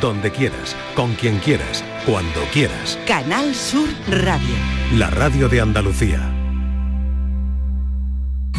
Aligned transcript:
donde 0.00 0.30
quieras, 0.30 0.76
con 0.94 1.14
quien 1.14 1.38
quieras, 1.38 1.84
cuando 2.04 2.40
quieras. 2.52 2.98
Canal 3.06 3.54
Sur 3.54 3.88
Radio. 4.08 4.54
La 4.94 5.10
radio 5.10 5.48
de 5.48 5.60
Andalucía. 5.60 6.32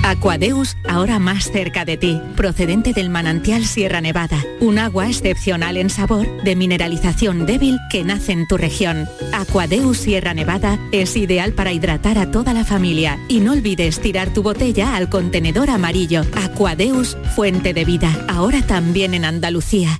Aquadeus, 0.03 0.77
ahora 0.87 1.19
más 1.19 1.51
cerca 1.51 1.83
de 1.83 1.97
ti, 1.97 2.21
procedente 2.37 2.93
del 2.93 3.09
manantial 3.09 3.65
Sierra 3.65 3.99
Nevada, 3.99 4.41
un 4.61 4.79
agua 4.79 5.07
excepcional 5.09 5.75
en 5.75 5.89
sabor, 5.89 6.25
de 6.43 6.55
mineralización 6.55 7.45
débil 7.45 7.77
que 7.89 8.05
nace 8.05 8.31
en 8.31 8.47
tu 8.47 8.55
región. 8.55 9.09
Aquadeus 9.33 9.97
Sierra 9.97 10.33
Nevada 10.33 10.79
es 10.93 11.17
ideal 11.17 11.51
para 11.51 11.73
hidratar 11.73 12.17
a 12.19 12.31
toda 12.31 12.53
la 12.53 12.63
familia 12.63 13.19
y 13.27 13.41
no 13.41 13.51
olvides 13.51 13.99
tirar 13.99 14.33
tu 14.33 14.43
botella 14.43 14.95
al 14.95 15.09
contenedor 15.09 15.69
amarillo. 15.69 16.21
Aquadeus, 16.41 17.17
fuente 17.35 17.73
de 17.73 17.83
vida, 17.83 18.09
ahora 18.29 18.61
también 18.61 19.13
en 19.13 19.25
Andalucía. 19.25 19.99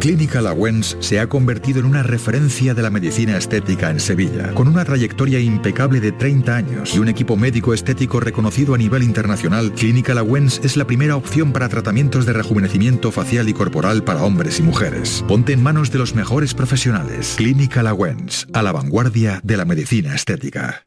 Clínica 0.00 0.40
Lawens 0.40 0.96
se 1.00 1.20
ha 1.20 1.28
convertido 1.28 1.80
en 1.80 1.84
una 1.84 2.02
referencia 2.02 2.72
de 2.72 2.80
la 2.80 2.90
medicina 2.90 3.36
estética 3.36 3.90
en 3.90 4.00
Sevilla, 4.00 4.54
con 4.54 4.66
una 4.66 4.84
trayectoria 4.84 5.40
impecable 5.40 6.00
de 6.00 6.10
30 6.10 6.56
años 6.56 6.94
y 6.94 7.00
un 7.00 7.08
equipo 7.08 7.36
médico 7.36 7.74
estético 7.74 8.18
reconocido 8.18 8.74
a 8.74 8.78
nivel 8.78 9.02
internacional. 9.02 9.72
Clínica 9.72 10.14
Lawens 10.14 10.60
es 10.64 10.78
la 10.78 10.86
primera 10.86 11.16
opción 11.16 11.52
para 11.52 11.68
tratamientos 11.68 12.24
de 12.24 12.32
rejuvenecimiento 12.32 13.12
facial 13.12 13.48
y 13.50 13.52
corporal 13.52 14.02
para 14.02 14.22
hombres 14.22 14.58
y 14.58 14.62
mujeres. 14.62 15.22
Ponte 15.28 15.52
en 15.52 15.62
manos 15.62 15.90
de 15.90 15.98
los 15.98 16.14
mejores 16.14 16.54
profesionales. 16.54 17.34
Clínica 17.36 17.82
Lawens, 17.82 18.46
a 18.54 18.62
la 18.62 18.72
vanguardia 18.72 19.40
de 19.42 19.56
la 19.58 19.66
medicina 19.66 20.14
estética. 20.14 20.86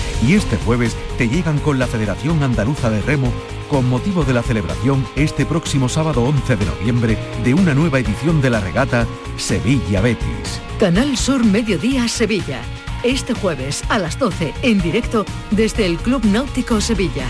Y 0.25 0.35
este 0.35 0.57
jueves 0.57 0.95
te 1.17 1.27
llegan 1.27 1.59
con 1.59 1.79
la 1.79 1.87
Federación 1.87 2.43
Andaluza 2.43 2.89
de 2.89 3.01
Remo 3.01 3.31
con 3.71 3.89
motivo 3.89 4.25
de 4.25 4.33
la 4.33 4.43
celebración 4.43 5.07
este 5.15 5.45
próximo 5.45 5.87
sábado 5.87 6.23
11 6.23 6.57
de 6.57 6.65
noviembre 6.65 7.17
de 7.43 7.53
una 7.53 7.73
nueva 7.73 7.99
edición 7.99 8.41
de 8.41 8.49
la 8.49 8.59
regata 8.59 9.07
Sevilla 9.37 10.01
Betis. 10.01 10.61
Canal 10.77 11.15
Sur 11.17 11.45
Mediodía 11.45 12.07
Sevilla. 12.09 12.61
Este 13.03 13.33
jueves 13.33 13.83
a 13.87 13.97
las 13.97 14.19
12 14.19 14.53
en 14.61 14.81
directo 14.81 15.25
desde 15.51 15.85
el 15.85 15.97
Club 15.97 16.25
Náutico 16.25 16.81
Sevilla. 16.81 17.27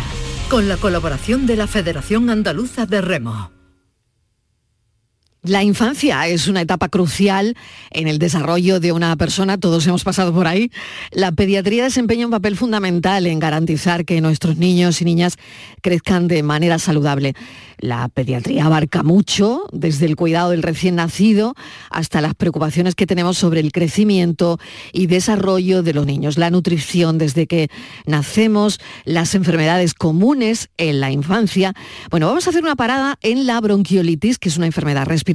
Con 0.49 0.67
la 0.67 0.77
colaboración 0.77 1.45
de 1.45 1.57
la 1.57 1.67
Federación 1.67 2.29
Andaluza 2.29 2.87
de 2.87 3.01
Remo. 3.01 3.60
La 5.43 5.63
infancia 5.63 6.27
es 6.27 6.47
una 6.47 6.61
etapa 6.61 6.87
crucial 6.87 7.57
en 7.89 8.07
el 8.07 8.19
desarrollo 8.19 8.79
de 8.79 8.91
una 8.91 9.15
persona, 9.15 9.57
todos 9.57 9.87
hemos 9.87 10.03
pasado 10.03 10.31
por 10.31 10.45
ahí. 10.45 10.71
La 11.09 11.31
pediatría 11.31 11.83
desempeña 11.83 12.27
un 12.27 12.31
papel 12.31 12.55
fundamental 12.55 13.25
en 13.25 13.39
garantizar 13.39 14.05
que 14.05 14.21
nuestros 14.21 14.57
niños 14.57 15.01
y 15.01 15.05
niñas 15.05 15.37
crezcan 15.81 16.27
de 16.27 16.43
manera 16.43 16.77
saludable. 16.77 17.33
La 17.79 18.07
pediatría 18.09 18.65
abarca 18.65 19.01
mucho, 19.01 19.63
desde 19.71 20.05
el 20.05 20.15
cuidado 20.15 20.51
del 20.51 20.61
recién 20.61 20.93
nacido 20.93 21.55
hasta 21.89 22.21
las 22.21 22.35
preocupaciones 22.35 22.93
que 22.93 23.07
tenemos 23.07 23.39
sobre 23.39 23.61
el 23.61 23.71
crecimiento 23.71 24.59
y 24.93 25.07
desarrollo 25.07 25.81
de 25.81 25.95
los 25.95 26.05
niños, 26.05 26.37
la 26.37 26.51
nutrición 26.51 27.17
desde 27.17 27.47
que 27.47 27.71
nacemos, 28.05 28.79
las 29.05 29.33
enfermedades 29.33 29.95
comunes 29.95 30.69
en 30.77 30.99
la 30.99 31.09
infancia. 31.09 31.73
Bueno, 32.11 32.27
vamos 32.27 32.45
a 32.45 32.51
hacer 32.51 32.61
una 32.61 32.75
parada 32.75 33.17
en 33.23 33.47
la 33.47 33.59
bronquiolitis, 33.59 34.37
que 34.37 34.49
es 34.49 34.57
una 34.57 34.67
enfermedad 34.67 35.07
respiratoria 35.07 35.30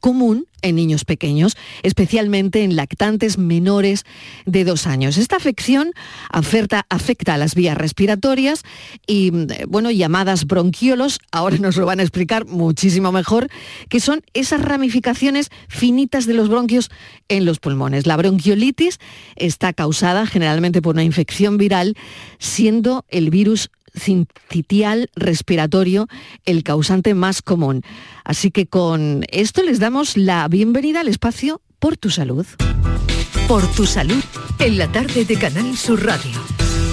común 0.00 0.46
en 0.62 0.76
niños 0.76 1.04
pequeños, 1.04 1.56
especialmente 1.82 2.62
en 2.62 2.76
lactantes 2.76 3.38
menores 3.38 4.04
de 4.46 4.64
dos 4.64 4.86
años. 4.86 5.16
Esta 5.16 5.36
afección 5.36 5.92
afecta, 6.30 6.86
afecta 6.88 7.34
a 7.34 7.38
las 7.38 7.54
vías 7.54 7.76
respiratorias 7.76 8.62
y, 9.06 9.32
bueno, 9.68 9.90
llamadas 9.90 10.46
bronquiolos, 10.46 11.18
ahora 11.32 11.56
nos 11.58 11.76
lo 11.76 11.86
van 11.86 12.00
a 12.00 12.02
explicar 12.02 12.46
muchísimo 12.46 13.12
mejor, 13.12 13.48
que 13.88 14.00
son 14.00 14.22
esas 14.34 14.60
ramificaciones 14.60 15.50
finitas 15.68 16.26
de 16.26 16.34
los 16.34 16.48
bronquios 16.48 16.90
en 17.28 17.44
los 17.44 17.58
pulmones. 17.58 18.06
La 18.06 18.16
bronquiolitis 18.16 18.98
está 19.36 19.72
causada 19.72 20.26
generalmente 20.26 20.82
por 20.82 20.94
una 20.94 21.04
infección 21.04 21.56
viral, 21.56 21.96
siendo 22.38 23.04
el 23.08 23.30
virus 23.30 23.70
sincitial 23.94 25.10
respiratorio 25.14 26.08
el 26.44 26.62
causante 26.62 27.14
más 27.14 27.42
común. 27.42 27.82
Así 28.24 28.50
que 28.50 28.66
con 28.66 29.24
esto 29.30 29.62
les 29.62 29.78
damos 29.78 30.16
la 30.16 30.46
bienvenida 30.48 31.00
al 31.00 31.08
espacio 31.08 31.60
Por 31.78 31.96
tu 31.96 32.10
Salud. 32.10 32.46
Por 33.48 33.66
tu 33.72 33.86
Salud, 33.86 34.22
en 34.58 34.78
la 34.78 34.90
tarde 34.90 35.24
de 35.24 35.36
Canal 35.36 35.76
Sur 35.76 36.04
Radio. 36.04 36.40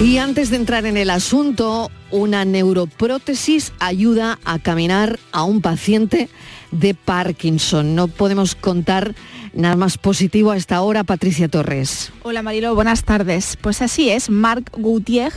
Y 0.02 0.18
antes 0.18 0.50
de 0.50 0.56
entrar 0.56 0.86
en 0.86 0.96
el 0.96 1.10
asunto, 1.10 1.90
una 2.12 2.44
neuroprótesis 2.44 3.72
ayuda 3.80 4.38
a 4.44 4.60
caminar 4.60 5.18
a 5.32 5.42
un 5.42 5.60
paciente 5.60 6.28
de 6.70 6.94
Parkinson. 6.94 7.96
No 7.96 8.06
podemos 8.06 8.54
contar 8.54 9.14
nada 9.54 9.74
más 9.74 9.98
positivo 9.98 10.52
a 10.52 10.56
esta 10.56 10.80
hora, 10.82 11.02
Patricia 11.02 11.48
Torres. 11.48 12.12
Hola 12.22 12.42
Marilo, 12.42 12.74
buenas 12.76 13.02
tardes. 13.02 13.58
Pues 13.60 13.82
así 13.82 14.10
es, 14.10 14.30
Marc 14.30 14.70
Gautier 14.76 15.32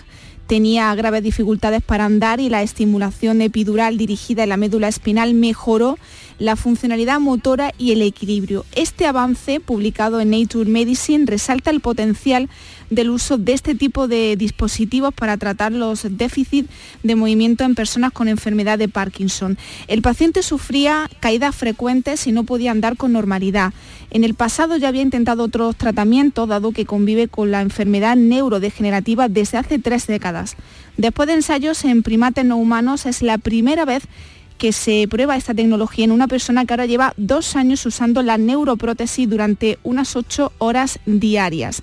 tenía 0.51 0.93
graves 0.95 1.23
dificultades 1.23 1.81
para 1.81 2.03
andar 2.03 2.41
y 2.41 2.49
la 2.49 2.61
estimulación 2.61 3.39
epidural 3.39 3.97
dirigida 3.97 4.43
en 4.43 4.49
la 4.49 4.57
médula 4.57 4.89
espinal 4.89 5.33
mejoró 5.33 5.97
la 6.41 6.55
funcionalidad 6.55 7.19
motora 7.19 7.71
y 7.77 7.91
el 7.91 8.01
equilibrio. 8.01 8.65
Este 8.75 9.05
avance, 9.05 9.59
publicado 9.59 10.19
en 10.19 10.31
Nature 10.31 10.67
Medicine, 10.67 11.27
resalta 11.27 11.69
el 11.69 11.81
potencial 11.81 12.49
del 12.89 13.11
uso 13.11 13.37
de 13.37 13.53
este 13.53 13.75
tipo 13.75 14.07
de 14.07 14.35
dispositivos 14.35 15.13
para 15.13 15.37
tratar 15.37 15.71
los 15.71 16.01
déficits 16.17 16.67
de 17.03 17.15
movimiento 17.15 17.63
en 17.63 17.75
personas 17.75 18.11
con 18.11 18.27
enfermedad 18.27 18.79
de 18.79 18.89
Parkinson. 18.89 19.59
El 19.87 20.01
paciente 20.01 20.41
sufría 20.41 21.07
caídas 21.19 21.55
frecuentes 21.55 22.25
y 22.25 22.31
no 22.31 22.43
podía 22.43 22.71
andar 22.71 22.97
con 22.97 23.13
normalidad. 23.13 23.71
En 24.09 24.23
el 24.23 24.33
pasado 24.33 24.77
ya 24.77 24.87
había 24.87 25.03
intentado 25.03 25.43
otros 25.43 25.75
tratamientos, 25.75 26.49
dado 26.49 26.71
que 26.71 26.85
convive 26.87 27.27
con 27.27 27.51
la 27.51 27.61
enfermedad 27.61 28.15
neurodegenerativa 28.15 29.29
desde 29.29 29.59
hace 29.59 29.77
tres 29.77 30.07
décadas. 30.07 30.55
Después 30.97 31.27
de 31.27 31.35
ensayos 31.35 31.85
en 31.85 32.01
primates 32.01 32.45
no 32.45 32.57
humanos, 32.57 33.05
es 33.05 33.21
la 33.21 33.37
primera 33.37 33.85
vez 33.85 34.03
que 34.61 34.73
se 34.73 35.07
prueba 35.09 35.35
esta 35.35 35.55
tecnología 35.55 36.05
en 36.05 36.11
una 36.11 36.27
persona 36.27 36.65
que 36.65 36.73
ahora 36.73 36.85
lleva 36.85 37.15
dos 37.17 37.55
años 37.55 37.83
usando 37.87 38.21
la 38.21 38.37
neuroprótesis 38.37 39.27
durante 39.27 39.79
unas 39.81 40.15
ocho 40.15 40.53
horas 40.59 40.99
diarias. 41.07 41.81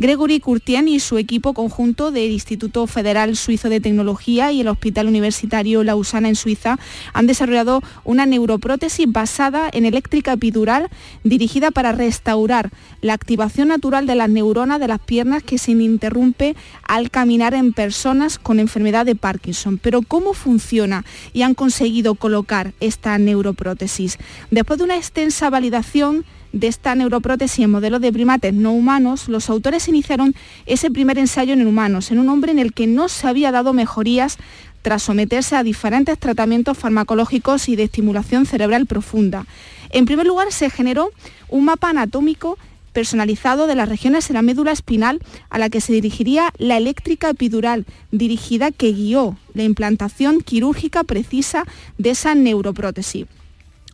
Gregory 0.00 0.40
Curtien 0.40 0.88
y 0.88 0.98
su 0.98 1.18
equipo 1.18 1.52
conjunto 1.52 2.10
del 2.10 2.30
Instituto 2.30 2.86
Federal 2.86 3.36
Suizo 3.36 3.68
de 3.68 3.80
Tecnología 3.80 4.50
y 4.50 4.62
el 4.62 4.68
Hospital 4.68 5.08
Universitario 5.08 5.84
Lausana 5.84 6.30
en 6.30 6.36
Suiza 6.36 6.78
han 7.12 7.26
desarrollado 7.26 7.82
una 8.02 8.24
neuroprótesis 8.24 9.04
basada 9.12 9.68
en 9.70 9.84
eléctrica 9.84 10.32
epidural 10.32 10.88
dirigida 11.22 11.70
para 11.70 11.92
restaurar 11.92 12.70
la 13.02 13.12
activación 13.12 13.68
natural 13.68 14.06
de 14.06 14.14
las 14.14 14.30
neuronas 14.30 14.80
de 14.80 14.88
las 14.88 15.00
piernas 15.00 15.42
que 15.42 15.58
se 15.58 15.72
interrumpe 15.72 16.56
al 16.82 17.10
caminar 17.10 17.52
en 17.52 17.74
personas 17.74 18.38
con 18.38 18.58
enfermedad 18.58 19.04
de 19.04 19.16
Parkinson. 19.16 19.76
Pero 19.76 20.00
¿cómo 20.00 20.32
funciona 20.32 21.04
y 21.34 21.42
han 21.42 21.52
conseguido 21.52 22.14
colocar 22.14 22.72
esta 22.80 23.18
neuroprótesis? 23.18 24.16
Después 24.50 24.78
de 24.78 24.84
una 24.84 24.96
extensa 24.96 25.50
validación, 25.50 26.24
de 26.52 26.66
esta 26.66 26.94
neuroprótesis 26.94 27.64
en 27.64 27.70
modelos 27.70 28.00
de 28.00 28.12
primates 28.12 28.54
no 28.54 28.72
humanos, 28.72 29.28
los 29.28 29.50
autores 29.50 29.88
iniciaron 29.88 30.34
ese 30.66 30.90
primer 30.90 31.18
ensayo 31.18 31.52
en 31.52 31.66
humanos, 31.66 32.10
en 32.10 32.18
un 32.18 32.28
hombre 32.28 32.52
en 32.52 32.58
el 32.58 32.72
que 32.72 32.86
no 32.86 33.08
se 33.08 33.28
había 33.28 33.52
dado 33.52 33.72
mejorías 33.72 34.38
tras 34.82 35.02
someterse 35.02 35.56
a 35.56 35.62
diferentes 35.62 36.18
tratamientos 36.18 36.78
farmacológicos 36.78 37.68
y 37.68 37.76
de 37.76 37.84
estimulación 37.84 38.46
cerebral 38.46 38.86
profunda. 38.86 39.46
En 39.90 40.06
primer 40.06 40.26
lugar, 40.26 40.52
se 40.52 40.70
generó 40.70 41.10
un 41.48 41.64
mapa 41.64 41.90
anatómico 41.90 42.58
personalizado 42.92 43.66
de 43.66 43.76
las 43.76 43.88
regiones 43.88 44.26
de 44.28 44.34
la 44.34 44.42
médula 44.42 44.72
espinal 44.72 45.20
a 45.48 45.58
la 45.58 45.68
que 45.70 45.80
se 45.80 45.92
dirigiría 45.92 46.52
la 46.58 46.76
eléctrica 46.76 47.30
epidural, 47.30 47.86
dirigida 48.10 48.70
que 48.72 48.92
guió 48.92 49.36
la 49.54 49.62
implantación 49.62 50.40
quirúrgica 50.40 51.04
precisa 51.04 51.64
de 51.98 52.10
esa 52.10 52.34
neuroprótesis. 52.34 53.26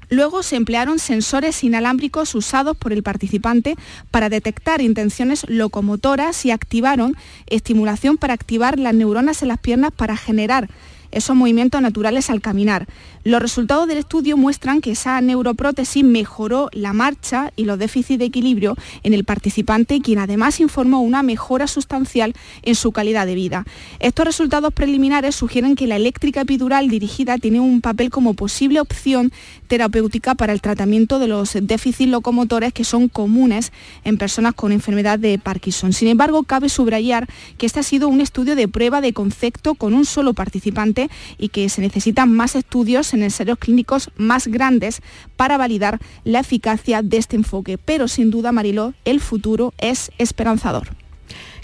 Luego 0.09 0.43
se 0.43 0.57
emplearon 0.57 0.99
sensores 0.99 1.65
inalámbricos 1.65 2.35
usados 2.35 2.77
por 2.77 2.93
el 2.93 3.03
participante 3.03 3.75
para 4.11 4.29
detectar 4.29 4.81
intenciones 4.81 5.45
locomotoras 5.49 6.45
y 6.47 6.53
activaron 6.53 7.17
estimulación 7.47 8.17
para 8.17 8.35
activar 8.35 8.79
las 8.79 8.95
neuronas 8.95 9.43
en 9.43 9.49
las 9.49 9.59
piernas 9.59 9.91
para 9.93 10.17
generar 10.17 10.69
esos 11.17 11.35
movimientos 11.35 11.81
naturales 11.81 12.31
al 12.31 12.41
caminar. 12.41 12.87
Los 13.25 13.41
resultados 13.41 13.89
del 13.89 13.99
estudio 13.99 14.37
muestran 14.37 14.81
que 14.81 14.93
esa 14.93 15.21
neuroprótesis 15.21 16.05
mejoró 16.05 16.69
la 16.73 16.93
marcha 16.93 17.53
y 17.57 17.65
los 17.65 17.79
déficits 17.79 18.19
de 18.19 18.27
equilibrio 18.27 18.77
en 19.03 19.15
el 19.15 19.25
participante, 19.25 20.01
quien 20.01 20.19
además 20.19 20.61
informó 20.61 21.01
una 21.01 21.23
mejora 21.23 21.67
sustancial 21.67 22.35
en 22.63 22.75
su 22.75 22.93
calidad 22.93 23.27
de 23.27 23.35
vida. 23.35 23.65
Estos 23.99 24.27
resultados 24.27 24.73
preliminares 24.73 25.35
sugieren 25.35 25.75
que 25.75 25.87
la 25.87 25.97
eléctrica 25.97 26.43
epidural 26.43 26.89
dirigida 26.89 27.39
tiene 27.39 27.61
un 27.61 27.81
papel 27.81 28.11
como 28.11 28.35
posible 28.35 28.79
opción 28.81 29.33
terapéutica 29.67 30.35
para 30.35 30.53
el 30.53 30.61
tratamiento 30.61 31.19
de 31.19 31.29
los 31.29 31.57
déficits 31.61 32.11
locomotores 32.11 32.73
que 32.73 32.85
son 32.85 33.09
comunes 33.09 33.73
en 34.05 34.19
personas 34.19 34.55
con 34.55 34.71
enfermedad 34.71 35.19
de 35.19 35.39
Parkinson. 35.39 35.93
Sin 35.93 36.09
embargo, 36.09 36.43
cabe 36.43 36.69
subrayar 36.69 37.27
que 37.59 37.67
este 37.67 37.81
ha 37.81 37.83
sido 37.83 38.09
un 38.09 38.21
estudio 38.21 38.55
de 38.55 38.69
prueba 38.69 39.01
de 39.01 39.13
concepto 39.13 39.75
con 39.75 39.95
un 39.95 40.05
solo 40.05 40.35
participante 40.35 41.06
y 41.39 41.49
que 41.49 41.69
se 41.69 41.81
necesitan 41.81 42.33
más 42.33 42.57
estudios 42.57 43.15
en 43.15 43.23
ensayos 43.23 43.59
clínicos 43.59 44.11
más 44.17 44.47
grandes 44.47 45.03
para 45.37 45.57
validar 45.57 45.99
la 46.25 46.41
eficacia 46.41 47.03
de 47.03 47.17
este 47.17 47.37
enfoque. 47.37 47.79
Pero 47.79 48.09
sin 48.09 48.31
duda, 48.31 48.53
Mariló, 48.53 48.95
el 49.05 49.21
futuro 49.21 49.73
es 49.79 50.11
esperanzador. 50.19 50.89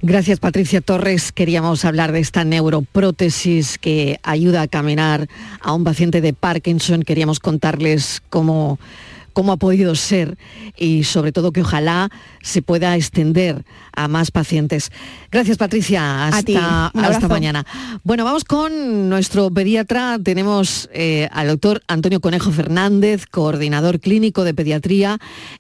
Gracias 0.04 0.40
Patricia 0.40 0.80
Torres. 0.80 1.30
Queríamos 1.30 1.84
hablar 1.84 2.10
de 2.10 2.18
esta 2.18 2.42
neuroprótesis 2.42 3.78
que 3.78 4.18
ayuda 4.24 4.62
a 4.62 4.66
caminar 4.66 5.28
a 5.60 5.72
un 5.72 5.84
paciente 5.84 6.20
de 6.20 6.32
Parkinson. 6.32 7.02
Queríamos 7.02 7.38
contarles 7.38 8.20
cómo 8.28 8.80
cómo 9.32 9.52
ha 9.52 9.56
podido 9.56 9.94
ser 9.94 10.36
y 10.76 11.04
sobre 11.04 11.32
todo 11.32 11.52
que 11.52 11.62
ojalá 11.62 12.10
se 12.42 12.62
pueda 12.62 12.96
extender 12.96 13.64
a 13.94 14.08
más 14.08 14.30
pacientes. 14.30 14.90
Gracias 15.30 15.58
Patricia, 15.58 16.26
hasta, 16.26 16.86
hasta 16.88 17.28
mañana. 17.28 17.64
Bueno, 18.04 18.24
vamos 18.24 18.44
con 18.44 19.08
nuestro 19.08 19.50
pediatra. 19.50 20.18
Tenemos 20.22 20.88
eh, 20.92 21.28
al 21.32 21.48
doctor 21.48 21.82
Antonio 21.88 22.20
Conejo 22.20 22.50
Fernández, 22.50 23.26
coordinador 23.26 24.00
clínico 24.00 24.44
de 24.44 24.54
pediatría 24.54 25.18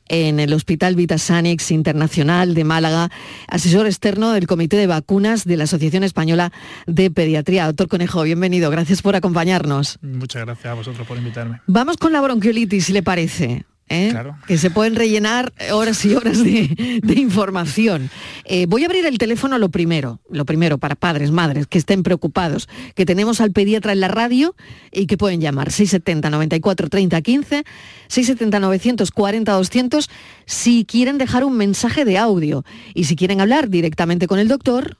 en 0.08 0.40
el 0.40 0.52
Hospital 0.52 0.94
Vitasanix 0.94 1.70
Internacional 1.70 2.54
de 2.54 2.64
Málaga, 2.64 3.10
asesor 3.48 3.86
externo 3.86 4.32
del 4.32 4.46
Comité 4.46 4.76
de 4.76 4.86
Vacunas 4.86 5.44
de 5.44 5.56
la 5.56 5.64
Asociación 5.64 6.04
Española 6.04 6.52
de 6.86 7.10
Pediatría. 7.10 7.66
Doctor 7.66 7.88
Conejo, 7.88 8.22
bienvenido. 8.22 8.70
Gracias 8.70 9.02
por 9.02 9.16
acompañarnos. 9.16 9.98
Muchas 10.02 10.44
gracias 10.44 10.66
a 10.66 10.74
vosotros 10.74 11.06
por 11.06 11.16
invitarme. 11.18 11.60
Vamos 11.66 11.96
con 11.96 12.12
la 12.12 12.20
bronquiolitis, 12.20 12.86
si 12.86 12.92
le 12.92 13.02
parece. 13.02 13.61
¿Eh? 13.92 14.14
que 14.46 14.58
se 14.58 14.70
pueden 14.70 14.96
rellenar 14.96 15.52
horas 15.72 16.04
y 16.04 16.14
horas 16.14 16.42
de, 16.42 17.02
información. 17.16 18.10
Eh, 18.44 18.66
voy 18.66 18.82
a 18.82 18.86
abrir 18.86 19.06
el 19.06 19.18
teléfono 19.18 19.58
lo 19.58 19.68
primero, 19.68 20.20
lo 20.30 20.44
primero 20.44 20.78
para 20.78 20.94
padres, 20.94 21.30
madres 21.30 21.66
que 21.66 21.78
estén 21.78 22.02
preocupados, 22.02 22.68
que 22.94 23.06
tenemos 23.06 23.40
al 23.40 23.52
pediatra 23.52 23.92
en 23.92 24.00
la 24.00 24.08
radio 24.08 24.54
y 24.90 25.06
que 25.06 25.16
pueden 25.16 25.40
llamar 25.40 25.70
670 25.70 26.30
94 26.30 26.88
30 26.88 27.22
15, 27.22 27.64
670 28.08 28.60
940 28.60 29.52
200 29.52 30.10
si 30.46 30.84
quieren 30.84 31.18
dejar 31.18 31.44
un 31.44 31.56
mensaje 31.56 32.04
de 32.04 32.18
audio 32.18 32.64
y 32.94 33.04
si 33.04 33.16
quieren 33.16 33.40
hablar 33.40 33.68
directamente 33.68 34.26
con 34.26 34.38
el 34.38 34.48
doctor. 34.48 34.96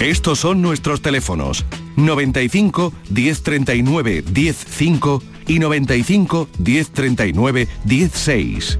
Estos 0.00 0.40
son 0.40 0.60
nuestros 0.60 1.02
teléfonos 1.02 1.64
95 1.96 2.92
1039 3.10 4.24
105 4.32 5.22
y 5.46 5.58
95 5.58 6.48
1039 6.58 7.68
16. 7.84 8.78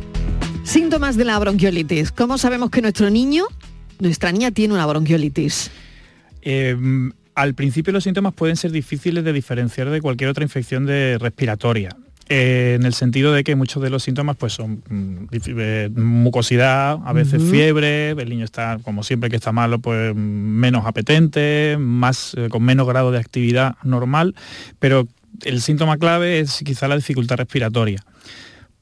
Síntomas 0.64 1.16
de 1.16 1.24
la 1.24 1.38
bronquiolitis. 1.38 2.10
¿Cómo 2.10 2.38
sabemos 2.38 2.70
que 2.70 2.80
nuestro 2.80 3.10
niño, 3.10 3.44
nuestra 4.00 4.32
niña 4.32 4.50
tiene 4.50 4.74
una 4.74 4.86
bronquiolitis? 4.86 5.70
Em, 6.42 7.12
al 7.34 7.54
principio 7.54 7.92
los 7.92 8.04
síntomas 8.04 8.32
pueden 8.34 8.56
ser 8.56 8.70
difíciles 8.70 9.24
de 9.24 9.32
diferenciar 9.32 9.90
de 9.90 10.00
cualquier 10.00 10.30
otra 10.30 10.44
infección 10.44 10.86
de 10.86 11.18
respiratoria. 11.18 11.96
Eh, 12.30 12.76
en 12.76 12.86
el 12.86 12.94
sentido 12.94 13.34
de 13.34 13.44
que 13.44 13.54
muchos 13.54 13.82
de 13.82 13.90
los 13.90 14.02
síntomas 14.02 14.36
pues 14.36 14.54
son 14.54 14.82
mm, 14.88 15.26
eh, 15.30 15.90
mucosidad, 15.94 16.98
a 17.04 17.12
veces 17.12 17.42
fiebre, 17.50 18.10
el 18.10 18.28
niño 18.30 18.46
está, 18.46 18.78
como 18.82 19.02
siempre 19.02 19.28
que 19.28 19.36
está 19.36 19.52
malo, 19.52 19.78
pues 19.78 20.14
menos 20.14 20.86
apetente, 20.86 21.76
más, 21.78 22.34
eh, 22.38 22.48
con 22.48 22.62
menos 22.62 22.86
grado 22.86 23.10
de 23.10 23.18
actividad 23.18 23.76
normal, 23.82 24.34
pero 24.78 25.06
el 25.42 25.60
síntoma 25.60 25.98
clave 25.98 26.40
es 26.40 26.62
quizá 26.64 26.88
la 26.88 26.96
dificultad 26.96 27.36
respiratoria 27.36 28.02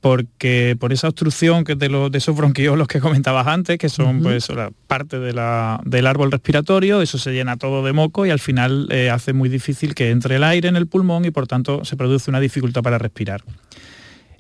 porque 0.03 0.77
por 0.81 0.93
esa 0.93 1.07
obstrucción 1.07 1.63
que 1.63 1.77
de, 1.77 1.89
de 1.89 2.19
esos 2.19 2.37
bronquiolos 2.37 2.89
que 2.89 2.99
comentabas 2.99 3.47
antes, 3.47 3.79
que 3.79 3.89
son 3.89 4.21
pues 4.21 4.49
parte 4.89 5.21
del 5.21 5.39
árbol 5.39 6.33
respiratorio, 6.33 7.01
eso 7.01 7.19
se 7.19 7.31
llena 7.31 7.57
todo 7.57 7.85
de 7.85 7.93
moco 7.93 8.27
y 8.27 8.31
al 8.31 8.41
final 8.41 8.89
eh, 8.91 9.11
hace 9.11 9.33
muy 9.33 9.49
difícil 9.49 9.95
que 9.95 10.11
entre 10.11 10.37
el 10.37 10.45
aire 10.45 10.69
en 10.69 10.75
el 10.75 10.89
pulmón 10.89 11.25
y 11.25 11.31
por 11.31 11.47
tanto 11.47 11.85
se 11.85 11.97
produce 11.97 12.31
una 12.31 12.41
dificultad 12.41 12.83
para 12.83 12.99
respirar. 12.99 13.45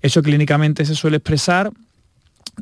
Eso 0.02 0.20
clínicamente 0.20 0.84
se 0.84 0.96
suele 0.96 1.18
expresar 1.18 1.70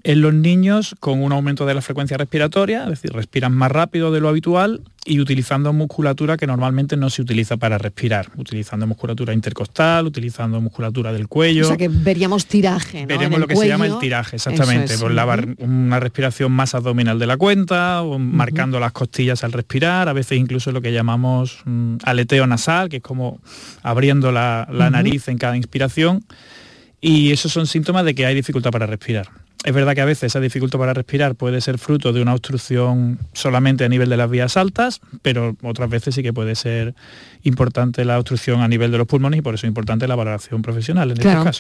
en 0.02 0.21
los 0.21 0.33
niños 0.33 0.95
con 1.00 1.23
un 1.23 1.33
aumento 1.33 1.66
de 1.66 1.75
la 1.75 1.83
frecuencia 1.83 2.16
respiratoria, 2.16 2.85
es 2.85 2.90
decir, 2.90 3.12
respiran 3.12 3.52
más 3.52 3.71
rápido 3.71 4.12
de 4.12 4.21
lo 4.21 4.28
habitual 4.28 4.83
y 5.04 5.19
utilizando 5.19 5.73
musculatura 5.73 6.37
que 6.37 6.47
normalmente 6.47 6.97
no 6.97 7.09
se 7.09 7.23
utiliza 7.23 7.57
para 7.57 7.78
respirar, 7.78 8.30
utilizando 8.37 8.87
musculatura 8.87 9.33
intercostal, 9.33 10.07
utilizando 10.07 10.61
musculatura 10.61 11.12
del 11.12 11.26
cuello. 11.26 11.64
O 11.64 11.69
sea 11.69 11.76
que 11.76 11.88
veríamos 11.88 12.47
tiraje. 12.47 13.02
¿no? 13.02 13.09
Veríamos 13.09 13.40
lo 13.40 13.47
que 13.47 13.57
se 13.57 13.69
llama 13.69 13.87
el 13.87 13.99
tiraje, 13.99 14.37
exactamente, 14.37 14.99
por 14.99 15.11
una 15.11 16.00
respiración 16.00 16.52
más 16.52 16.75
abdominal 16.75 17.19
de 17.19 17.26
la 17.26 17.37
cuenta, 17.37 18.02
marcando 18.19 18.78
las 18.78 18.92
costillas 18.92 19.42
al 19.45 19.52
respirar, 19.52 20.09
a 20.09 20.12
veces 20.12 20.38
incluso 20.38 20.71
lo 20.73 20.80
que 20.83 20.92
llamamos 20.92 21.61
mm, 21.64 21.97
aleteo 22.04 22.47
nasal, 22.47 22.88
que 22.88 22.97
es 22.97 23.02
como 23.02 23.40
abriendo 23.83 24.33
la, 24.33 24.66
nariz 24.71 25.28
en 25.28 25.38
cada 25.38 25.57
inspiración. 25.57 26.25
Y 27.00 27.33
esos 27.33 27.52
son 27.52 27.66
síntomas 27.66 28.04
de 28.04 28.14
que 28.14 28.26
hay 28.26 28.35
dificultad 28.35 28.71
para 28.71 28.87
respirar. 28.87 29.28
Es 29.62 29.74
verdad 29.74 29.94
que 29.94 30.00
a 30.00 30.06
veces 30.06 30.24
esa 30.24 30.40
dificultad 30.40 30.78
para 30.78 30.94
respirar 30.94 31.34
puede 31.34 31.60
ser 31.60 31.76
fruto 31.76 32.14
de 32.14 32.22
una 32.22 32.32
obstrucción 32.32 33.18
solamente 33.34 33.84
a 33.84 33.90
nivel 33.90 34.08
de 34.08 34.16
las 34.16 34.30
vías 34.30 34.56
altas, 34.56 35.02
pero 35.20 35.54
otras 35.62 35.90
veces 35.90 36.14
sí 36.14 36.22
que 36.22 36.32
puede 36.32 36.54
ser 36.54 36.94
importante 37.42 38.06
la 38.06 38.18
obstrucción 38.18 38.62
a 38.62 38.68
nivel 38.68 38.90
de 38.90 38.96
los 38.96 39.06
pulmones 39.06 39.38
y 39.38 39.42
por 39.42 39.54
eso 39.54 39.66
es 39.66 39.68
importante 39.68 40.08
la 40.08 40.14
valoración 40.14 40.62
profesional 40.62 41.10
en 41.10 41.16
claro, 41.18 41.50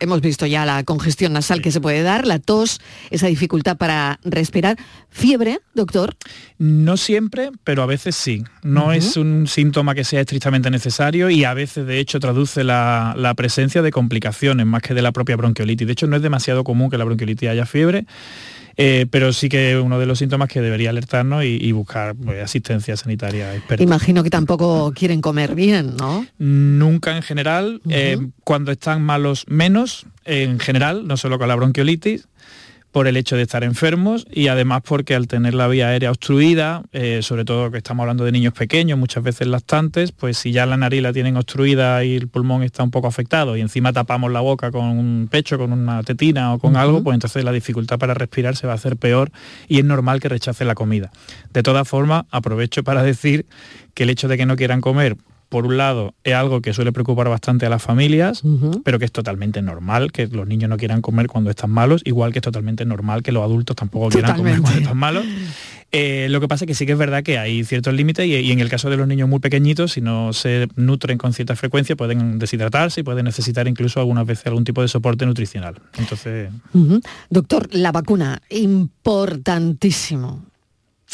hemos 0.00 0.20
visto 0.20 0.46
ya 0.46 0.64
la 0.64 0.82
congestión 0.84 1.34
nasal 1.34 1.60
que 1.60 1.72
se 1.72 1.80
puede 1.80 2.02
dar, 2.02 2.26
la 2.26 2.38
tos, 2.38 2.80
esa 3.10 3.26
dificultad 3.26 3.76
para 3.76 4.18
respirar. 4.24 4.78
¿Fiebre, 5.10 5.60
doctor? 5.74 6.16
No 6.58 6.96
siempre, 6.96 7.50
pero 7.64 7.82
a 7.82 7.86
veces 7.86 8.16
sí. 8.16 8.44
No 8.62 8.92
es 8.92 9.16
un 9.16 9.46
síntoma 9.46 9.94
que 9.94 10.04
sea 10.04 10.20
estrictamente 10.20 10.70
necesario 10.70 11.30
y 11.30 11.44
a 11.44 11.54
veces 11.54 11.86
de 11.86 11.98
hecho 11.98 12.18
traduce 12.20 12.64
la, 12.64 13.14
la 13.16 13.34
presencia 13.34 13.82
de 13.82 13.90
complicaciones 13.90 14.66
más 14.66 14.82
que 14.82 14.94
de 14.94 15.02
la 15.02 15.12
propia 15.12 15.36
bronquiolitis. 15.36 15.86
De 15.86 15.92
hecho 15.92 16.06
no 16.06 16.16
es 16.16 16.22
demasiado 16.22 16.64
común 16.64 16.90
que 16.90 16.98
la 16.98 17.04
bronquiolitis 17.04 17.25
haya 17.48 17.66
fiebre 17.66 18.06
Eh, 18.78 19.06
pero 19.10 19.32
sí 19.32 19.48
que 19.48 19.78
uno 19.78 19.98
de 19.98 20.04
los 20.04 20.18
síntomas 20.18 20.50
que 20.50 20.60
debería 20.60 20.90
alertarnos 20.90 21.44
y, 21.44 21.72
buscar 21.72 22.14
pues, 22.14 22.42
asistencia 22.42 22.94
sanitaria 22.94 23.54
experta. 23.54 23.82
Imagino 23.82 24.22
que 24.22 24.28
tampoco 24.28 24.92
quieren 24.94 25.22
comer 25.22 25.54
bien, 25.54 25.96
¿no? 25.96 26.26
Nunca 26.38 27.16
en 27.16 27.22
general. 27.22 27.80
Eh, 27.88 28.18
cuando 28.44 28.72
están 28.72 29.00
malos 29.00 29.46
menos, 29.48 30.04
en 30.26 30.58
general, 30.58 31.06
no 31.06 31.16
solo 31.16 31.38
con 31.38 31.48
la 31.48 31.54
bronquiolitis, 31.54 32.28
por 32.96 33.08
el 33.08 33.18
hecho 33.18 33.36
de 33.36 33.42
estar 33.42 33.62
enfermos 33.62 34.26
y 34.32 34.48
además 34.48 34.80
porque 34.82 35.14
al 35.14 35.28
tener 35.28 35.52
la 35.52 35.68
vía 35.68 35.88
aérea 35.88 36.08
obstruida, 36.08 36.82
eh, 36.92 37.20
sobre 37.20 37.44
todo 37.44 37.70
que 37.70 37.76
estamos 37.76 38.04
hablando 38.04 38.24
de 38.24 38.32
niños 38.32 38.54
pequeños, 38.54 38.98
muchas 38.98 39.22
veces 39.22 39.48
lactantes, 39.48 40.12
pues 40.12 40.38
si 40.38 40.50
ya 40.50 40.64
la 40.64 40.78
nariz 40.78 41.02
la 41.02 41.12
tienen 41.12 41.36
obstruida 41.36 42.02
y 42.04 42.16
el 42.16 42.28
pulmón 42.28 42.62
está 42.62 42.82
un 42.82 42.90
poco 42.90 43.06
afectado 43.06 43.54
y 43.54 43.60
encima 43.60 43.92
tapamos 43.92 44.32
la 44.32 44.40
boca 44.40 44.70
con 44.70 44.86
un 44.86 45.28
pecho, 45.30 45.58
con 45.58 45.74
una 45.74 46.02
tetina 46.04 46.54
o 46.54 46.58
con 46.58 46.74
algo, 46.74 47.04
pues 47.04 47.16
entonces 47.16 47.44
la 47.44 47.52
dificultad 47.52 47.98
para 47.98 48.14
respirar 48.14 48.56
se 48.56 48.66
va 48.66 48.72
a 48.72 48.76
hacer 48.76 48.96
peor 48.96 49.30
y 49.68 49.78
es 49.78 49.84
normal 49.84 50.18
que 50.18 50.30
rechace 50.30 50.64
la 50.64 50.74
comida. 50.74 51.10
De 51.52 51.62
todas 51.62 51.86
formas, 51.86 52.24
aprovecho 52.30 52.82
para 52.82 53.02
decir 53.02 53.44
que 53.92 54.04
el 54.04 54.08
hecho 54.08 54.26
de 54.26 54.38
que 54.38 54.46
no 54.46 54.56
quieran 54.56 54.80
comer 54.80 55.18
por 55.48 55.66
un 55.66 55.76
lado, 55.76 56.14
es 56.24 56.34
algo 56.34 56.60
que 56.60 56.72
suele 56.72 56.92
preocupar 56.92 57.28
bastante 57.28 57.66
a 57.66 57.68
las 57.68 57.82
familias, 57.82 58.42
pero 58.84 58.98
que 58.98 59.04
es 59.04 59.12
totalmente 59.12 59.62
normal 59.62 60.10
que 60.12 60.26
los 60.26 60.46
niños 60.46 60.68
no 60.68 60.76
quieran 60.76 61.02
comer 61.02 61.28
cuando 61.28 61.50
están 61.50 61.70
malos, 61.70 62.02
igual 62.04 62.32
que 62.32 62.40
es 62.40 62.42
totalmente 62.42 62.84
normal 62.84 63.22
que 63.22 63.32
los 63.32 63.42
adultos 63.42 63.76
tampoco 63.76 64.08
quieran 64.08 64.36
comer 64.36 64.60
cuando 64.60 64.80
están 64.80 64.96
malos. 64.96 65.24
Eh, 65.92 66.26
lo 66.30 66.40
que 66.40 66.48
pasa 66.48 66.64
es 66.64 66.66
que 66.66 66.74
sí 66.74 66.84
que 66.84 66.92
es 66.92 66.98
verdad 66.98 67.22
que 67.22 67.38
hay 67.38 67.62
ciertos 67.64 67.94
límites 67.94 68.26
y, 68.26 68.50
en 68.50 68.58
el 68.58 68.68
caso 68.68 68.90
de 68.90 68.96
los 68.96 69.06
niños 69.06 69.28
muy 69.28 69.38
pequeñitos, 69.38 69.92
si 69.92 70.00
no 70.00 70.32
se 70.32 70.66
nutren 70.74 71.16
con 71.16 71.32
cierta 71.32 71.54
frecuencia, 71.54 71.94
pueden 71.94 72.38
deshidratarse 72.40 73.00
y 73.00 73.04
pueden 73.04 73.24
necesitar 73.24 73.68
incluso 73.68 74.00
algunas 74.00 74.26
veces 74.26 74.46
algún 74.46 74.64
tipo 74.64 74.82
de 74.82 74.88
soporte 74.88 75.26
nutricional. 75.26 75.80
Entonces... 75.96 76.50
Doctor, 77.30 77.68
la 77.72 77.92
vacuna, 77.92 78.42
importantísimo. 78.50 80.44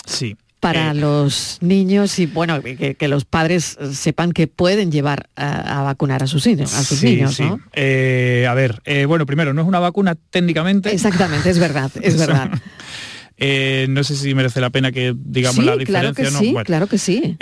Sí, 0.06 0.36
para 0.62 0.92
eh, 0.92 0.95
los 0.95 1.59
niños 1.61 2.21
y 2.21 2.26
bueno 2.26 2.62
que, 2.62 3.09
los 3.09 3.25
padres 3.25 3.76
sepan 3.92 4.31
que 4.31 4.47
pueden 4.47 4.92
llevar 4.92 5.28
a, 5.35 5.83
vacunar 5.83 6.23
a 6.23 6.28
sus 6.28 6.47
niños 6.47 6.73
a 6.75 6.85
sus 6.85 7.02
niños 7.02 7.40
¿no? 7.40 7.59
Eh, 7.73 8.47
a 8.49 8.54
ver 8.54 8.81
eh, 8.85 9.07
bueno 9.07 9.26
primero 9.26 9.52
no 9.54 9.62
es 9.62 9.66
una 9.66 9.81
vacuna 9.81 10.14
técnicamente 10.31 10.95
exactamente 10.95 11.50
es 11.50 11.59
verdad 11.59 11.90
es 12.00 12.16
verdad 12.16 12.49
no 13.88 14.04
sé 14.04 14.14
si 14.14 14.37
merece 14.37 14.61
la 14.61 14.71
pena 14.71 14.92
que 14.92 15.16
digamos 15.16 15.64
la 15.64 15.76
diferencia. 15.76 16.14
Claro 16.14 16.14
que 16.14 16.47
sí, 16.47 16.54
claro 16.64 16.87
que 16.87 16.99
sí. 16.99 17.37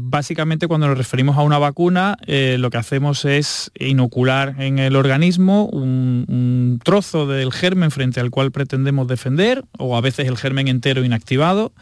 básicamente 0.00 0.66
cuando 0.66 0.88
nos 0.88 0.98
referimos 0.98 1.38
a 1.38 1.42
una 1.42 1.58
vacuna, 1.58 2.16
lo 2.26 2.70
que 2.70 2.76
hacemos 2.76 3.24
es 3.24 3.70
inocular 3.78 4.56
en 4.58 4.80
el 4.80 4.96
organismo 4.96 5.66
un, 5.66 6.24
un, 6.26 6.80
trozo 6.82 7.28
del 7.28 7.52
germen 7.52 7.92
frente 7.92 8.18
al 8.18 8.30
cual 8.30 8.50
pretendemos 8.50 9.06
defender, 9.06 9.62
o 9.78 9.96
a 9.96 10.00
veces 10.00 10.26
el 10.26 10.36
germen 10.36 10.66
entero 10.66 11.04
inactivado 11.04 11.72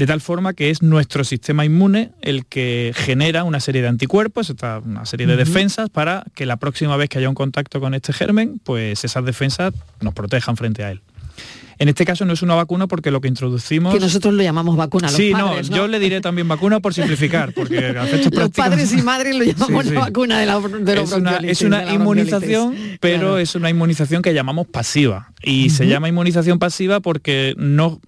de 0.00 0.06
tal 0.06 0.22
forma 0.22 0.54
que 0.54 0.70
es 0.70 0.80
nuestro 0.80 1.24
sistema 1.24 1.66
inmune 1.66 2.12
el 2.22 2.46
que 2.46 2.94
genera 2.96 3.44
una 3.44 3.60
serie 3.60 3.82
de 3.82 3.88
anticuerpos, 3.88 4.50
una 4.82 5.04
serie 5.04 5.26
de 5.26 5.36
defensas 5.36 5.90
para 5.90 6.24
que 6.34 6.46
la 6.46 6.56
próxima 6.56 6.96
vez 6.96 7.10
que 7.10 7.18
haya 7.18 7.28
un 7.28 7.34
contacto 7.34 7.80
con 7.80 7.92
este 7.92 8.14
germen, 8.14 8.62
pues 8.64 9.04
esas 9.04 9.26
defensas 9.26 9.74
nos 10.00 10.14
protejan 10.14 10.56
frente 10.56 10.84
a 10.84 10.90
él. 10.90 11.02
En 11.80 11.88
este 11.88 12.04
caso 12.04 12.26
no 12.26 12.34
es 12.34 12.42
una 12.42 12.54
vacuna 12.54 12.86
porque 12.86 13.10
lo 13.10 13.22
que 13.22 13.28
introducimos... 13.28 13.94
Que 13.94 14.00
nosotros 14.00 14.34
lo 14.34 14.42
llamamos 14.42 14.76
vacuna. 14.76 15.06
Los 15.06 15.16
sí, 15.16 15.32
no, 15.32 15.58
yo 15.62 15.88
le 15.88 15.98
diré 15.98 16.20
también 16.20 16.46
vacuna 16.46 16.80
por 16.80 16.92
simplificar, 16.92 17.54
porque 17.54 17.94
Los 18.32 18.50
padres 18.50 18.92
y 18.92 19.00
madres 19.00 19.34
lo 19.34 19.44
llamamos 19.44 19.86
la 19.86 20.00
vacuna 20.00 20.38
de 20.38 20.44
la 20.44 20.60
de 20.60 21.00
Es 21.00 21.12
una, 21.12 21.36
es 21.38 21.62
una 21.62 21.90
inmunización, 21.90 22.76
pero 23.00 23.38
es 23.38 23.54
una 23.54 23.70
inmunización 23.70 24.20
que 24.20 24.34
llamamos 24.34 24.66
pasiva. 24.66 25.32
Y 25.42 25.70
se 25.70 25.86
llama 25.86 26.10
inmunización 26.10 26.58
pasiva 26.58 27.00
porque 27.00 27.54
no 27.56 27.98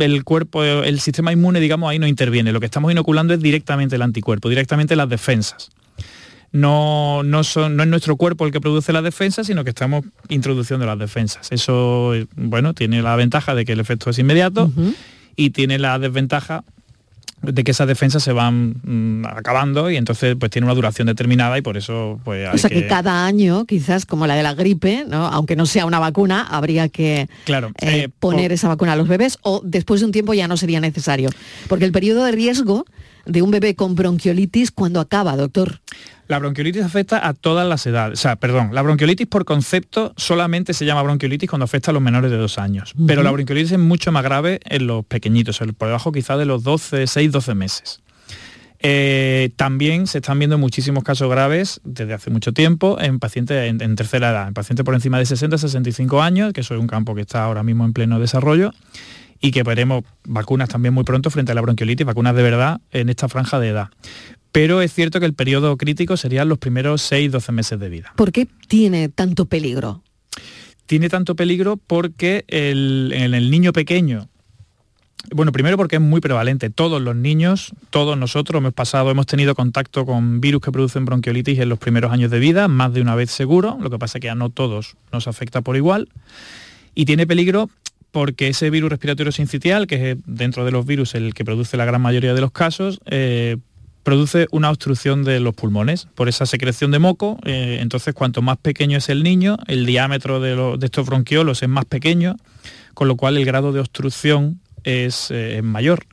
el 0.00 0.24
cuerpo, 0.24 0.64
el 0.64 0.98
sistema 0.98 1.30
inmune, 1.30 1.60
digamos, 1.60 1.90
ahí 1.90 1.98
no 1.98 2.06
interviene. 2.06 2.50
Lo 2.52 2.60
que 2.60 2.66
estamos 2.66 2.90
inoculando 2.90 3.34
es 3.34 3.40
directamente 3.40 3.96
el 3.96 4.02
anticuerpo, 4.02 4.48
directamente 4.48 4.96
las 4.96 5.08
defensas 5.10 5.68
no, 6.52 7.22
no, 7.22 7.44
son, 7.44 7.76
no 7.76 7.82
es 7.82 7.88
nuestro 7.88 8.16
cuerpo 8.16 8.46
el 8.46 8.52
que 8.52 8.60
produce 8.60 8.92
las 8.92 9.02
defensas, 9.02 9.46
sino 9.46 9.64
que 9.64 9.70
estamos 9.70 10.04
introduciendo 10.28 10.86
las 10.86 10.98
defensas. 10.98 11.52
Eso, 11.52 12.12
bueno, 12.36 12.74
tiene 12.74 13.02
la 13.02 13.16
ventaja 13.16 13.54
de 13.54 13.64
que 13.64 13.72
el 13.72 13.80
efecto 13.80 14.10
es 14.10 14.18
inmediato 14.18 14.70
y 15.36 15.50
tiene 15.50 15.78
la 15.78 15.98
desventaja 15.98 16.64
de 17.42 17.64
que 17.64 17.70
esas 17.70 17.86
defensas 17.86 18.22
se 18.22 18.32
van 18.32 18.80
mm, 18.82 19.26
acabando 19.26 19.90
y 19.90 19.96
entonces 19.96 20.36
pues 20.38 20.50
tiene 20.50 20.66
una 20.66 20.74
duración 20.74 21.06
determinada 21.06 21.56
y 21.56 21.62
por 21.62 21.76
eso 21.76 22.18
pues 22.24 22.48
o 22.52 22.58
sea 22.58 22.68
que... 22.68 22.86
cada 22.88 23.26
año 23.26 23.64
quizás 23.64 24.06
como 24.06 24.26
la 24.26 24.34
de 24.34 24.42
la 24.42 24.54
gripe 24.54 25.04
¿no? 25.08 25.26
aunque 25.26 25.54
no 25.54 25.64
sea 25.64 25.86
una 25.86 26.00
vacuna 26.00 26.42
habría 26.42 26.88
que 26.88 27.28
claro, 27.44 27.68
eh, 27.80 28.04
eh, 28.04 28.08
poner 28.18 28.50
esa 28.50 28.66
vacuna 28.66 28.94
a 28.94 28.96
los 28.96 29.06
bebés 29.06 29.38
o 29.42 29.60
después 29.64 30.00
de 30.00 30.06
un 30.06 30.12
tiempo 30.12 30.34
ya 30.34 30.48
no 30.48 30.56
sería 30.56 30.80
necesario 30.80 31.30
porque 31.68 31.84
el 31.84 31.92
periodo 31.92 32.24
de 32.24 32.32
riesgo 32.32 32.86
de 33.28 33.42
un 33.42 33.50
bebé 33.50 33.76
con 33.76 33.94
bronquiolitis 33.94 34.70
cuando 34.70 35.00
acaba 35.00 35.36
doctor 35.36 35.80
la 36.28 36.38
bronquiolitis 36.38 36.82
afecta 36.82 37.26
a 37.26 37.32
todas 37.32 37.66
las 37.66 37.86
edades. 37.86 38.18
O 38.18 38.22
sea, 38.22 38.36
perdón, 38.36 38.70
la 38.72 38.82
bronquiolitis 38.82 39.26
por 39.26 39.46
concepto 39.46 40.12
solamente 40.16 40.74
se 40.74 40.84
llama 40.84 41.02
bronquiolitis 41.02 41.48
cuando 41.48 41.64
afecta 41.64 41.90
a 41.90 41.94
los 41.94 42.02
menores 42.02 42.30
de 42.30 42.36
dos 42.36 42.58
años. 42.58 42.92
Pero 43.06 43.22
la 43.22 43.30
bronquiolitis 43.30 43.72
es 43.72 43.78
mucho 43.78 44.12
más 44.12 44.22
grave 44.22 44.60
en 44.64 44.86
los 44.86 45.06
pequeñitos, 45.06 45.58
por 45.78 45.88
debajo 45.88 46.12
quizá 46.12 46.36
de 46.36 46.44
los 46.44 46.62
12, 46.62 47.06
6, 47.06 47.32
12 47.32 47.54
meses. 47.54 48.02
Eh, 48.80 49.50
también 49.56 50.06
se 50.06 50.18
están 50.18 50.38
viendo 50.38 50.56
muchísimos 50.56 51.02
casos 51.02 51.28
graves 51.28 51.80
desde 51.82 52.12
hace 52.12 52.30
mucho 52.30 52.52
tiempo 52.52 52.98
en 53.00 53.18
pacientes 53.18 53.68
en, 53.68 53.96
tercera 53.96 54.30
edad, 54.30 54.48
en 54.48 54.54
pacientes 54.54 54.84
por 54.84 54.94
encima 54.94 55.18
de 55.18 55.26
60, 55.26 55.58
65 55.58 56.22
años, 56.22 56.52
que 56.52 56.60
eso 56.60 56.74
es 56.74 56.80
un 56.80 56.86
campo 56.86 57.14
que 57.14 57.22
está 57.22 57.42
ahora 57.42 57.64
mismo 57.64 57.84
en 57.84 57.92
pleno 57.92 58.20
desarrollo 58.20 58.72
y 59.40 59.50
que 59.50 59.62
veremos 59.62 60.04
vacunas 60.24 60.68
también 60.68 60.94
muy 60.94 61.04
pronto 61.04 61.30
frente 61.30 61.52
a 61.52 61.54
la 61.54 61.60
bronquiolitis, 61.60 62.06
vacunas 62.06 62.34
de 62.34 62.42
verdad 62.42 62.80
en 62.92 63.08
esta 63.08 63.28
franja 63.28 63.58
de 63.60 63.68
edad 63.68 63.90
pero 64.52 64.82
es 64.82 64.92
cierto 64.92 65.20
que 65.20 65.26
el 65.26 65.34
periodo 65.34 65.76
crítico 65.76 66.16
serían 66.16 66.48
los 66.48 66.58
primeros 66.58 67.12
6-12 67.12 67.52
meses 67.52 67.78
de 67.78 67.88
vida. 67.88 68.12
¿Por 68.16 68.32
qué 68.32 68.48
tiene 68.66 69.08
tanto 69.08 69.46
peligro? 69.46 70.02
Tiene 70.86 71.08
tanto 71.08 71.36
peligro 71.36 71.76
porque 71.76 72.44
en 72.48 73.34
el 73.34 73.50
niño 73.50 73.72
pequeño, 73.72 74.28
bueno, 75.34 75.52
primero 75.52 75.76
porque 75.76 75.96
es 75.96 76.02
muy 76.02 76.20
prevalente. 76.20 76.70
Todos 76.70 77.02
los 77.02 77.14
niños, 77.14 77.72
todos 77.90 78.16
nosotros 78.16 78.60
hemos 78.60 78.72
pasado, 78.72 79.10
hemos 79.10 79.26
tenido 79.26 79.54
contacto 79.54 80.06
con 80.06 80.40
virus 80.40 80.62
que 80.62 80.72
producen 80.72 81.04
bronquiolitis 81.04 81.58
en 81.58 81.68
los 81.68 81.78
primeros 81.78 82.10
años 82.10 82.30
de 82.30 82.38
vida, 82.38 82.68
más 82.68 82.94
de 82.94 83.02
una 83.02 83.14
vez 83.14 83.30
seguro. 83.30 83.76
Lo 83.80 83.90
que 83.90 83.98
pasa 83.98 84.16
es 84.16 84.22
que 84.22 84.30
a 84.30 84.34
no 84.34 84.48
todos 84.48 84.96
nos 85.12 85.28
afecta 85.28 85.60
por 85.60 85.76
igual. 85.76 86.08
Y 86.94 87.04
tiene 87.04 87.26
peligro 87.26 87.68
porque 88.18 88.48
ese 88.48 88.68
virus 88.68 88.90
respiratorio 88.90 89.30
sincitial, 89.30 89.86
que 89.86 90.10
es 90.10 90.18
dentro 90.26 90.64
de 90.64 90.72
los 90.72 90.84
virus 90.84 91.14
el 91.14 91.34
que 91.34 91.44
produce 91.44 91.76
la 91.76 91.84
gran 91.84 92.02
mayoría 92.02 92.34
de 92.34 92.40
los 92.40 92.50
casos, 92.50 92.98
eh, 93.06 93.58
produce 94.02 94.48
una 94.50 94.70
obstrucción 94.70 95.22
de 95.22 95.38
los 95.38 95.54
pulmones 95.54 96.08
por 96.16 96.28
esa 96.28 96.44
secreción 96.44 96.90
de 96.90 96.98
moco. 96.98 97.38
Eh, 97.44 97.78
entonces, 97.80 98.14
cuanto 98.14 98.42
más 98.42 98.56
pequeño 98.56 98.98
es 98.98 99.08
el 99.08 99.22
niño, 99.22 99.56
el 99.68 99.86
diámetro 99.86 100.40
de, 100.40 100.84
estos 100.84 101.06
bronquiolos 101.06 101.62
es 101.62 101.68
más 101.68 101.84
pequeño, 101.84 102.34
con 102.92 103.06
lo 103.06 103.14
cual 103.14 103.36
el 103.36 103.44
grado 103.44 103.70
de 103.70 103.78
obstrucción 103.78 104.58
es 104.82 105.28
eh, 105.30 105.60
mayor. 105.62 106.04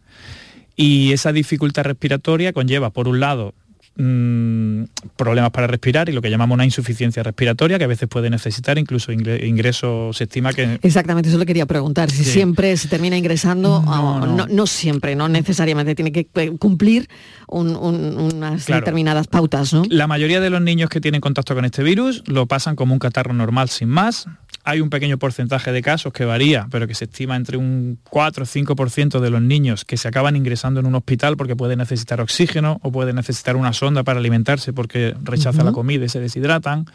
Y 0.76 1.12
esa 1.12 1.32
dificultad 1.32 1.86
respiratoria 1.86 2.54
conlleva, 2.54 2.92
por 2.92 3.08
un 3.08 3.20
lado, 3.20 3.56
Mm, 3.98 4.84
problemas 5.16 5.52
para 5.52 5.68
respirar 5.68 6.10
y 6.10 6.12
lo 6.12 6.22
que 6.22 6.30
llamamos 6.30 6.56
una 6.56 6.66
insuficiencia 6.66 7.24
respiratoria 7.24 7.78
que 7.78 7.86
a 7.86 7.88
veces 7.88 8.10
puede 8.10 8.30
necesitar 8.30 8.78
incluso 8.78 9.14
ingreso, 9.14 10.12
se 10.12 10.25
estima 10.25 10.52
que... 10.52 10.80
Exactamente, 10.82 11.30
eso 11.30 11.38
le 11.38 11.46
quería 11.46 11.66
preguntar, 11.66 12.12
si 12.12 12.25
siempre 12.25 12.75
se 12.75 12.90
termina 12.90 13.18
ingresando, 13.18 13.82
no 13.86 14.48
no. 14.48 14.68
siempre, 14.68 15.16
no 15.16 15.30
necesariamente, 15.30 15.96
tiene 15.96 16.12
que 16.12 16.28
cumplir 16.58 17.08
unas 17.48 18.66
determinadas 18.66 19.28
pautas, 19.28 19.72
¿no? 19.72 19.84
La 19.90 20.08
mayoría 20.08 20.42
de 20.42 20.50
los 20.50 20.62
niños 20.62 20.90
que 20.90 21.00
tienen 21.00 21.22
contacto 21.22 21.56
con 21.56 21.64
este 21.64 21.82
virus 21.82 22.22
lo 22.28 22.48
pasan 22.48 22.75
como 22.75 22.94
un 22.94 23.00
catarro 23.00 23.34
normal 23.34 23.70
sin 23.70 23.88
más, 23.88 24.28
hay 24.66 24.82
un 24.82 24.90
pequeño 24.90 25.18
porcentaje 25.20 25.72
de 25.72 25.82
casos 25.82 26.12
que 26.12 26.25
varía, 26.25 26.68
pero 26.72 26.88
que 26.88 26.96
se 26.96 27.06
estima 27.06 27.36
entre 27.36 27.56
un 27.56 28.00
4 28.10 28.44
o 28.44 28.48
5% 28.48 29.20
de 29.20 29.30
los 29.30 29.42
niños 29.42 29.86
que 29.86 29.96
se 29.96 30.08
acaban 30.08 30.36
ingresando 30.36 30.80
en 30.80 30.88
un 30.88 30.96
hospital 30.96 31.38
porque 31.38 31.56
pueden 31.56 31.78
necesitar 31.78 32.20
oxígeno 32.20 32.80
o 32.82 32.92
pueden 32.92 33.16
necesitar 33.16 33.56
una 33.56 33.74
sonda 33.86 34.04
para 34.04 34.20
alimentarse 34.20 34.74
porque 34.74 35.15
rechaza 35.24 35.63
la 35.63 35.72
comida 35.72 36.06
y 36.06 36.10
se 36.10 36.20
deshidratan, 36.20 36.88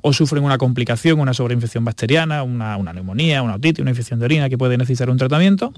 o 0.00 0.12
sufren 0.12 0.44
una 0.44 0.56
complicación, 0.56 1.20
una 1.20 1.34
sobreinfección 1.34 1.84
bacteriana, 1.84 2.42
una, 2.42 2.78
neumonía, 2.92 3.42
una 3.42 3.56
otitis, 3.56 3.80
una 3.80 3.90
infección 3.90 4.18
de 4.18 4.24
orina 4.24 4.48
que 4.48 4.56
puede 4.56 4.78
necesitar 4.78 5.10
un 5.10 5.18
tratamiento. 5.18 5.72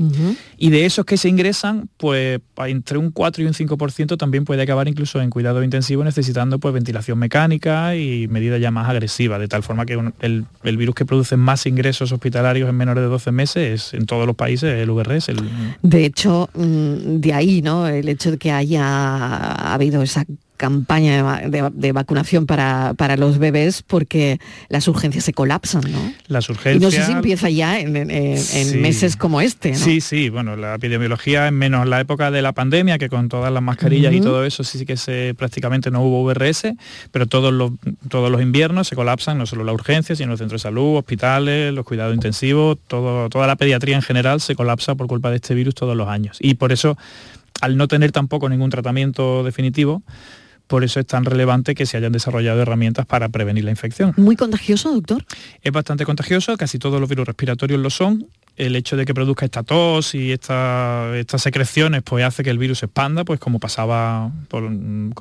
Y 0.57 0.71
de 0.71 0.87
esos 0.87 1.05
que 1.05 1.17
se 1.17 1.29
ingresan, 1.29 1.89
pues 1.97 2.41
entre 2.67 2.99
un 2.99 3.11
4 3.11 3.43
y 3.43 3.47
un 3.47 3.55
5% 3.55 4.17
también 4.17 4.45
puede 4.45 4.63
acabar 4.63 4.87
incluso 4.87 5.21
en 5.21 5.31
cuidado 5.31 5.63
intensivo 5.65 6.05
necesitando 6.05 6.61
pues 6.61 6.73
ventilación 6.73 7.19
mecánica 7.19 7.97
y 7.97 8.29
medidas 8.29 8.61
ya 8.61 8.71
más 8.71 8.89
agresivas, 8.89 9.41
de 9.41 9.49
tal 9.49 9.63
forma 9.63 9.87
que 9.87 9.99
el, 10.21 10.47
virus 10.63 10.95
que 10.95 11.05
produce 11.05 11.37
más 11.37 11.67
ingresos 11.67 12.13
hospitalarios 12.13 12.69
en 12.69 12.77
menores 12.77 13.03
de 13.03 13.09
12 13.09 13.33
meses 13.33 13.91
es 13.91 13.95
en 13.95 14.07
todos 14.07 14.27
los 14.27 14.37
países 14.37 14.79
el 14.79 14.91
VRS. 14.91 15.31
El... 15.31 15.39
De 15.83 16.05
hecho, 16.05 16.49
mm, 16.55 17.21
de 17.21 17.35
ahí, 17.35 17.63
¿no? 17.63 17.89
El 17.89 18.09
hecho 18.09 18.31
de 18.31 18.39
que 18.39 18.53
haya 18.53 19.73
habido 19.73 20.03
esa 20.03 20.25
campaña 20.61 21.49
de, 21.49 21.93
vacunación 21.93 22.45
para, 22.45 22.93
para, 22.93 23.17
los 23.17 23.39
bebés, 23.39 23.83
porque 23.83 24.39
las 24.69 24.89
urgencias 24.89 25.25
se 25.25 25.33
colapsan, 25.33 25.91
¿no? 25.91 26.13
Las 26.29 26.51
urgencias... 26.51 26.77
Y 26.77 26.85
no 26.85 26.91
sé 26.91 27.03
si 27.03 27.13
empieza 27.13 27.49
ya 27.49 27.81
en, 27.81 27.93
meses 28.83 29.17
como 29.17 29.41
este, 29.41 29.71
¿no? 29.71 29.79
Sí, 29.79 30.03
sí, 30.03 30.29
bueno, 30.29 30.57
la 30.57 30.75
epidemiología 30.75 31.47
es 31.47 31.53
menos 31.55 31.89
la 31.89 31.99
época 31.99 32.31
de 32.31 32.43
la 32.43 32.53
pandemia, 32.53 32.99
que 32.99 33.09
con 33.09 33.31
todas 33.31 33.51
las 33.51 33.63
mascarillas 33.63 34.13
y 34.13 34.21
todo 34.21 34.45
eso 34.45 34.63
sí 34.63 34.85
que 34.85 34.99
se 34.99 35.35
prácticamente 35.35 35.91
no 35.91 36.03
hubo 36.03 36.25
VRS, 36.25 36.75
pero 37.11 37.27
todos 37.27 37.55
los, 37.55 37.73
todos 38.11 38.31
los 38.31 38.43
inviernos 38.43 38.87
se 38.87 38.97
colapsan, 38.97 39.39
no 39.39 39.47
solo 39.47 39.65
la 39.65 39.73
urgencia, 39.73 40.15
sino 40.15 40.33
los 40.33 40.41
centros 40.41 40.61
de 40.61 40.69
salud, 40.69 40.99
hospitales, 40.99 41.73
los 41.73 41.87
cuidados 41.87 42.15
intensivos, 42.15 42.77
todo, 42.87 43.31
toda 43.31 43.47
la 43.47 43.57
pediatría 43.57 43.97
en 43.97 44.03
general 44.03 44.43
se 44.43 44.55
colapsa 44.55 44.95
por 44.95 45.07
culpa 45.07 45.31
de 45.31 45.37
este 45.37 45.55
virus 45.55 45.75
todos 45.75 45.97
los 45.97 46.09
años. 46.09 46.37
Y 46.39 46.57
por 46.57 46.71
eso, 46.71 46.99
al 47.63 47.79
no 47.79 47.89
tener 47.89 48.13
tampoco 48.13 48.51
ningún 48.51 48.69
tratamiento 48.69 49.43
definitivo, 49.43 50.03
por 50.71 50.85
eso 50.85 51.01
es 51.01 51.07
tan 51.07 51.25
relevante 51.25 51.75
que 51.75 51.85
se 51.85 51.97
hayan 51.97 52.13
desarrollado 52.13 52.63
herramientas 52.63 53.05
para 53.05 53.29
prevenir 53.29 53.65
la 53.65 53.73
infección. 53.73 54.15
¿Muy 54.17 54.37
contagioso, 54.37 54.93
doctor? 54.93 55.25
Es 55.63 55.73
bastante 55.73 56.05
contagioso, 56.05 56.57
casi 56.57 56.79
todos 56.79 57.01
los 57.01 57.09
virus 57.09 57.27
respiratorios 57.27 57.81
lo 57.81 57.91
son. 57.91 58.29
El 58.57 58.77
hecho 58.77 58.97
de 58.97 59.05
que 59.05 59.13
produzca 59.13 59.45
esta 59.45 59.65
tos 59.65 60.15
y 60.15 60.31
estas 60.31 61.43
secreciones 61.43 62.03
pues 62.05 62.25
hace 62.25 62.45
que 62.45 62.51
el 62.51 62.59
virus 62.59 62.79
se 62.79 62.87
expanda, 62.87 63.25
pues 63.25 63.41
como 63.41 63.59
pasaba 63.59 64.31
con, 64.49 65.13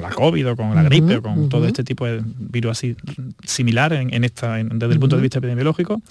la 0.00 0.10
COVID 0.10 0.50
o 0.50 0.56
con 0.56 0.74
la 0.74 0.82
gripe 0.82 1.18
o 1.18 1.22
con 1.22 1.48
todo 1.48 1.68
este 1.68 1.84
tipo 1.84 2.04
de 2.04 2.20
virus 2.24 2.72
así 2.72 2.96
similar 3.46 3.92
en, 3.92 4.24
esta, 4.24 4.56
desde 4.56 4.94
el 4.94 4.98
punto 4.98 5.14
de 5.14 5.22
vista 5.22 5.38
epidemiológico. 5.38 6.02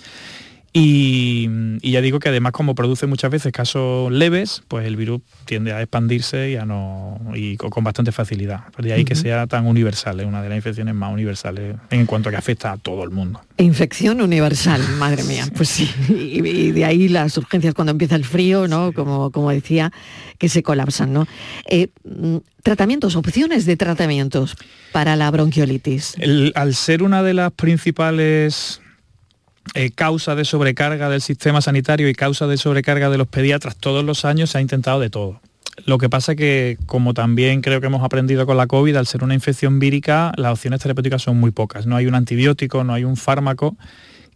Y, 0.74 1.50
ya 1.82 2.02
digo 2.02 2.20
que 2.20 2.30
además 2.30 2.52
como 2.52 2.76
produce 2.76 3.08
muchas 3.08 3.32
veces 3.32 3.52
casos 3.52 4.12
leves, 4.12 4.62
pues 4.68 4.86
el 4.86 4.96
virus 4.96 5.22
tiende 5.46 5.74
a 5.74 5.82
expandirse 5.82 6.52
y, 6.52 6.56
a 6.56 6.66
no, 6.66 7.20
y 7.34 7.58
con, 7.58 7.84
bastante 7.84 8.12
facilidad. 8.12 8.62
De 8.78 8.94
ahí 8.94 9.06
que 9.06 9.16
sea 9.16 9.48
tan 9.48 9.66
universal, 9.66 10.20
es 10.20 10.26
una 10.26 10.42
de 10.42 10.50
las 10.50 10.58
infecciones 10.58 10.94
más 10.94 11.12
universales 11.12 11.78
en 11.90 12.06
cuanto 12.06 12.30
a 12.30 12.32
que 12.32 12.38
afecta 12.38 12.74
a 12.74 12.78
todo 12.78 13.04
el 13.04 13.10
mundo. 13.10 13.42
Infección 13.58 14.22
universal, 14.22 14.82
madre 15.00 15.24
mía. 15.24 15.46
Pues 15.56 15.70
sí, 15.70 15.90
y, 16.10 16.72
de 16.72 16.86
ahí 16.86 17.08
las 17.08 17.38
urgencias 17.38 17.74
cuando 17.74 17.92
empieza 17.92 18.16
el 18.16 18.26
frío, 18.26 18.68
¿no? 18.68 18.92
Como, 18.92 19.32
como 19.32 19.50
decía, 19.50 19.92
que 20.38 20.50
se 20.50 20.64
colapsan, 20.64 21.14
¿no? 21.14 21.28
Eh, 21.68 21.88
mm, 22.04 22.38
tratamientos, 22.62 23.16
opciones 23.16 23.66
de 23.66 23.78
tratamientos 23.78 24.56
para 24.92 25.16
la 25.16 25.32
bronquiolitis. 25.32 26.16
al 26.54 26.76
ser 26.76 27.04
una 27.04 27.24
de 27.24 27.34
las 27.34 27.52
principales 27.52 28.82
eh, 29.74 29.92
causa 29.92 30.36
de 30.36 30.46
sobrecarga 30.46 31.10
del 31.10 31.22
sistema 31.22 31.62
sanitario 31.62 32.10
y 32.10 32.14
causa 32.14 32.48
de 32.48 32.58
sobrecarga 32.58 33.10
de 33.10 33.18
los 33.18 33.28
pediatras 33.28 33.76
todos 33.76 34.04
los 34.04 34.26
años 34.26 34.52
se 34.52 34.58
ha 34.58 34.62
intentado 34.62 35.00
de 35.00 35.10
todo. 35.10 35.42
Lo 35.86 36.00
que 36.00 36.10
pasa 36.10 36.32
es 36.32 36.38
que, 36.38 36.78
como 36.88 37.14
también 37.14 37.62
creo 37.62 37.80
que 37.80 37.88
hemos 37.88 38.04
aprendido 38.04 38.46
con 38.46 38.58
la 38.58 38.66
COVID, 38.66 38.96
al 38.96 39.06
ser 39.06 39.24
una 39.24 39.36
infección 39.36 39.80
vírica, 39.80 40.32
las 40.36 40.54
opciones 40.54 40.82
terapéuticas 40.82 41.22
son 41.22 41.40
muy 41.40 41.52
pocas. 41.52 41.86
No 41.86 41.96
hay 41.96 42.08
un 42.08 42.16
antibiótico, 42.16 42.84
no 42.84 42.94
hay 42.94 43.04
un 43.04 43.16
fármaco 43.16 43.78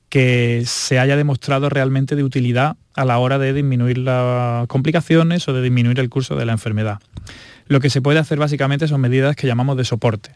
que 0.10 0.64
se 0.66 1.00
haya 1.00 1.16
demostrado 1.16 1.70
realmente 1.70 2.16
de 2.16 2.24
utilidad 2.24 2.76
a 2.96 3.06
la 3.06 3.18
hora 3.18 3.40
de 3.40 3.54
disminuir 3.54 3.98
las 3.98 4.68
complicaciones 4.68 5.48
o 5.48 5.54
de 5.54 5.62
disminuir 5.62 6.00
el 6.00 6.10
curso 6.10 6.36
de 6.36 6.46
la 6.46 6.52
enfermedad. 6.52 7.00
Lo 7.68 7.80
que 7.80 7.89
se 7.89 8.01
puede 8.01 8.20
hacer 8.20 8.38
básicamente 8.38 8.88
son 8.88 9.01
medidas 9.01 9.36
que 9.36 9.48
llamamos 9.48 9.77
de 9.77 9.86
soporte. 9.86 10.32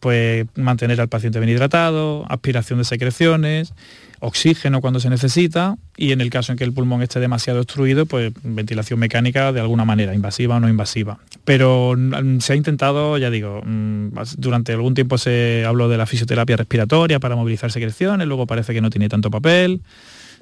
Pues 0.00 0.46
mantener 0.56 1.00
al 1.00 1.08
paciente 1.08 1.38
bien 1.38 1.50
hidratado, 1.50 2.24
aspiración 2.28 2.78
de 2.78 2.84
secreciones, 2.84 3.74
oxígeno 4.20 4.80
cuando 4.80 5.00
se 5.00 5.10
necesita 5.10 5.76
y 5.96 6.12
en 6.12 6.20
el 6.20 6.30
caso 6.30 6.52
en 6.52 6.58
que 6.58 6.64
el 6.64 6.72
pulmón 6.72 7.02
esté 7.02 7.20
demasiado 7.20 7.60
obstruido, 7.60 8.06
pues 8.06 8.32
ventilación 8.42 8.98
mecánica 8.98 9.52
de 9.52 9.60
alguna 9.60 9.84
manera, 9.84 10.14
invasiva 10.14 10.56
o 10.56 10.60
no 10.60 10.68
invasiva. 10.68 11.18
Pero 11.44 11.94
mm, 11.96 12.40
se 12.40 12.52
ha 12.52 12.56
intentado, 12.56 13.18
ya 13.18 13.30
digo, 13.30 13.62
mm, 13.64 14.08
durante 14.36 14.72
algún 14.72 14.94
tiempo 14.94 15.18
se 15.18 15.64
habló 15.66 15.88
de 15.88 15.98
la 15.98 16.06
fisioterapia 16.06 16.56
respiratoria 16.56 17.20
para 17.20 17.36
movilizar 17.36 17.70
secreciones, 17.70 18.26
luego 18.26 18.46
parece 18.46 18.74
que 18.74 18.80
no 18.80 18.90
tiene 18.90 19.08
tanto 19.08 19.30
papel. 19.30 19.80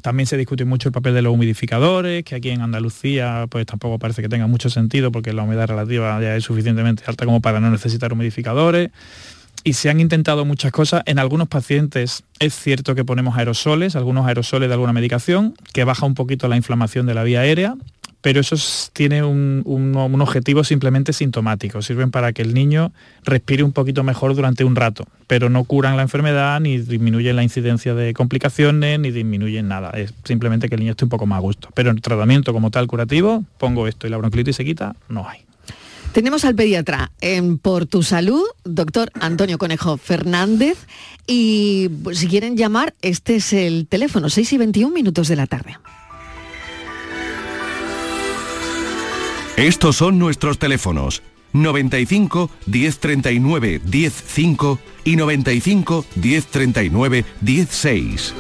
También 0.03 0.27
se 0.27 0.37
discute 0.37 0.65
mucho 0.65 0.89
el 0.89 0.93
papel 0.93 1.15
de 1.15 1.23
los 1.23 1.33
humidificadores, 1.33 2.25
que 2.25 2.35
aquí 2.35 2.51
en 2.51 2.61
Andalucía 2.61 3.47
pues 3.49 3.67
tampoco 3.67 3.99
parece 3.99 4.23
que 4.23 4.29
tenga 4.29 4.47
mucho 4.47 4.71
sentido 4.71 5.13
porque 5.13 5.33
la 5.33 5.43
humedad 5.43 5.67
relativa 5.69 6.21
ya 6.21 6.37
es 6.37 6.45
suficientemente 6.45 7.05
alta 7.07 7.25
como 7.25 7.41
para 7.41 7.61
no 7.61 7.71
necesitar 7.71 8.13
humidificadores 8.13 8.91
y 9.67 9.73
se 9.73 9.91
han 9.91 9.99
intentado 9.99 10.45
muchas 10.45 10.71
cosas. 10.71 11.03
En 11.07 11.19
algunos 11.19 11.49
pacientes 11.49 12.23
es 12.39 12.55
cierto 12.55 12.95
que 12.95 13.05
ponemos 13.05 13.37
aerosoles, 13.37 13.97
algunos 13.97 14.25
aerosoles 14.27 14.69
de 14.69 14.75
alguna 14.75 14.93
medicación, 14.93 15.55
que 15.73 15.83
baja 15.83 16.07
un 16.07 16.15
poquito 16.15 16.47
la 16.47 16.57
inflamación 16.57 17.05
de 17.07 17.15
la 17.15 17.25
vía 17.25 17.41
aérea, 17.41 17.75
pero 18.27 18.41
eso 18.41 18.57
tiene 18.93 19.23
un, 19.23 19.95
objetivo 20.21 20.65
simplemente 20.65 21.13
sintomático. 21.13 21.81
Sirven 21.81 22.11
para 22.11 22.33
que 22.33 22.43
el 22.43 22.55
niño 22.55 22.91
respire 23.23 23.63
un 23.63 23.71
poquito 23.71 24.03
mejor 24.03 24.35
durante 24.35 24.65
un 24.65 24.75
rato, 24.75 25.07
pero 25.29 25.49
no 25.49 25.63
curan 25.63 25.97
la 25.97 26.03
enfermedad, 26.03 26.59
ni 26.59 26.79
disminuyen 26.79 27.37
la 27.37 27.45
incidencia 27.45 27.95
de 27.95 28.13
complicaciones, 28.15 28.99
ni 28.99 29.13
disminuyen 29.13 29.69
nada. 29.69 29.91
Es 29.91 30.13
simplemente 30.25 30.69
que 30.69 30.75
el 30.75 30.81
niño 30.81 30.91
esté 30.91 31.05
un 31.05 31.09
poco 31.09 31.25
más 31.27 31.37
a 31.37 31.41
gusto. 31.41 31.69
Pero 31.75 31.91
en 31.91 32.01
tratamiento 32.01 32.53
como 32.53 32.73
tal 32.73 32.89
curativo, 32.89 33.45
pongo 33.59 33.87
esto 33.87 34.09
y 34.09 34.11
la 34.11 34.17
bronquiolitis 34.17 34.57
se 34.57 34.65
quita, 34.65 34.97
no 35.09 35.29
hay. 35.29 35.43
Tenemos 36.11 36.45
al 36.45 36.57
pediatra 36.57 37.13
en 37.21 37.59
Por 37.59 37.87
Tu 37.87 38.03
Salud, 38.03 38.43
doctor 38.65 39.13
Antonio 39.21 39.57
Conejo 39.57 39.99
Fernández. 39.99 40.79
Y 41.29 41.91
pues, 42.03 42.19
si 42.19 42.27
quieren 42.27 42.57
llamar, 42.57 42.93
este 43.03 43.37
es 43.37 43.53
el 43.53 43.87
teléfono, 43.87 44.31
6 44.31 44.53
y 44.53 44.59
21 44.59 44.93
minutos 44.93 45.29
de 45.29 45.37
la 45.37 45.47
tarde. 45.47 45.77
Estos 49.57 49.97
son 49.97 50.19
nuestros 50.19 50.59
teléfonos. 50.59 51.23
95 51.55 52.51
1039 52.67 53.81
105 53.91 54.79
y 55.05 55.17
95 55.17 56.05
1039 56.15 57.25
16. 57.41 58.35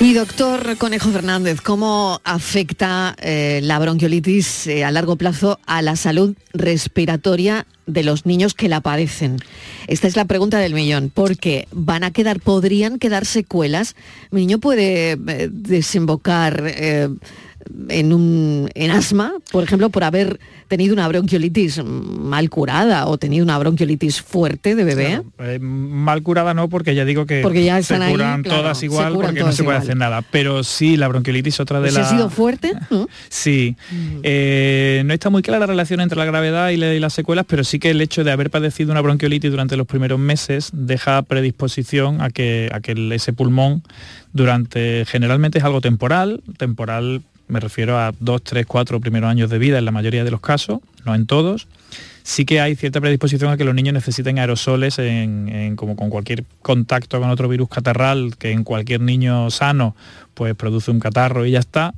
Y 0.00 0.12
doctor 0.14 0.76
Conejo 0.76 1.10
Fernández, 1.10 1.60
¿cómo 1.60 2.20
afecta 2.24 3.14
eh, 3.18 3.60
la 3.62 3.78
bronquiolitis 3.78 4.66
eh, 4.66 4.84
a 4.84 4.90
largo 4.90 5.16
plazo 5.16 5.58
a 5.66 5.80
la 5.80 5.96
salud 5.96 6.34
respiratoria 6.52 7.66
de 7.86 8.04
los 8.04 8.24
niños 8.24 8.54
que 8.54 8.68
la 8.68 8.80
padecen? 8.80 9.38
Esta 9.86 10.06
es 10.06 10.16
la 10.16 10.26
pregunta 10.26 10.58
del 10.58 10.74
millón, 10.74 11.10
porque 11.12 11.66
van 11.72 12.04
a 12.04 12.10
quedar, 12.10 12.40
podrían 12.40 12.98
quedar 12.98 13.24
secuelas. 13.24 13.96
Mi 14.30 14.42
niño 14.42 14.60
puede 14.60 15.12
eh, 15.12 15.48
desembocar 15.50 16.62
en 17.88 18.12
un 18.12 18.70
en 18.74 18.90
asma, 18.90 19.32
por 19.52 19.64
ejemplo, 19.64 19.90
por 19.90 20.04
haber 20.04 20.38
tenido 20.68 20.92
una 20.92 21.06
bronquiolitis 21.08 21.82
mal 21.84 22.50
curada 22.50 23.06
o 23.06 23.18
tenido 23.18 23.44
una 23.44 23.58
bronquiolitis 23.58 24.20
fuerte 24.20 24.74
de 24.74 24.84
bebé? 24.84 25.22
Eh, 25.38 25.58
mal 25.60 26.22
curada 26.22 26.54
no, 26.54 26.68
porque 26.68 26.94
ya 26.94 27.04
digo 27.04 27.26
que 27.26 27.42
porque 27.42 27.64
ya 27.64 27.82
se 27.82 27.98
curan 27.98 28.42
todas 28.42 28.82
igual 28.82 29.14
porque 29.14 29.40
no 29.40 29.52
se 29.52 29.64
puede 29.64 29.78
hacer 29.78 29.96
nada. 29.96 30.22
Pero 30.22 30.64
sí, 30.64 30.96
la 30.96 31.08
bronquiolitis 31.08 31.60
otra 31.60 31.80
de 31.80 31.92
las... 31.92 32.06
¿Ha 32.06 32.10
sido 32.10 32.30
fuerte? 32.30 32.72
Sí. 33.28 33.76
Mm. 33.90 34.20
Eh, 34.22 35.02
no 35.04 35.12
está 35.12 35.30
muy 35.30 35.42
clara 35.42 35.60
la 35.60 35.66
relación 35.66 36.00
entre 36.00 36.18
la 36.18 36.24
gravedad 36.24 36.70
y, 36.70 36.76
las 36.76 37.12
secuelas, 37.12 37.44
pero 37.48 37.64
sí 37.64 37.78
que 37.78 37.90
el 37.90 38.00
hecho 38.00 38.24
de 38.24 38.32
haber 38.32 38.50
padecido 38.50 38.92
una 38.92 39.00
bronquiolitis 39.00 39.50
durante 39.50 39.76
los 39.76 39.86
primeros 39.86 40.18
meses 40.18 40.70
deja 40.72 41.22
predisposición 41.22 42.20
a 42.20 42.30
que, 42.30 42.68
a 42.72 42.80
que 42.80 42.94
ese 43.14 43.32
pulmón 43.32 43.82
durante, 44.32 45.04
generalmente 45.06 45.58
es 45.58 45.64
algo 45.64 45.80
temporal, 45.80 46.42
temporal 46.58 47.22
me 47.48 47.60
refiero 47.60 47.98
a 47.98 48.12
dos, 48.18 48.42
tres, 48.42 48.66
cuatro 48.66 49.00
primeros 49.00 49.30
años 49.30 49.50
de 49.50 49.58
vida 49.58 49.78
en 49.78 49.84
la 49.84 49.92
mayoría 49.92 50.24
de 50.24 50.30
los 50.30 50.40
casos, 50.40 50.80
no 51.04 51.14
en 51.14 51.26
todos, 51.26 51.68
sí 52.22 52.44
que 52.44 52.60
hay 52.60 52.74
cierta 52.74 53.00
predisposición 53.00 53.50
a 53.52 53.56
que 53.56 53.64
los 53.64 53.74
niños 53.74 53.94
necesiten 53.94 54.38
aerosoles 54.38 54.98
en, 54.98 55.76
como 55.76 55.94
con 55.94 56.10
cualquier 56.10 56.44
contacto 56.60 57.20
con 57.20 57.30
otro 57.30 57.48
virus 57.48 57.68
catarral, 57.68 58.36
que 58.36 58.50
en 58.50 58.64
cualquier 58.64 59.00
niño 59.00 59.50
sano 59.50 59.94
pues 60.34 60.54
produce 60.54 60.90
un 60.90 60.98
catarro 60.98 61.46
y 61.46 61.52
ya 61.52 61.60
está, 61.60 61.94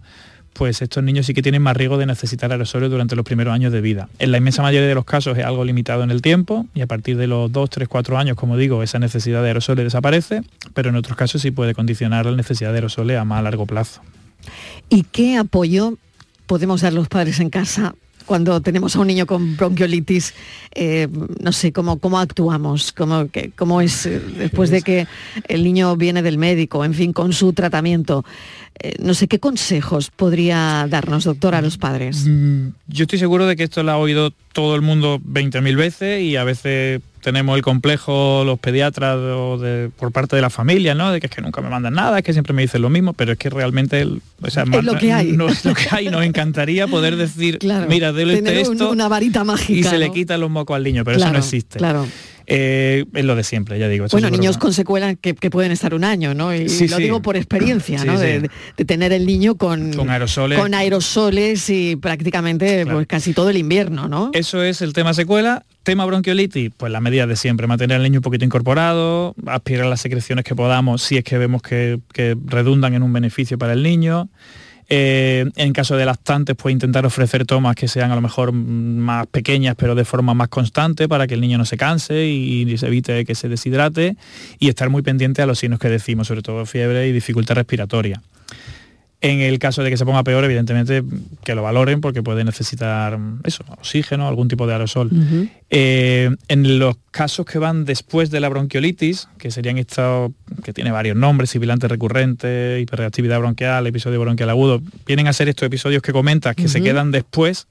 pues 0.53 0.83
estos 0.83 1.03
niños 1.03 1.25
sí 1.25 1.35
que 1.35 1.41
tienen 1.41 1.63
más 1.63 1.77
riesgo 1.77 1.97
de 1.97 2.05
necesitar 2.05 2.53
aerosoles 2.53 2.91
durante 2.91 3.17
los 3.17 3.25
primeros 3.25 3.55
años 3.55 3.73
de 3.73 3.81
vida. 3.81 4.09
En 4.19 4.33
la 4.33 4.39
inmensa 4.39 4.61
mayoría 4.61 4.89
de 4.89 4.95
los 4.95 5.05
casos 5.05 5.39
es 5.39 5.45
algo 5.45 5.65
limitado 5.65 6.03
en 6.03 6.11
el 6.11 6.21
tiempo 6.21 6.67
y 6.75 6.83
a 6.83 6.87
partir 6.87 7.17
de 7.17 7.27
los 7.27 7.51
2, 7.51 7.71
3, 7.71 7.89
4 7.89 8.19
años, 8.19 8.37
como 8.37 8.57
digo, 8.57 8.83
esa 8.83 8.99
necesidad 8.99 9.41
de 9.43 9.49
aerosoles 9.49 9.85
desaparece, 9.85 10.43
pero 10.75 10.91
en 10.91 10.97
otros 10.97 11.17
casos 11.17 11.41
sí 11.41 11.53
puede 11.53 11.75
condicionar 11.75 12.27
la 12.27 12.37
necesidad 12.37 12.71
de 12.71 12.79
aerosoles 12.79 13.17
a 13.17 13.25
más 13.25 13.43
largo 13.43 13.67
plazo. 13.67 14.03
¿Y 14.89 15.03
qué 15.03 15.37
apoyo 15.37 15.99
podemos 16.47 16.81
dar 16.81 16.93
los 16.93 17.09
padres 17.09 17.41
en 17.41 17.51
casa 17.51 17.95
cuando 18.29 18.61
tenemos 18.61 18.95
a 18.95 19.01
un 19.01 19.07
niño 19.07 19.27
con 19.27 19.57
bronquiolitis, 19.57 20.35
eh, 20.75 21.09
no 21.41 21.51
sé, 21.51 21.73
cómo, 21.73 21.99
cómo 21.99 22.21
actuamos, 22.21 22.93
cómo, 22.93 23.27
cómo 23.57 23.81
es 23.81 24.05
eh, 24.05 24.21
después 24.21 24.69
de 24.69 24.83
que 24.83 25.07
el 25.49 25.65
niño 25.65 25.97
viene 25.97 26.23
del 26.23 26.37
médico, 26.37 26.85
en 26.85 26.93
fin, 26.93 27.15
con 27.15 27.33
su 27.33 27.55
tratamiento. 27.55 28.27
Eh, 28.79 28.97
no 29.01 29.15
sé, 29.15 29.29
¿qué 29.29 29.41
consejos 29.41 30.11
podría 30.15 30.87
darnos, 30.91 31.25
doctor, 31.25 31.55
a 31.55 31.63
los 31.63 31.79
padres? 31.79 32.27
Mm, 32.29 32.69
yo 32.87 33.05
estoy 33.05 33.19
seguro 33.19 33.47
de 33.47 33.57
que 33.57 33.65
esto 33.65 33.83
lo 33.83 33.93
ha 33.93 33.97
oído 33.97 34.31
todo 34.53 34.77
el 34.77 34.83
mundo 34.83 35.19
20.000 35.21 35.77
veces 35.77 36.23
y 36.23 36.37
a 36.37 36.45
veces 36.45 37.01
tenemos 37.29 37.57
el 37.57 37.63
complejo 37.63 38.43
los 38.47 38.59
pediatras 38.59 39.17
o 39.17 39.59
de, 39.59 39.91
por 39.95 40.13
parte 40.13 40.35
de 40.35 40.41
la 40.41 40.49
familia, 40.49 40.95
¿no? 40.95 41.13
De 41.13 41.21
que 41.21 41.27
es 41.27 41.31
que 41.31 41.43
nunca 41.43 41.61
me 41.61 41.69
mandan 41.69 41.93
nada, 41.93 42.17
es 42.17 42.25
que 42.25 42.33
siempre 42.33 42.55
me 42.55 42.63
dicen 42.63 42.81
lo 42.81 42.89
mismo, 42.89 43.13
pero 43.13 43.33
es 43.33 43.39
que 43.39 43.51
realmente 43.51 44.07
o 44.07 44.51
sea, 44.51 44.63
es 44.63 44.85
lo 44.85 44.97
que 44.97 45.13
hay. 45.13 45.33
No 45.39 45.51
es 45.51 45.63
lo 45.67 45.75
que 45.75 45.89
hay. 45.91 46.09
Nos 46.09 46.25
encantaría 46.25 46.87
poder 46.87 47.17
decir, 47.17 47.59
mira, 47.89 48.13
déle 48.13 48.61
esto 48.63 48.91
una 48.91 49.09
varita 49.09 49.45
mágica 49.45 49.79
y 49.79 49.83
se 49.83 49.99
le 49.99 50.11
quita 50.11 50.39
los 50.39 50.49
mocos 50.49 50.75
al 50.75 50.85
niño, 50.85 51.05
pero 51.05 51.19
eso 51.19 51.31
no 51.31 51.39
existe. 51.39 51.79
Claro. 51.79 52.07
Eh, 52.51 53.05
es 53.13 53.25
lo 53.27 53.37
de 53.37 53.45
siempre, 53.45 53.79
ya 53.79 53.89
digo. 53.89 54.07
Bueno, 54.11 54.31
niños 54.31 54.57
con 54.57 54.73
secuelas 54.73 55.17
que, 55.21 55.35
pueden 55.35 55.71
estar 55.71 55.93
un 55.93 56.03
año, 56.03 56.33
¿no? 56.33 56.55
Y 56.55 56.89
lo 56.89 56.97
digo 56.97 57.21
por 57.21 57.37
experiencia, 57.37 58.03
¿no? 58.05 58.19
De, 58.19 58.49
tener 58.87 59.13
el 59.13 59.27
niño 59.27 59.57
con, 59.57 59.93
con, 59.93 60.09
aerosoles. 60.09 60.59
con 60.59 60.73
aerosoles 60.73 61.69
y 61.69 61.97
prácticamente 61.97 62.87
pues, 62.87 63.07
casi 63.07 63.35
todo 63.35 63.51
el 63.51 63.59
invierno, 63.59 64.09
¿no? 64.09 64.31
Eso 64.33 64.63
es 64.63 64.81
el 64.81 64.95
tema 64.95 65.13
secuela. 65.13 65.63
Tema 65.89 66.05
bronquiolitis, 66.05 66.71
pues 66.77 66.93
la 66.93 67.01
medida 67.01 67.27
de 67.27 67.35
siempre, 67.35 67.67
mantener 67.67 67.97
al 67.97 68.03
niño 68.03 68.19
un 68.19 68.23
poquito 68.23 68.45
incorporado, 68.45 69.35
aspirar 69.47 69.87
las 69.87 70.03
secreciones 70.03 70.45
que 70.45 70.55
podamos 70.55 71.01
si 71.01 71.17
es 71.17 71.25
que 71.25 71.39
vemos 71.39 71.63
que, 71.63 71.99
que 72.13 72.37
redundan 72.45 72.93
en 72.93 73.03
un 73.03 73.11
beneficio 73.11 73.57
para 73.57 73.73
el 73.73 73.83
niño. 73.83 74.29
Eh, 74.91 75.47
en 75.57 75.73
caso 75.73 75.97
de 75.97 76.05
lactantes, 76.05 76.57
pues 76.57 76.75
intentar 76.75 77.07
ofrecer 77.07 77.47
tomas 77.47 77.75
que 77.75 77.89
sean 77.89 78.11
a 78.11 78.15
lo 78.15 78.21
mejor 78.21 78.53
más 78.53 79.29
pequeñas, 79.29 79.77
pero 79.79 79.95
de 79.95 80.05
forma 80.05 80.35
más 80.35 80.49
constante 80.49 81.09
para 81.09 81.27
que 81.27 81.33
el 81.33 81.41
niño 81.41 81.57
no 81.57 81.65
se 81.65 81.79
canse 81.79 82.27
y, 82.27 82.77
se 82.77 82.87
evite 82.87 83.25
que 83.25 83.35
se 83.35 83.49
deshidrate 83.49 84.19
y 84.59 84.69
estar 84.69 84.91
muy 84.91 85.01
pendiente 85.01 85.41
a 85.41 85.47
los 85.47 85.59
signos 85.59 85.79
que 85.79 85.89
decimos, 85.89 86.27
sobre 86.27 86.43
todo 86.43 86.67
fiebre 86.67 87.09
y 87.09 87.13
dificultad 87.13 87.55
respiratoria. 87.55 88.21
En 89.21 89.41
el 89.41 89.59
caso 89.59 89.83
de 89.83 89.91
que 89.91 89.97
se 89.97 90.05
ponga 90.05 90.23
peor, 90.23 90.45
evidentemente 90.45 91.03
que 91.43 91.57
lo 91.57 91.63
valoren 91.65 92.01
porque 92.01 92.23
puede 92.23 92.45
necesitar 92.45 93.19
eso, 93.43 93.65
oxígeno, 93.69 94.29
algún 94.29 94.47
tipo 94.47 94.67
de 94.69 94.75
aerosol. 94.75 95.11
Eh, 95.71 96.31
en 96.47 96.79
los 96.79 96.97
casos 97.11 97.45
que 97.45 97.59
van 97.59 97.85
después 97.85 98.31
de 98.31 98.39
la 98.39 98.49
bronquiolitis, 98.49 99.29
que 99.39 99.51
serían 99.51 99.77
estos, 99.77 100.31
que 100.63 100.73
tiene 100.73 100.93
varios 100.93 101.17
nombres, 101.17 101.51
sibilante 101.51 101.89
recurrente, 101.89 102.79
hiperreactividad 102.81 103.41
bronquial, 103.41 103.89
episodio 103.89 104.21
bronquial 104.21 104.51
agudo, 104.51 104.81
vienen 105.05 105.27
a 105.27 105.33
ser 105.33 105.49
estos 105.49 105.67
episodios 105.67 106.01
que 106.01 106.13
comentas 106.13 106.55
que 106.55 106.69
se 106.69 106.81
quedan 106.81 107.11
después, 107.11 107.67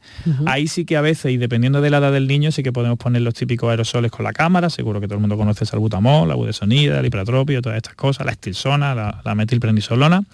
ahí 0.46 0.68
sí 0.68 0.84
que 0.84 0.98
a 0.98 1.02
veces, 1.02 1.32
y 1.32 1.38
dependiendo 1.38 1.80
de 1.80 1.90
la 1.90 2.00
edad 2.00 2.12
del 2.12 2.28
niño, 2.28 2.52
sí 2.52 2.62
que 2.62 2.74
podemos 2.74 3.00
poner 3.00 3.22
los 3.22 3.36
típicos 3.36 3.70
aerosoles 3.70 4.12
con 4.12 4.26
la 4.26 4.34
cámara, 4.34 4.70
seguro 4.70 5.00
que 5.00 5.08
todo 5.08 5.16
el 5.16 5.22
mundo 5.22 5.38
conoce 5.38 5.64
el 5.64 5.70
salbutamol, 5.70 6.28
la 6.28 6.36
budesonida, 6.36 7.00
el 7.00 7.06
hipratropio, 7.06 7.62
todas 7.62 7.78
estas 7.78 7.96
cosas, 7.96 8.26
la 8.26 8.34
estilsona, 8.34 8.94
la, 8.94 9.22
la 9.24 9.34
metilprednisolona 9.34 10.26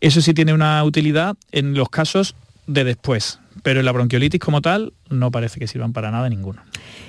eso 0.00 0.20
sí 0.20 0.34
tiene 0.34 0.52
una 0.52 0.82
utilidad 0.84 1.36
en 1.52 1.74
los 1.74 1.88
casos 1.88 2.34
de 2.66 2.84
después, 2.84 3.38
pero 3.62 3.80
en 3.80 3.86
la 3.86 3.92
bronquiolitis 3.92 4.40
como 4.40 4.62
tal 4.62 4.92
no 5.08 5.30
parece 5.30 5.58
que 5.58 5.66
sirvan 5.66 5.92
para 5.92 6.10
nada 6.10 6.28
ninguno. 6.28 6.62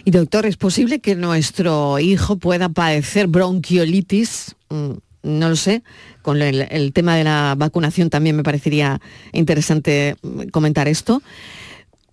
Y 0.04 0.12
doctor, 0.12 0.46
¿es 0.46 0.58
posible 0.58 1.00
que 1.00 1.16
nuestro 1.16 2.00
hijo 2.00 2.38
pueda 2.38 2.70
padecer 2.70 3.28
bronquiolitis? 3.28 4.56
Mm, 4.70 4.92
no 5.24 5.50
lo 5.50 5.56
sé, 5.56 5.84
con 6.22 6.42
el, 6.42 6.94
tema 6.94 7.16
de 7.16 7.24
la 7.24 7.54
vacunación 7.58 8.10
también 8.10 8.36
me 8.36 8.44
parecería 8.44 9.00
interesante 9.34 10.16
mm, 10.22 10.50
comentar 10.50 10.88
esto. 10.88 11.22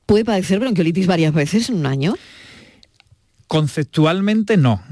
¿Puede 0.06 0.24
padecer 0.24 0.58
bronquiolitis 0.58 1.06
varias 1.06 1.32
veces 1.32 1.68
en 1.70 1.76
un 1.76 1.86
año? 1.86 2.14
Conceptualmente 3.48 4.58
no. 4.58 4.82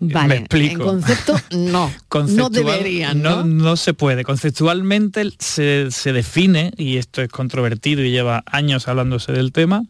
Vale, 0.00 0.28
Me 0.28 0.36
explico. 0.36 0.82
En 0.82 0.88
concepto 0.88 1.36
no. 1.50 1.92
no 2.28 2.48
deberían, 2.48 3.20
¿no? 3.22 3.44
¿no? 3.44 3.76
se 3.76 3.92
puede. 3.92 4.24
Conceptualmente 4.24 5.30
se, 5.38 5.90
se, 5.90 6.12
define, 6.14 6.72
y 6.78 6.96
esto 6.96 7.20
es 7.20 7.28
controvertido 7.28 8.02
y 8.02 8.10
lleva 8.10 8.42
años 8.46 8.88
hablándose 8.88 9.32
del 9.32 9.52
tema, 9.52 9.84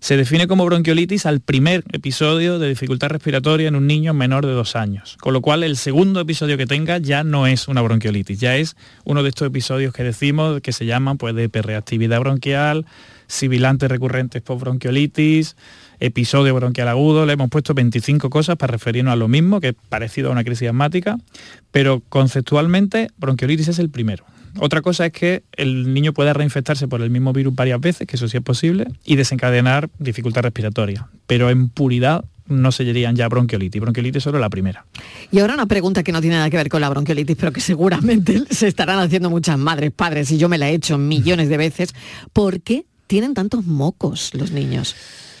se 0.00 0.16
define 0.16 0.46
como 0.46 0.64
bronquiolitis 0.64 1.26
al 1.26 1.40
primer 1.40 1.82
episodio 1.92 2.60
de 2.60 2.68
dificultad 2.68 3.08
respiratoria 3.08 3.66
en 3.66 3.74
un 3.74 3.88
niño 3.88 4.14
menor 4.14 4.46
de 4.46 4.52
dos 4.52 4.76
años. 4.76 5.16
Con 5.20 5.32
lo 5.32 5.40
cual 5.40 5.64
el 5.64 5.76
segundo 5.76 6.20
episodio 6.20 6.56
que 6.56 6.66
tenga 6.66 6.98
ya 6.98 7.24
no 7.24 7.48
es 7.48 7.66
una 7.66 7.82
bronquiolitis, 7.82 8.38
ya 8.38 8.56
es 8.56 8.76
uno 9.04 9.24
de 9.24 9.30
estos 9.30 9.48
episodios 9.48 9.92
que 9.92 10.04
decimos 10.04 10.60
que 10.60 10.72
se 10.72 10.86
llaman 10.86 11.18
pues, 11.18 11.34
de 11.34 11.44
hiperreactividad 11.44 12.20
bronquial, 12.20 12.86
sibilantes 13.26 13.90
recurrentes 13.90 14.40
por 14.42 14.58
bronquiolitis, 14.58 15.56
episodio 16.00 16.54
bronquial 16.54 16.88
agudo, 16.88 17.26
le 17.26 17.34
hemos 17.34 17.50
puesto 17.50 17.74
25 17.74 18.30
cosas 18.30 18.56
para 18.56 18.72
referirnos 18.72 19.12
a 19.12 19.16
lo 19.16 19.28
mismo, 19.28 19.60
que 19.60 19.68
es 19.68 19.74
parecido 19.88 20.28
a 20.28 20.32
una 20.32 20.44
crisis 20.44 20.68
asmática, 20.68 21.18
pero 21.70 22.02
conceptualmente 22.08 23.08
bronquiolitis 23.18 23.68
es 23.68 23.78
el 23.78 23.90
primero. 23.90 24.24
Otra 24.60 24.82
cosa 24.82 25.06
es 25.06 25.12
que 25.12 25.44
el 25.52 25.92
niño 25.92 26.12
pueda 26.12 26.32
reinfectarse 26.32 26.88
por 26.88 27.02
el 27.02 27.10
mismo 27.10 27.32
virus 27.32 27.54
varias 27.54 27.80
veces, 27.80 28.06
que 28.06 28.16
eso 28.16 28.28
sí 28.28 28.38
es 28.38 28.42
posible, 28.42 28.86
y 29.04 29.16
desencadenar 29.16 29.88
dificultad 29.98 30.42
respiratoria. 30.42 31.08
Pero 31.26 31.50
en 31.50 31.68
puridad 31.68 32.24
no 32.46 32.72
se 32.72 32.84
dirían 32.84 33.14
ya 33.14 33.28
bronquiolitis. 33.28 33.80
Bronquiolitis 33.80 34.22
solo 34.22 34.38
la 34.38 34.48
primera. 34.48 34.86
Y 35.30 35.38
ahora 35.38 35.54
una 35.54 35.66
pregunta 35.66 36.02
que 36.02 36.12
no 36.12 36.20
tiene 36.20 36.36
nada 36.36 36.50
que 36.50 36.56
ver 36.56 36.68
con 36.68 36.80
la 36.80 36.88
bronquiolitis, 36.88 37.36
pero 37.36 37.52
que 37.52 37.60
seguramente 37.60 38.42
se 38.50 38.66
estarán 38.66 38.98
haciendo 38.98 39.30
muchas 39.30 39.58
madres, 39.58 39.92
padres, 39.92 40.30
y 40.30 40.38
yo 40.38 40.48
me 40.48 40.58
la 40.58 40.70
he 40.70 40.74
hecho 40.74 40.98
millones 40.98 41.48
de 41.48 41.56
veces. 41.56 41.94
¿Por 42.32 42.60
qué 42.60 42.86
tienen 43.06 43.34
tantos 43.34 43.64
mocos 43.66 44.34
los 44.34 44.50
niños? 44.50 44.96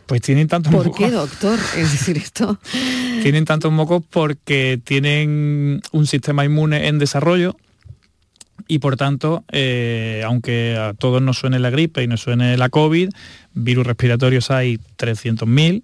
Pues 0.08 0.22
tienen 0.22 0.48
tantos 0.48 0.72
mocos. 0.72 0.88
¿Por 0.88 0.96
qué, 0.96 1.10
doctor? 1.10 1.58
Es 1.76 1.92
decir, 1.92 2.16
esto. 2.16 2.58
tienen 3.22 3.44
tantos 3.44 3.70
mocos 3.70 4.02
porque 4.08 4.80
tienen 4.82 5.82
un 5.92 6.06
sistema 6.06 6.46
inmune 6.46 6.88
en 6.88 6.98
desarrollo 6.98 7.56
y 8.66 8.78
por 8.78 8.96
tanto, 8.96 9.44
eh, 9.52 10.22
aunque 10.24 10.76
a 10.76 10.94
todos 10.94 11.20
nos 11.20 11.38
suene 11.38 11.58
la 11.58 11.68
gripe 11.68 12.02
y 12.02 12.06
nos 12.06 12.22
suene 12.22 12.56
la 12.56 12.70
COVID, 12.70 13.10
virus 13.52 13.86
respiratorios 13.86 14.50
hay 14.50 14.78
300.000 14.96 15.82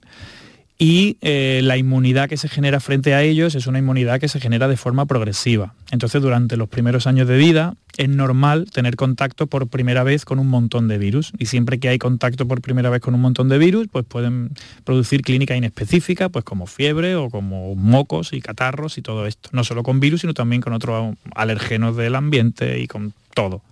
y 0.77 1.19
eh, 1.21 1.61
la 1.63 1.77
inmunidad 1.77 2.29
que 2.29 2.37
se 2.37 2.49
genera 2.49 2.81
frente 2.81 3.15
a 3.15 3.23
ellos 3.23 3.55
es 3.55 3.69
una 3.69 3.79
inmunidad 3.79 4.19
que 4.19 4.29
se 4.29 4.41
genera 4.41 4.67
de 4.67 4.77
forma 4.77 5.07
progresiva. 5.07 5.75
Entonces, 5.93 6.21
durante 6.21 6.57
los 6.57 6.69
primeros 6.69 7.07
años 7.07 7.29
de 7.29 7.37
vida 7.37 7.75
es 7.97 8.09
normal 8.09 8.67
tener 8.73 8.97
contacto 8.97 9.47
por 9.47 9.69
primera 9.69 10.03
vez 10.03 10.25
con 10.25 10.41
un 10.41 10.49
montón 10.49 10.89
de 10.89 10.99
virus 10.99 11.33
y 11.39 11.47
siempre 11.47 11.79
que 11.79 11.89
hay 11.89 11.99
contacto 11.99 12.49
por 12.49 12.61
primera 12.61 12.91
vez 12.91 13.01
con 13.01 13.15
un 13.15 13.21
montón 13.21 13.49
de 13.49 13.59
virus, 13.59 13.87
pues 13.91 14.05
pueden 14.05 14.51
producir 14.83 15.23
clínica 15.23 15.55
inespecífica, 15.55 16.29
pues 16.29 16.45
como 16.45 16.67
fiebre 16.67 17.15
o 17.15 17.31
como 17.31 17.77
mocos 17.77 18.33
y 18.33 18.41
catarros 18.41 18.99
y 18.99 19.03
todo 19.03 19.27
esto. 19.29 19.51
No 19.53 19.63
solo 19.63 19.85
con 19.85 20.01
virus, 20.01 20.23
sino 20.23 20.35
también 20.35 20.61
con 20.61 20.73
otros 20.73 21.15
alergenos 21.37 21.97
del 21.97 22.17
ambiente 22.17 22.81
y 22.81 22.89
con 22.89 23.13
todo. 23.33 23.63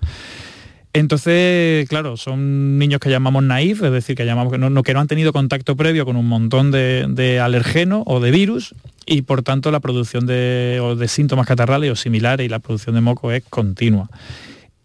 Entonces, 0.94 1.88
claro, 1.88 2.18
son 2.18 2.78
niños 2.78 3.00
que 3.00 3.08
llamamos 3.08 3.42
naif, 3.42 3.82
es 3.82 3.92
decir, 3.92 4.14
que 4.14 4.26
llamamos 4.26 4.58
no, 4.58 4.82
que 4.82 4.92
no 4.92 5.00
han 5.00 5.06
tenido 5.08 5.32
contacto 5.32 5.74
previo 5.74 6.04
con 6.04 6.16
un 6.16 6.26
montón 6.26 6.70
de, 6.70 7.06
de 7.08 7.40
alergenos 7.40 8.02
o 8.06 8.20
de 8.20 8.30
virus 8.30 8.74
y 9.06 9.22
por 9.22 9.42
tanto 9.42 9.70
la 9.70 9.80
producción 9.80 10.26
de, 10.26 10.94
de 10.98 11.08
síntomas 11.08 11.46
catarrales 11.46 11.90
o 11.90 11.96
similares 11.96 12.44
y 12.44 12.48
la 12.48 12.58
producción 12.58 12.94
de 12.94 13.00
moco 13.00 13.32
es 13.32 13.42
continua. 13.48 14.10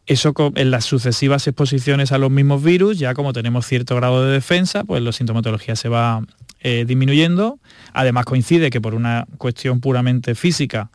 Eso 0.05 0.33
en 0.55 0.71
las 0.71 0.85
sucesivas 0.85 1.45
exposiciones 1.47 2.13
a 2.13 2.17
los 2.17 2.31
mismos 2.31 2.63
virus, 2.63 2.97
ya 2.97 3.13
como 3.13 3.33
tenemos 3.33 3.65
cierto 3.65 3.93
grado 3.97 4.25
de 4.25 4.31
defensa, 4.31 4.85
pues 4.85 5.03
la 5.03 5.11
sintomatología 5.11 5.75
se 5.75 5.89
va 5.89 6.23
eh, 6.61 6.85
disminuyendo. 6.87 7.59
Además 7.91 8.23
coincide 8.23 8.69
que 8.69 8.79
por 8.79 8.95
una 8.95 9.27
cuestión 9.37 9.81
puramente 9.81 10.33
física, 10.33 10.89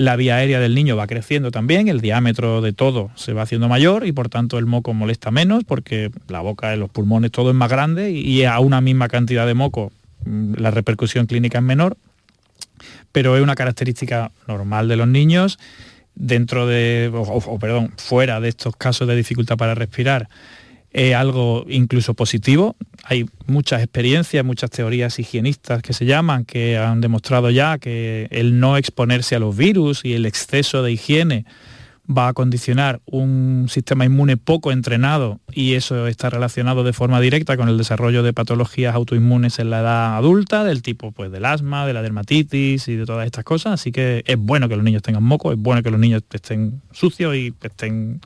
la 0.00 0.16
vía 0.16 0.36
aérea 0.36 0.60
del 0.60 0.74
niño 0.74 0.96
va 0.96 1.06
creciendo 1.06 1.50
también, 1.50 1.88
el 1.88 2.00
diámetro 2.00 2.62
de 2.62 2.72
todo 2.72 3.10
se 3.16 3.34
va 3.34 3.42
haciendo 3.42 3.68
mayor 3.68 4.06
y 4.06 4.12
por 4.12 4.30
tanto 4.30 4.56
el 4.58 4.64
moco 4.64 4.94
molesta 4.94 5.30
menos 5.30 5.62
porque 5.64 6.10
la 6.28 6.40
boca, 6.40 6.74
los 6.76 6.88
pulmones, 6.88 7.30
todo 7.30 7.50
es 7.50 7.56
más 7.56 7.70
grande 7.70 8.10
y 8.10 8.44
a 8.44 8.58
una 8.60 8.80
misma 8.80 9.08
cantidad 9.08 9.46
de 9.46 9.52
moco 9.52 9.92
mm, 10.24 10.54
la 10.54 10.70
repercusión 10.70 11.26
clínica 11.26 11.58
es 11.58 11.64
menor, 11.64 11.98
pero 13.12 13.36
es 13.36 13.42
una 13.42 13.54
característica 13.54 14.32
normal 14.48 14.88
de 14.88 14.96
los 14.96 15.06
niños 15.06 15.58
dentro 16.14 16.66
de, 16.66 17.10
o, 17.12 17.58
perdón, 17.58 17.92
fuera 17.98 18.40
de 18.40 18.48
estos 18.48 18.74
casos 18.76 19.06
de 19.06 19.16
dificultad 19.16 19.58
para 19.58 19.74
respirar 19.74 20.28
es 20.92 21.14
algo 21.14 21.64
incluso 21.68 22.14
positivo. 22.14 22.76
Hay 23.04 23.26
muchas 23.46 23.82
experiencias, 23.82 24.44
muchas 24.44 24.70
teorías 24.70 25.18
higienistas 25.18 25.82
que 25.82 25.92
se 25.92 26.04
llaman, 26.04 26.44
que 26.44 26.76
han 26.76 27.00
demostrado 27.00 27.50
ya 27.50 27.78
que 27.78 28.28
el 28.30 28.60
no 28.60 28.76
exponerse 28.76 29.36
a 29.36 29.38
los 29.38 29.56
virus 29.56 30.04
y 30.04 30.14
el 30.14 30.26
exceso 30.26 30.82
de 30.82 30.92
higiene 30.92 31.44
va 32.10 32.28
a 32.28 32.32
condicionar 32.32 33.00
un 33.06 33.66
sistema 33.68 34.04
inmune 34.04 34.36
poco 34.36 34.72
entrenado 34.72 35.40
y 35.52 35.74
eso 35.74 36.06
está 36.06 36.30
relacionado 36.30 36.82
de 36.82 36.92
forma 36.92 37.20
directa 37.20 37.56
con 37.56 37.68
el 37.68 37.78
desarrollo 37.78 38.22
de 38.22 38.32
patologías 38.32 38.94
autoinmunes 38.94 39.58
en 39.58 39.70
la 39.70 39.80
edad 39.80 40.16
adulta, 40.16 40.64
del 40.64 40.82
tipo 40.82 41.12
pues 41.12 41.30
del 41.30 41.44
asma, 41.44 41.86
de 41.86 41.92
la 41.92 42.02
dermatitis 42.02 42.88
y 42.88 42.96
de 42.96 43.06
todas 43.06 43.26
estas 43.26 43.44
cosas. 43.44 43.74
Así 43.74 43.92
que 43.92 44.22
es 44.26 44.36
bueno 44.36 44.68
que 44.68 44.76
los 44.76 44.84
niños 44.84 45.02
tengan 45.02 45.22
moco, 45.22 45.52
es 45.52 45.58
bueno 45.58 45.82
que 45.82 45.90
los 45.90 46.00
niños 46.00 46.22
estén 46.32 46.80
sucios 46.92 47.36
y 47.36 47.54
estén 47.62 48.20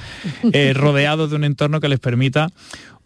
eh, 0.52 0.72
rodeados 0.74 1.30
de 1.30 1.36
un 1.36 1.44
entorno 1.44 1.80
que 1.80 1.88
les 1.88 1.98
permita 1.98 2.48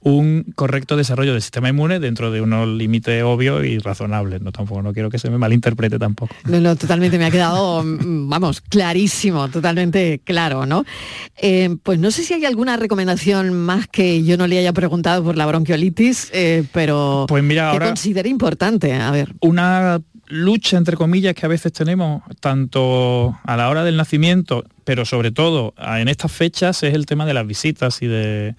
un 0.05 0.45
correcto 0.55 0.97
desarrollo 0.97 1.33
del 1.33 1.40
sistema 1.40 1.71
inmune 1.71 1.99
dentro 1.99 2.31
de 2.31 2.43
unos 2.43 2.69
límites 2.69 3.23
obvios 3.25 3.64
y 3.64 3.79
razonables. 3.79 4.43
No 4.43 4.53
tampoco, 4.53 4.83
no 4.83 4.93
quiero 4.93 5.11
que 5.11 5.19
se 5.19 5.31
me 5.31 5.38
malinterprete 5.38 5.99
tampoco. 5.99 6.35
No, 6.45 6.61
no, 6.61 6.77
totalmente 6.77 7.19
me 7.19 7.25
ha 7.25 7.31
quedado, 7.31 7.83
mm, 7.83 8.29
vamos, 8.29 8.61
clarísimo, 8.61 9.49
totalmente 9.49 10.21
claro, 10.23 10.67
¿no? 10.67 10.85
Eh, 11.38 11.77
pues 11.83 11.99
no 11.99 12.11
sé 12.11 12.23
si 12.23 12.35
hay 12.35 12.45
alguna 12.45 12.77
recomendación 12.77 13.55
más 13.55 13.88
que 13.88 14.23
yo 14.25 14.37
no 14.37 14.47
le 14.47 14.59
haya 14.59 14.75
preguntado 14.75 15.25
por 15.25 15.37
la 15.37 15.47
bronquiolitis, 15.47 16.31
eh, 16.35 16.64
pero 16.73 17.25
pues 17.27 17.43
mira, 17.43 17.73
que 17.73 17.79
considere 17.79 18.29
importante. 18.29 18.93
A 18.93 19.11
ver. 19.11 19.33
Una 19.40 20.01
lucha, 20.27 20.77
entre 20.77 20.97
comillas, 20.97 21.35
que 21.35 21.47
a 21.47 21.49
veces 21.49 21.73
tenemos, 21.73 22.23
tanto 22.40 23.38
a 23.43 23.57
la 23.57 23.71
hora 23.71 23.85
del 23.85 23.97
nacimiento, 23.97 24.64
pero 24.85 25.05
sobre 25.07 25.31
todo 25.31 25.75
en 25.79 26.09
estas 26.09 26.31
fechas, 26.31 26.83
es 26.83 26.95
el 26.95 27.07
tema 27.07 27.25
de 27.25 27.35
las 27.35 27.47
visitas 27.47 28.03
y 28.03 28.07
de... 28.07 28.55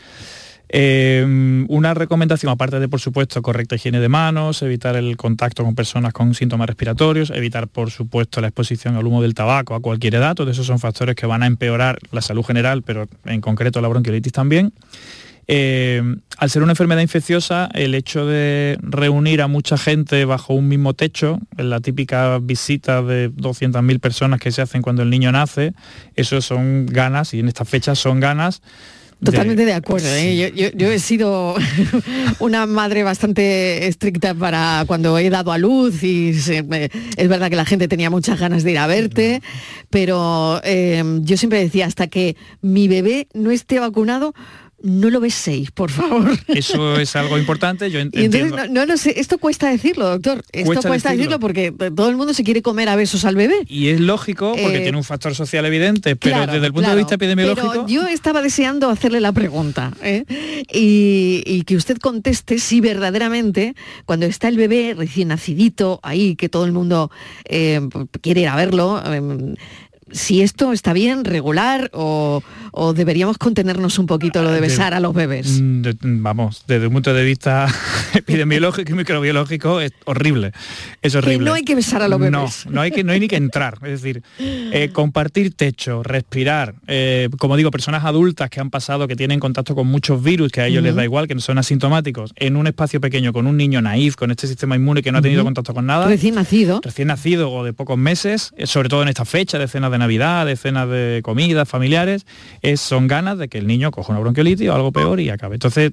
Eh, 0.77 1.65
una 1.69 1.93
recomendación, 1.93 2.51
aparte 2.51 2.81
de, 2.81 2.89
por 2.89 2.99
supuesto, 2.99 3.41
correcta 3.41 3.75
higiene 3.75 4.01
de 4.01 4.09
manos, 4.09 4.61
evitar 4.61 4.97
el 4.97 5.15
contacto 5.15 5.63
con 5.63 5.73
personas 5.73 6.11
con 6.11 6.33
síntomas 6.33 6.67
respiratorios, 6.67 7.29
evitar, 7.29 7.69
por 7.69 7.91
supuesto, 7.91 8.41
la 8.41 8.47
exposición 8.47 8.97
al 8.97 9.07
humo 9.07 9.21
del 9.21 9.35
tabaco 9.35 9.73
a 9.73 9.79
cualquier 9.79 10.15
edad, 10.15 10.35
todos 10.35 10.51
esos 10.51 10.65
son 10.65 10.79
factores 10.79 11.15
que 11.15 11.25
van 11.27 11.43
a 11.43 11.47
empeorar 11.47 11.97
la 12.11 12.19
salud 12.19 12.43
general, 12.43 12.83
pero 12.83 13.07
en 13.23 13.39
concreto 13.39 13.79
la 13.79 13.87
bronquiolitis 13.87 14.33
también. 14.33 14.73
Eh, 15.47 16.03
al 16.39 16.49
ser 16.49 16.61
una 16.61 16.73
enfermedad 16.73 16.99
infecciosa, 16.99 17.69
el 17.73 17.95
hecho 17.95 18.25
de 18.25 18.77
reunir 18.81 19.41
a 19.43 19.47
mucha 19.47 19.77
gente 19.77 20.25
bajo 20.25 20.55
un 20.55 20.67
mismo 20.67 20.93
techo, 20.93 21.39
en 21.57 21.69
la 21.69 21.79
típica 21.79 22.37
visita 22.39 23.01
de 23.01 23.31
200.000 23.31 24.01
personas 24.01 24.41
que 24.41 24.51
se 24.51 24.61
hacen 24.61 24.81
cuando 24.81 25.03
el 25.03 25.09
niño 25.09 25.31
nace, 25.31 25.71
eso 26.15 26.41
son 26.41 26.85
ganas, 26.85 27.33
y 27.33 27.39
en 27.39 27.47
estas 27.47 27.69
fechas 27.69 27.97
son 27.97 28.19
ganas 28.19 28.61
Totalmente 29.23 29.65
de, 29.65 29.73
acuerdo. 29.73 30.07
¿eh? 30.07 30.51
Yo, 30.75 30.91
he 30.91 30.99
sido 30.99 31.55
una 32.39 32.65
madre 32.65 33.03
bastante 33.03 33.87
estricta 33.87 34.33
para 34.33 34.83
cuando 34.87 35.17
he 35.17 35.29
dado 35.29 35.51
a 35.51 35.57
luz 35.57 36.03
y 36.03 36.29
es 36.29 37.27
verdad 37.29 37.49
que 37.49 37.55
la 37.55 37.65
gente 37.65 37.87
tenía 37.87 38.09
muchas 38.09 38.39
ganas 38.39 38.63
de 38.63 38.71
ir 38.71 38.77
a 38.77 38.87
verte, 38.87 39.41
pero 39.89 40.59
eh, 40.63 41.03
yo 41.21 41.37
siempre 41.37 41.59
decía, 41.59 41.85
hasta 41.85 42.07
que 42.07 42.35
mi 42.61 42.87
bebé 42.87 43.27
no 43.33 43.51
esté 43.51 43.79
vacunado, 43.79 44.33
no 44.81 45.09
lo 45.09 45.19
beséis, 45.19 45.71
por 45.71 45.89
favor. 45.89 46.37
Eso 46.47 46.99
es 46.99 47.15
algo 47.15 47.37
importante, 47.37 47.89
yo 47.89 47.99
entiendo. 48.01 48.67
no, 48.69 48.85
no, 48.85 48.97
sé, 48.97 49.19
esto 49.19 49.37
cuesta 49.37 49.69
decirlo, 49.69 50.07
doctor. 50.07 50.43
Esto 50.51 50.81
cuesta, 50.81 51.11
decirlo. 51.11 51.39
porque 51.39 51.71
todo 51.71 52.09
el 52.09 52.17
mundo 52.17 52.33
se 52.33 52.43
quiere 52.43 52.61
comer 52.61 52.89
a 52.89 52.95
besos 52.95 53.25
al 53.25 53.35
bebé. 53.35 53.55
Y 53.67 53.87
es 53.89 53.99
lógico 53.99 54.51
porque 54.51 54.77
eh, 54.77 54.81
tiene 54.81 54.97
un 54.97 55.03
factor 55.03 55.33
social 55.33 55.65
evidente, 55.65 56.15
pero 56.15 56.45
desde 56.45 56.67
el 56.67 56.73
punto 56.73 56.89
de 56.89 56.95
vista 56.95 57.15
epidemiológico... 57.15 57.87
yo 57.87 58.07
estaba 58.07 58.41
deseando 58.41 58.89
hacerle 58.89 59.21
la 59.21 59.31
pregunta 59.31 59.91
¿eh? 60.01 60.25
y, 60.71 61.63
que 61.65 61.75
usted 61.75 61.97
conteste 61.97 62.59
si 62.59 62.79
verdaderamente 62.79 63.75
cuando 64.05 64.27
está 64.27 64.49
el 64.49 64.57
bebé 64.57 64.93
recién 64.95 65.29
nacidito 65.29 65.99
ahí, 66.03 66.35
que 66.35 66.47
todo 66.47 66.65
el 66.65 66.71
mundo 66.71 67.09
eh, 67.45 67.81
quiere 68.21 68.41
ir 68.41 68.49
a 68.49 68.55
verlo, 68.55 69.01
em, 69.03 69.55
si 70.15 70.41
esto 70.41 70.71
está 70.71 70.93
bien, 70.93 71.25
regular 71.25 71.91
o, 71.93 72.41
deberíamos 72.95 73.37
contenernos 73.37 73.99
un 73.99 74.05
poquito 74.05 74.41
lo 74.43 74.51
de 74.51 74.61
besar 74.61 74.93
a 74.93 74.99
los 74.99 75.13
bebés. 75.13 75.61
Mm, 75.61 76.21
vamos, 76.21 76.63
desde 76.67 76.87
un 76.87 76.93
punto 76.93 77.13
de 77.13 77.23
vista 77.23 77.67
epidemiológico 78.13 78.91
y 78.91 78.95
microbiológico 78.95 79.81
es 79.81 79.91
horrible. 80.05 80.51
Es 81.01 81.15
horrible. 81.15 81.45
no 81.45 81.53
hay 81.53 81.63
que 81.63 81.75
besar 81.75 82.01
a 82.01 82.07
los 82.07 82.19
bebés. 82.19 82.65
No, 82.65 82.71
no 82.71 82.81
hay, 82.81 82.91
que, 82.91 83.03
no 83.03 83.11
hay 83.11 83.19
ni 83.19 83.27
que 83.27 83.35
entrar. 83.35 83.77
Es 83.83 84.01
decir, 84.01 84.23
eh, 84.39 84.89
compartir 84.93 85.53
techo, 85.53 86.03
respirar, 86.03 86.75
eh, 86.87 87.29
como 87.37 87.57
digo, 87.57 87.71
personas 87.71 88.03
adultas 88.05 88.49
que 88.49 88.59
han 88.59 88.69
pasado, 88.69 89.07
que 89.07 89.15
tienen 89.15 89.39
contacto 89.39 89.75
con 89.75 89.87
muchos 89.87 90.23
virus, 90.23 90.51
que 90.51 90.61
a 90.61 90.67
ellos 90.67 90.83
les 90.83 90.95
da 90.95 91.03
igual, 91.03 91.27
que 91.27 91.35
no 91.35 91.41
son 91.41 91.57
asintomáticos, 91.57 92.33
en 92.35 92.55
un 92.55 92.67
espacio 92.67 93.01
pequeño 93.01 93.33
con 93.33 93.47
un 93.47 93.57
niño 93.57 93.81
naif, 93.81 94.15
con 94.15 94.31
este 94.31 94.47
sistema 94.47 94.75
inmune 94.75 95.01
que 95.01 95.11
no 95.11 95.19
ha 95.19 95.21
tenido 95.21 95.43
contacto 95.43 95.73
con 95.73 95.85
nada. 95.85 96.07
Recién 96.07 96.35
nacido. 96.35 96.81
Recién 96.83 97.07
nacido 97.09 97.51
o 97.51 97.63
de 97.63 97.73
pocos 97.73 97.97
meses, 97.97 98.51
eh, 98.57 98.67
sobre 98.67 98.89
todo 98.89 99.01
en 99.01 99.09
esta 99.09 99.25
fecha, 99.25 99.57
de 99.57 99.67
cenas 99.67 99.91
de 99.91 99.97
Navidad, 100.05 100.45
de 100.45 100.55
cenas 100.55 100.87
de 100.87 101.21
comidas 101.23 101.67
familiares, 101.67 102.25
es, 102.61 102.79
son 102.79 103.07
ganas 103.07 103.37
de 103.37 103.47
que 103.47 103.57
el 103.57 103.65
niño 103.65 103.91
coja 103.91 104.11
una 104.11 104.19
bronquiolitis 104.21 104.69
o 104.69 104.75
algo 104.75 104.91
peor 104.91 105.19
y 105.19 105.29
acabe. 105.29 105.55
Entonces, 105.55 105.91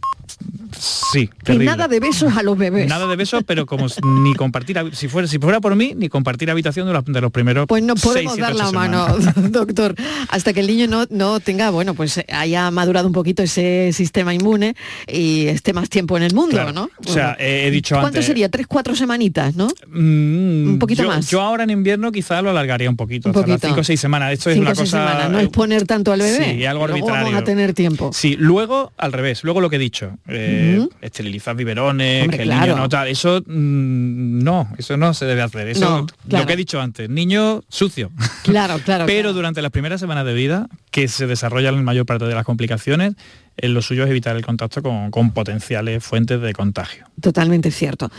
sí. 0.79 1.31
Que 1.45 1.55
nada 1.55 1.89
de 1.89 1.99
besos 1.99 2.37
a 2.37 2.43
los 2.43 2.59
bebés. 2.59 2.89
Nada 2.89 3.07
de 3.07 3.17
besos, 3.17 3.43
pero 3.47 3.67
como 3.67 3.87
ni 4.23 4.35
compartir, 4.35 4.79
si 4.93 5.09
fuera, 5.09 5.27
si 5.27 5.39
fuera 5.39 5.61
por 5.61 5.75
mí, 5.77 5.95
ni 5.97 6.09
compartir 6.09 6.51
habitación 6.51 6.87
de 6.87 6.93
los, 6.93 7.05
de 7.05 7.21
los 7.21 7.33
primeros. 7.33 7.67
Pues 7.67 7.83
no 7.83 7.95
podemos 7.95 8.37
dar 8.37 8.55
la 8.55 8.71
mano, 8.71 9.07
doctor, 9.37 9.95
hasta 10.29 10.53
que 10.53 10.61
el 10.61 10.67
niño 10.67 10.87
no, 10.87 11.07
no 11.11 11.41
tenga, 11.41 11.71
bueno, 11.71 11.95
pues 11.95 12.23
haya 12.31 12.71
madurado 12.71 13.07
un 13.07 13.13
poquito 13.13 13.43
ese 13.43 13.91
sistema 13.93 14.35
inmune 14.35 14.75
y 15.07 15.47
esté 15.47 15.73
más 15.73 15.89
tiempo 15.89 16.17
en 16.17 16.23
el 16.23 16.35
mundo, 16.35 16.73
¿no? 16.73 16.91
o 17.05 17.13
sea, 17.13 17.37
he 17.39 17.71
dicho 17.71 17.97
¿Cuánto 18.01 18.23
sería? 18.23 18.49
Tres, 18.49 18.67
cuatro 18.67 18.95
semanitas, 18.95 19.55
¿no? 19.55 19.69
Mm, 19.89 20.71
un 20.71 20.79
poquito 20.79 21.05
más. 21.05 21.31
Yo 21.31 21.41
ahora 21.41 21.65
en 21.65 21.71
invierno 21.71 22.13
quizá 22.13 22.43
lo 22.43 22.51
alargaría 22.51 22.89
un 22.91 22.97
poquito, 22.97 23.29
un 23.29 23.33
poquito. 23.33 23.67
cinco 23.67 23.81
o 23.81 23.85
seis 23.93 24.01
semanas. 24.01 24.33
Esto 24.33 24.51
es 24.51 24.59
una 24.59 24.75
cosa. 24.75 25.29
no 25.29 25.39
es 25.39 25.49
poner 25.49 25.87
tanto 25.87 26.13
al 26.13 26.21
bebé. 26.21 26.55
Sí, 26.55 26.65
algo 26.65 26.85
arbitrario. 26.85 27.25
vamos 27.25 27.41
a 27.41 27.45
tener 27.45 27.75
tiempo. 27.75 28.11
Sí, 28.13 28.37
luego 28.39 28.93
al 28.97 29.13
revés, 29.13 29.45
luego 29.45 29.61
lo 29.61 29.69
que 29.69 29.77
he 29.77 29.79
dicho, 29.79 30.17
eh, 30.29 30.87
esterilizar 31.01 31.55
biberones, 31.55 32.29
que 32.29 32.43
el 32.43 32.49
niño 32.49 32.77
no 32.77 32.89
tal, 32.89 33.09
eso 33.09 33.43
mm, 33.47 34.43
no, 34.43 34.69
eso 34.79 34.97
no 34.97 35.13
se 35.13 35.27
debe 35.27 35.43
hacer. 35.43 35.69
Eso 35.69 36.07
lo 36.29 36.47
que 36.47 36.53
he 36.55 36.57
dicho 36.57 36.81
antes, 36.81 37.09
niño 37.11 37.63
sucio. 37.69 38.11
Claro, 38.45 38.79
claro. 38.85 39.05
Pero 39.13 39.33
durante 39.33 39.61
las 39.61 39.71
primeras 39.71 40.01
semanas 40.01 40.25
de 40.25 40.35
vida, 40.35 40.69
que 40.91 41.09
se 41.09 41.27
desarrollan 41.27 41.77
la 41.77 41.83
mayor 41.83 42.07
parte 42.07 42.25
de 42.25 42.35
las 42.35 42.45
complicaciones, 42.45 43.15
en 43.57 43.75
lo 43.75 43.83
suyo 43.83 44.05
es 44.05 44.11
evitar 44.11 44.37
el 44.37 44.45
contacto 44.45 44.83
con, 44.83 45.31
potenciales 45.33 46.03
fuentes 46.03 46.41
de 46.41 46.53
contagio. 46.53 47.07
Totalmente 47.21 47.71
cierto. 47.71 48.11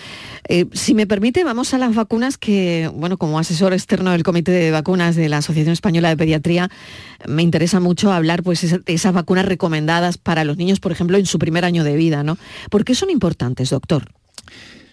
Eh, 0.47 0.65
si 0.73 0.93
me 0.93 1.07
permite, 1.07 1.43
vamos 1.43 1.73
a 1.73 1.77
las 1.77 1.95
vacunas 1.95 2.37
que, 2.37 2.89
bueno, 2.93 3.17
como 3.17 3.39
asesor 3.39 3.73
externo 3.73 4.11
del 4.11 4.23
Comité 4.23 4.51
de 4.51 4.71
Vacunas 4.71 5.15
de 5.15 5.29
la 5.29 5.37
Asociación 5.37 5.73
Española 5.73 6.09
de 6.09 6.17
Pediatría, 6.17 6.69
me 7.27 7.41
interesa 7.41 7.79
mucho 7.79 8.11
hablar 8.11 8.43
pues, 8.43 8.61
de 8.61 8.93
esas 8.93 9.13
vacunas 9.13 9.45
recomendadas 9.45 10.17
para 10.17 10.43
los 10.43 10.57
niños, 10.57 10.79
por 10.79 10.91
ejemplo, 10.91 11.17
en 11.17 11.25
su 11.25 11.39
primer 11.39 11.65
año 11.65 11.83
de 11.83 11.95
vida. 11.95 12.23
¿no? 12.23 12.37
¿Por 12.69 12.85
qué 12.85 12.95
son 12.95 13.09
importantes, 13.09 13.69
doctor? 13.69 14.11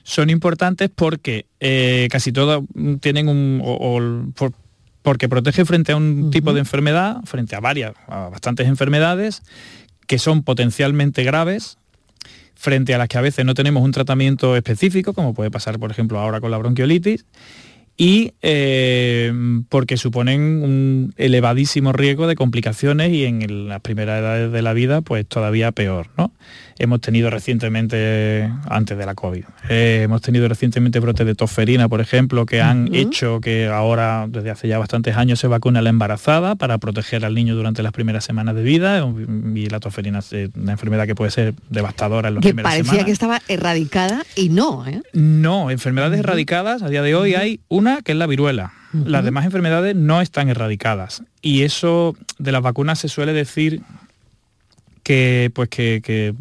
Son 0.02 0.30
importantes 0.30 0.90
porque 0.94 1.46
eh, 1.60 2.08
casi 2.10 2.32
todas 2.32 2.60
tienen 3.00 3.28
un... 3.28 4.34
porque 5.02 5.28
protege 5.28 5.64
frente 5.64 5.92
a 5.92 5.96
un 5.96 6.30
tipo 6.30 6.52
de 6.52 6.60
enfermedad, 6.60 7.18
frente 7.24 7.54
a 7.54 7.60
varias, 7.60 7.92
a 8.08 8.28
bastantes 8.28 8.66
enfermedades, 8.66 9.42
que 10.10 10.18
son 10.18 10.42
potencialmente 10.42 11.22
graves 11.22 11.78
frente 12.56 12.96
a 12.96 12.98
las 12.98 13.06
que 13.06 13.16
a 13.16 13.20
veces 13.20 13.44
no 13.44 13.54
tenemos 13.54 13.84
un 13.84 13.92
tratamiento 13.92 14.56
específico, 14.56 15.12
como 15.12 15.34
puede 15.34 15.52
pasar, 15.52 15.78
por 15.78 15.92
ejemplo, 15.92 16.18
ahora 16.18 16.40
con 16.40 16.50
la 16.50 16.58
bronquiolitis, 16.58 17.26
y 18.00 18.32
eh, 18.40 19.30
porque 19.68 19.98
suponen 19.98 20.40
un 20.40 21.12
elevadísimo 21.18 21.92
riesgo 21.92 22.26
de 22.26 22.34
complicaciones 22.34 23.12
y 23.12 23.26
en 23.26 23.68
las 23.68 23.82
primeras 23.82 24.20
edades 24.20 24.50
de 24.50 24.62
la 24.62 24.72
vida, 24.72 25.02
pues 25.02 25.26
todavía 25.26 25.70
peor. 25.70 26.06
¿no? 26.16 26.32
Hemos 26.78 27.02
tenido 27.02 27.28
recientemente, 27.28 28.50
antes 28.70 28.96
de 28.96 29.04
la 29.04 29.14
COVID, 29.14 29.44
eh, 29.68 30.00
hemos 30.04 30.22
tenido 30.22 30.48
recientemente 30.48 30.98
brotes 30.98 31.26
de 31.26 31.34
tosferina, 31.34 31.90
por 31.90 32.00
ejemplo, 32.00 32.46
que 32.46 32.62
han 32.62 32.88
hecho 32.94 33.38
que 33.42 33.66
ahora, 33.66 34.24
desde 34.30 34.48
hace 34.48 34.66
ya 34.66 34.78
bastantes 34.78 35.14
años, 35.18 35.38
se 35.38 35.46
vacuna 35.46 35.80
a 35.80 35.82
la 35.82 35.90
embarazada 35.90 36.54
para 36.54 36.78
proteger 36.78 37.26
al 37.26 37.34
niño 37.34 37.54
durante 37.54 37.82
las 37.82 37.92
primeras 37.92 38.24
semanas 38.24 38.54
de 38.54 38.62
vida. 38.62 39.06
Y 39.54 39.66
la 39.66 39.78
tosferina 39.78 40.20
es 40.20 40.32
una 40.56 40.72
enfermedad 40.72 41.06
que 41.06 41.14
puede 41.14 41.32
ser 41.32 41.52
devastadora 41.68 42.28
en 42.28 42.36
las 42.36 42.42
que 42.42 42.54
primeras 42.54 42.72
parecía 42.72 43.04
que 43.04 43.10
estaba 43.10 43.42
erradicada 43.46 44.22
y 44.34 44.48
no. 44.48 44.86
¿eh? 44.86 45.02
No, 45.12 45.70
enfermedades 45.70 46.20
erradicadas, 46.20 46.82
a 46.82 46.88
día 46.88 47.02
de 47.02 47.14
hoy 47.14 47.34
hay 47.34 47.60
una 47.68 47.89
que 48.04 48.12
es 48.12 48.18
la 48.18 48.26
viruela. 48.26 48.72
Las 48.92 49.24
demás 49.24 49.44
enfermedades 49.44 49.94
no 49.94 50.20
están 50.20 50.48
erradicadas. 50.48 51.22
Y 51.42 51.62
eso 51.62 52.16
de 52.38 52.52
las 52.52 52.62
vacunas 52.62 52.98
se 52.98 53.08
suele 53.08 53.32
decir 53.32 53.82
que, 55.02 55.50
pues 55.54 55.68
que, 55.68 56.00
que, 56.02 56.34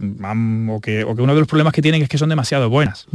o 0.70 0.82
que, 0.82 1.04
uno 1.04 1.34
de 1.34 1.40
los 1.40 1.48
problemas 1.48 1.74
que 1.74 1.82
tienen 1.82 2.02
es 2.02 2.10
que 2.10 2.18
son 2.18 2.30
demasiado 2.30 2.70
buenas. 2.70 3.08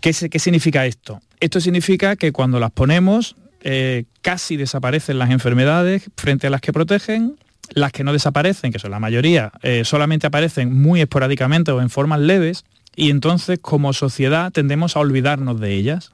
¿Qué, 0.00 0.12
significa 0.12 0.84
esto? 0.84 1.20
Esto 1.40 1.60
significa 1.60 2.16
que 2.16 2.32
cuando 2.32 2.60
las 2.60 2.70
ponemos 2.70 3.36
eh, 3.62 4.04
casi 4.20 4.56
desaparecen 4.56 5.18
las 5.18 5.30
enfermedades 5.30 6.10
frente 6.16 6.48
a 6.48 6.50
las 6.50 6.60
que 6.60 6.72
protegen, 6.72 7.36
las 7.70 7.92
que 7.92 8.04
no 8.04 8.12
desaparecen, 8.12 8.72
que 8.72 8.78
son 8.78 8.90
la 8.90 9.00
mayoría, 9.00 9.52
eh, 9.62 9.84
solamente 9.84 10.26
aparecen 10.26 10.74
muy 10.74 11.00
esporádicamente 11.00 11.72
o 11.72 11.80
en 11.80 11.88
formas 11.88 12.20
leves, 12.20 12.64
y 12.94 13.10
entonces 13.10 13.58
como 13.60 13.92
sociedad 13.92 14.52
tendemos 14.52 14.96
a 14.96 15.00
olvidarnos 15.00 15.58
de 15.58 15.72
ellas. 15.72 16.12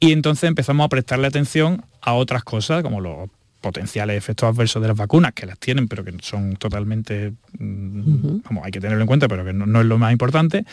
Y 0.00 0.12
entonces 0.12 0.48
empezamos 0.48 0.84
a 0.84 0.88
prestarle 0.88 1.26
atención 1.26 1.84
a 2.00 2.14
otras 2.14 2.44
cosas, 2.44 2.82
como 2.82 3.00
los 3.00 3.28
potenciales 3.60 4.16
efectos 4.16 4.48
adversos 4.48 4.80
de 4.80 4.88
las 4.88 4.96
vacunas, 4.96 5.32
que 5.32 5.44
las 5.44 5.58
tienen, 5.58 5.88
pero 5.88 6.04
que 6.04 6.14
son 6.22 6.56
totalmente, 6.56 7.32
mm, 7.58 8.38
hay 8.62 8.70
que 8.70 8.80
tenerlo 8.80 9.02
en 9.02 9.06
cuenta, 9.06 9.26
pero 9.26 9.44
que 9.44 9.52
no, 9.52 9.80
es 9.80 9.86
lo 9.86 9.98
más 9.98 10.12
importante. 10.12 10.64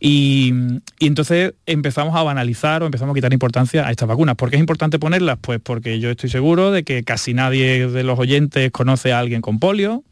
Y, 0.00 0.52
entonces 0.98 1.54
empezamos 1.66 2.16
a 2.16 2.22
banalizar 2.22 2.82
o 2.82 2.86
empezamos 2.86 3.12
a 3.12 3.14
quitar 3.14 3.32
importancia 3.32 3.86
a 3.86 3.90
estas 3.90 4.08
vacunas. 4.08 4.34
¿Por 4.34 4.50
qué 4.50 4.56
es 4.56 4.60
importante 4.60 4.98
ponerlas? 4.98 5.38
Pues 5.40 5.60
porque 5.62 6.00
yo 6.00 6.10
estoy 6.10 6.28
seguro 6.28 6.72
de 6.72 6.82
que 6.82 7.04
casi 7.04 7.34
nadie 7.34 7.88
de 7.88 8.02
los 8.02 8.18
oyentes 8.18 8.70
conoce 8.72 9.12
a 9.12 9.20
alguien 9.20 9.40
con 9.40 9.58
polio. 9.58 10.02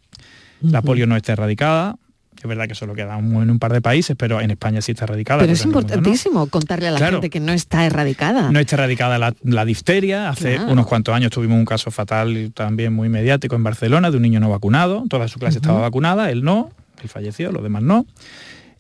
La 0.61 0.81
polio 0.81 1.09
no 1.09 1.16
está 1.16 1.33
erradicada, 1.33 1.96
es 2.42 2.48
verdad 2.48 2.66
que 2.66 2.74
solo 2.74 2.94
queda 2.94 3.16
en 3.16 3.50
un 3.50 3.59
par 3.61 3.72
de 3.72 3.81
países, 3.81 4.16
pero 4.18 4.40
en 4.40 4.50
España 4.50 4.81
sí 4.81 4.92
está 4.92 5.05
erradicada. 5.05 5.40
Pero 5.40 5.52
es 5.52 5.64
importantísimo 5.64 6.48
contarle 6.48 6.88
a 6.88 6.90
la 6.90 6.98
gente 6.98 7.31
que 7.31 7.38
no 7.38 7.52
está 7.52 7.87
erradicada. 7.87 8.50
No 8.50 8.59
está 8.59 8.74
erradicada 8.74 9.18
la, 9.42 9.64
difteria. 9.64 10.28
Hace 10.28 10.59
unos 10.59 10.87
cuantos 10.87 11.14
años 11.14 11.31
tuvimos 11.31 11.57
un 11.57 11.64
caso 11.64 11.92
fatal 11.92 12.50
también 12.52 12.92
muy 12.92 13.09
mediático 13.09 13.55
en 13.55 13.62
Barcelona 13.62 14.11
de 14.11 14.16
un 14.16 14.22
niño 14.22 14.40
no 14.40 14.50
vacunado. 14.50 15.05
Toda 15.09 15.28
su 15.28 15.38
clase 15.38 15.59
estaba 15.59 15.81
vacunada, 15.81 16.31
él 16.31 16.42
no, 16.42 16.70
él 17.00 17.09
falleció, 17.09 17.52
los 17.52 17.62
demás 17.62 17.85
no. 17.85 18.07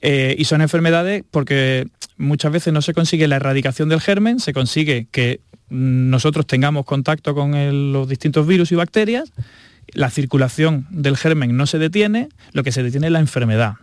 Eh, 0.00 0.34
y 0.36 0.44
son 0.46 0.60
enfermedades 0.60 1.22
porque 1.30 1.86
muchas 2.16 2.50
veces 2.50 2.72
no 2.72 2.82
se 2.82 2.92
consigue 2.92 3.28
la 3.28 3.36
erradicación 3.36 3.88
del 3.88 4.00
germen, 4.00 4.40
se 4.40 4.52
consigue 4.52 5.06
que 5.12 5.40
nosotros 5.70 6.46
tengamos 6.48 6.84
contacto 6.84 7.34
con 7.34 7.92
los 7.92 8.08
distintos 8.08 8.44
virus 8.44 8.72
y 8.72 8.74
bacterias, 8.74 9.32
la 9.88 10.10
circulación 10.10 10.86
del 10.90 11.16
germen 11.16 11.56
no 11.56 11.66
se 11.66 11.78
detiene, 11.78 12.28
lo 12.52 12.62
que 12.62 12.72
se 12.72 12.82
detiene 12.82 13.08
es 13.08 13.12
la 13.12 13.20
enfermedad. 13.20 13.74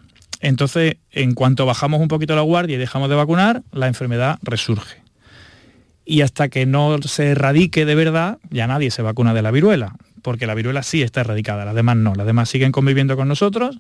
Entonces, 0.41 0.97
en 1.11 1.33
cuanto 1.33 1.65
bajamos 1.65 1.99
un 1.99 2.07
poquito 2.07 2.35
la 2.35 2.41
guardia 2.41 2.75
y 2.75 2.79
dejamos 2.79 3.09
de 3.09 3.15
vacunar, 3.15 3.63
la 3.71 3.87
enfermedad 3.87 4.39
resurge. 4.41 4.97
Y 6.05 6.21
hasta 6.21 6.49
que 6.49 6.65
no 6.65 7.01
se 7.01 7.27
erradique 7.31 7.85
de 7.85 7.95
verdad, 7.95 8.37
ya 8.49 8.65
nadie 8.65 8.89
se 8.89 9.01
vacuna 9.01 9.33
de 9.33 9.41
la 9.41 9.51
viruela, 9.51 9.95
porque 10.21 10.47
la 10.47 10.55
viruela 10.55 10.81
sí 10.81 11.01
está 11.01 11.21
erradicada, 11.21 11.65
las 11.65 11.75
demás 11.75 11.97
no, 11.97 12.15
las 12.15 12.25
demás 12.25 12.49
siguen 12.49 12.71
conviviendo 12.71 13.15
con 13.15 13.27
nosotros 13.27 13.77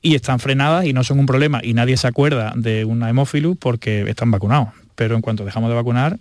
y 0.00 0.14
están 0.14 0.38
frenadas 0.38 0.86
y 0.86 0.92
no 0.92 1.04
son 1.04 1.18
un 1.18 1.26
problema 1.26 1.60
y 1.62 1.74
nadie 1.74 1.96
se 1.96 2.06
acuerda 2.06 2.52
de 2.56 2.84
una 2.84 3.10
hemófilus 3.10 3.56
porque 3.58 4.08
están 4.08 4.30
vacunados. 4.30 4.68
Pero 4.94 5.16
en 5.16 5.22
cuanto 5.22 5.44
dejamos 5.44 5.68
de 5.68 5.76
vacunar, 5.76 6.18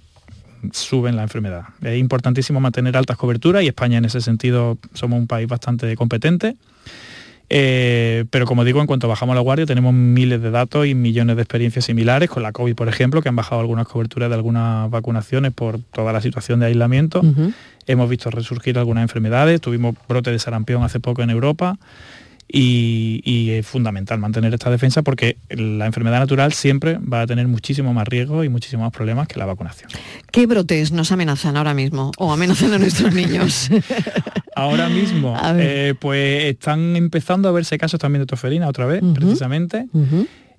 suben 0.74 1.16
la 1.16 1.24
enfermedad. 1.24 1.66
Es 1.82 1.98
importantísimo 1.98 2.60
mantener 2.60 2.98
altas 2.98 3.18
coberturas 3.18 3.64
y 3.64 3.68
España 3.68 3.98
en 3.98 4.06
ese 4.06 4.22
sentido 4.22 4.78
somos 4.94 5.20
un 5.20 5.28
país 5.28 5.48
bastante 5.48 5.96
competente. 5.96 6.56
Eh, 7.50 8.26
pero 8.32 8.48
como 8.48 8.64
digo, 8.64 8.82
en 8.82 8.88
cuanto 8.88 9.08
bajamos 9.08 9.36
la 9.36 9.42
guardia 9.42 9.68
tenemos 9.68 9.94
miles 9.94 10.42
de 10.42 10.50
datos 10.50 10.88
y 10.88 10.96
millones 10.96 11.36
de 11.36 11.44
experiencias 11.44 11.86
similares 11.86 12.28
con 12.30 12.42
la 12.42 12.52
COVID, 12.52 12.74
por 12.74 12.90
ejemplo, 12.90 13.22
que 13.22 13.30
han 13.30 13.36
bajado 13.36 13.62
algunas 13.62 13.88
coberturas 13.88 14.30
de 14.30 14.36
algunas 14.36 14.90
vacunaciones 14.90 15.52
por 15.54 15.80
toda 15.80 16.12
la 16.12 16.22
situación 16.22 16.60
de 16.60 16.68
aislamiento. 16.68 17.22
Hemos 17.86 18.10
visto 18.10 18.32
resurgir 18.32 18.80
algunas 18.80 19.04
enfermedades, 19.04 19.62
tuvimos 19.62 19.96
brote 20.10 20.32
de 20.32 20.40
sarampión 20.40 20.84
hace 20.84 21.00
poco 21.00 21.22
en 21.22 21.30
Europa 21.30 21.78
y, 22.48 23.50
es 23.52 23.66
fundamental 23.66 24.20
mantener 24.20 24.54
esta 24.54 24.70
defensa 24.70 25.02
porque 25.02 25.38
la 25.50 25.86
enfermedad 25.86 26.20
natural 26.20 26.54
siempre 26.54 26.98
va 26.98 27.22
a 27.22 27.28
tener 27.28 27.48
muchísimo 27.48 27.94
más 27.94 28.08
riesgo 28.08 28.44
y 28.44 28.50
muchísimos 28.50 28.86
más 28.86 28.94
problemas 28.94 29.28
que 29.28 29.40
la 29.40 29.46
vacunación. 29.46 29.90
¿Qué 30.32 30.46
brotes 30.46 30.92
nos 30.92 31.12
amenazan 31.12 31.58
ahora 31.58 31.74
mismo 31.74 32.12
o 32.18 32.32
amenazan 32.32 32.74
a 32.74 32.78
nuestros 32.78 33.14
niños? 33.14 33.70
ahora 34.56 34.90
mismo, 34.90 35.38
eh, 35.58 35.96
pues 36.00 36.46
están 36.46 36.96
empezando 36.96 37.50
a 37.50 37.52
verse 37.52 37.78
casos 37.78 38.00
también 38.00 38.22
de 38.22 38.28
toferina 38.28 38.68
otra 38.68 38.86
vez, 38.86 39.02
precisamente. 39.14 39.86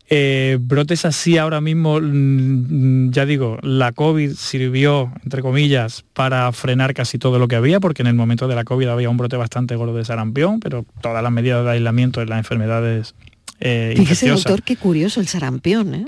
Eh, 0.08 0.58
brotes 0.60 1.04
así 1.04 1.36
ahora 1.36 1.60
mismo, 1.60 1.98
mm, 2.00 3.10
ya 3.10 3.26
digo, 3.26 3.58
la 3.62 3.92
COVID 3.92 4.34
sirvió, 4.34 5.12
entre 5.24 5.42
comillas, 5.42 6.04
para 6.12 6.52
frenar 6.52 6.94
casi 6.94 7.18
todo 7.18 7.38
lo 7.38 7.48
que 7.48 7.56
había, 7.56 7.80
porque 7.80 8.02
en 8.02 8.08
el 8.08 8.14
momento 8.14 8.46
de 8.46 8.54
la 8.54 8.64
COVID 8.64 8.88
había 8.88 9.10
un 9.10 9.16
brote 9.16 9.36
bastante 9.36 9.74
gordo 9.74 9.96
de 9.96 10.04
sarampión, 10.04 10.60
pero 10.60 10.86
todas 11.00 11.22
las 11.22 11.32
medidas 11.32 11.64
de 11.64 11.72
aislamiento 11.72 12.20
de 12.20 12.26
las 12.26 12.38
enfermedades 12.38 13.14
eh, 13.60 13.94
Fíjese, 13.96 14.28
doctor, 14.28 14.62
qué 14.62 14.76
curioso 14.76 15.20
el 15.20 15.28
sarampión, 15.28 15.94
¿eh? 15.94 16.06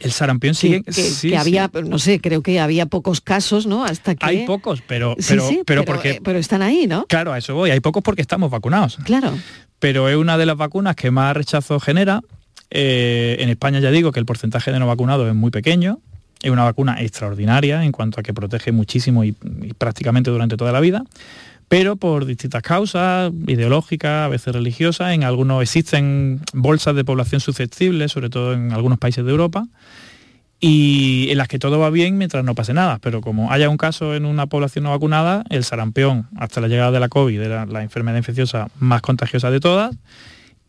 El 0.00 0.12
sarampión 0.12 0.54
sigue. 0.54 0.82
Que, 0.82 0.92
sí, 0.92 1.34
había, 1.34 1.70
no 1.84 1.98
sé, 1.98 2.20
creo 2.20 2.42
que 2.42 2.60
había 2.60 2.86
pocos 2.86 3.20
casos, 3.20 3.66
¿no? 3.66 3.84
Hasta 3.84 4.14
que. 4.14 4.26
Hay 4.26 4.46
pocos, 4.46 4.82
pero, 4.86 5.16
pero, 5.26 5.48
pero, 5.64 5.84
porque. 5.84 6.10
Eh, 6.12 6.20
pero 6.22 6.38
están 6.38 6.62
ahí, 6.62 6.86
¿no? 6.86 7.06
Claro, 7.06 7.32
a 7.32 7.38
eso 7.38 7.54
voy. 7.54 7.70
Hay 7.70 7.80
pocos 7.80 8.02
porque 8.02 8.22
estamos 8.22 8.50
vacunados. 8.50 8.98
Claro. 9.04 9.32
Pero 9.78 10.08
es 10.08 10.16
una 10.16 10.36
de 10.36 10.46
las 10.46 10.56
vacunas 10.56 10.94
que 10.94 11.10
más 11.10 11.36
rechazo 11.36 11.80
genera 11.80 12.20
eh, 12.70 13.36
en 13.40 13.48
España 13.48 13.80
ya 13.80 13.90
digo 13.90 14.12
que 14.12 14.20
el 14.20 14.26
porcentaje 14.26 14.72
de 14.72 14.78
no 14.78 14.86
vacunados 14.86 15.28
es 15.28 15.34
muy 15.34 15.50
pequeño, 15.50 16.00
es 16.42 16.50
una 16.50 16.64
vacuna 16.64 17.00
extraordinaria 17.00 17.84
en 17.84 17.92
cuanto 17.92 18.20
a 18.20 18.22
que 18.22 18.34
protege 18.34 18.72
muchísimo 18.72 19.24
y, 19.24 19.32
prácticamente 19.76 20.30
durante 20.30 20.56
toda 20.56 20.72
la 20.72 20.80
vida, 20.80 21.04
pero 21.68 21.96
por 21.96 22.24
distintas 22.24 22.62
causas, 22.62 23.32
ideológicas, 23.46 24.26
a 24.26 24.28
veces 24.28 24.54
religiosas, 24.54 25.12
en 25.12 25.24
algunos 25.24 25.62
existen 25.62 26.40
bolsas 26.54 26.94
de 26.94 27.04
población 27.04 27.40
susceptible, 27.40 28.08
sobre 28.08 28.30
todo 28.30 28.54
en 28.54 28.72
algunos 28.72 28.98
países 28.98 29.24
de 29.24 29.30
Europa, 29.30 29.66
y 30.60 31.28
en 31.30 31.38
las 31.38 31.46
que 31.46 31.58
todo 31.58 31.78
va 31.78 31.90
bien 31.90 32.18
mientras 32.18 32.44
no 32.44 32.54
pase 32.54 32.74
nada, 32.74 32.98
pero 33.00 33.20
como 33.20 33.52
haya 33.52 33.68
un 33.68 33.76
caso 33.76 34.16
en 34.16 34.24
una 34.24 34.46
población 34.46 34.84
no 34.84 34.90
vacunada, 34.90 35.44
el 35.50 35.62
sarampión, 35.62 36.26
hasta 36.36 36.60
la 36.60 36.68
llegada 36.68 36.90
de 36.90 37.00
la 37.00 37.08
COVID, 37.08 37.40
era 37.40 37.66
la 37.66 37.82
enfermedad 37.82 38.16
infecciosa 38.16 38.68
más 38.80 39.02
contagiosa 39.02 39.50
de 39.50 39.60
todas, 39.60 39.94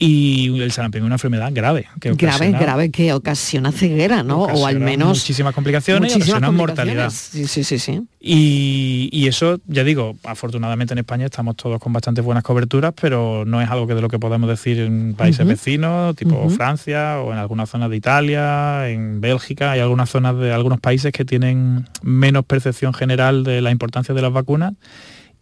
y 0.02 0.62
el 0.62 0.72
sarampión 0.72 1.04
es 1.04 1.06
una 1.08 1.16
enfermedad 1.16 1.52
grave. 1.54 1.88
Que 2.00 2.14
grave, 2.14 2.52
grave, 2.54 2.90
que 2.90 3.12
ocasiona 3.12 3.74
ceguera, 3.74 4.24
¿no? 4.24 4.44
O 4.44 4.66
al 4.66 4.80
menos... 4.80 5.10
Muchísimas 5.10 5.54
complicaciones 5.54 6.14
y 6.14 6.16
ocasiona 6.16 6.52
mortalidad. 6.52 7.10
Sí, 7.10 7.48
sí, 7.48 7.66
sí, 7.66 7.80
sí. 7.80 8.02
Y, 8.22 9.28
eso, 9.28 9.60
ya 9.68 9.84
digo, 9.84 10.16
afortunadamente 10.24 10.94
en 10.94 11.00
España 11.00 11.26
estamos 11.26 11.58
todos 11.58 11.82
con 11.82 11.92
bastantes 11.92 12.24
buenas 12.24 12.46
coberturas, 12.46 12.94
pero 13.00 13.44
no 13.46 13.62
es 13.62 13.70
algo 13.70 13.88
que 13.88 13.94
de 13.94 14.02
lo 14.02 14.08
que 14.08 14.20
podemos 14.20 14.50
decir 14.50 14.80
en 14.80 15.16
países 15.16 15.46
vecinos, 15.46 16.16
tipo 16.16 16.50
Francia 16.50 17.20
o 17.20 17.34
en 17.34 17.38
algunas 17.38 17.70
zonas 17.70 17.90
de 17.90 17.98
Italia, 17.98 18.88
en 18.88 19.20
Bélgica, 19.20 19.72
hay 19.72 19.82
algunas 19.82 20.10
zonas 20.10 20.40
de 20.40 20.54
algunos 20.54 20.80
países 20.80 21.12
que 21.12 21.26
tienen 21.26 21.86
menos 22.02 22.46
percepción 22.46 22.94
general 22.94 23.44
de 23.44 23.60
la 23.60 23.72
importancia 23.72 24.16
de 24.16 24.22
las 24.22 24.32
vacunas 24.32 24.74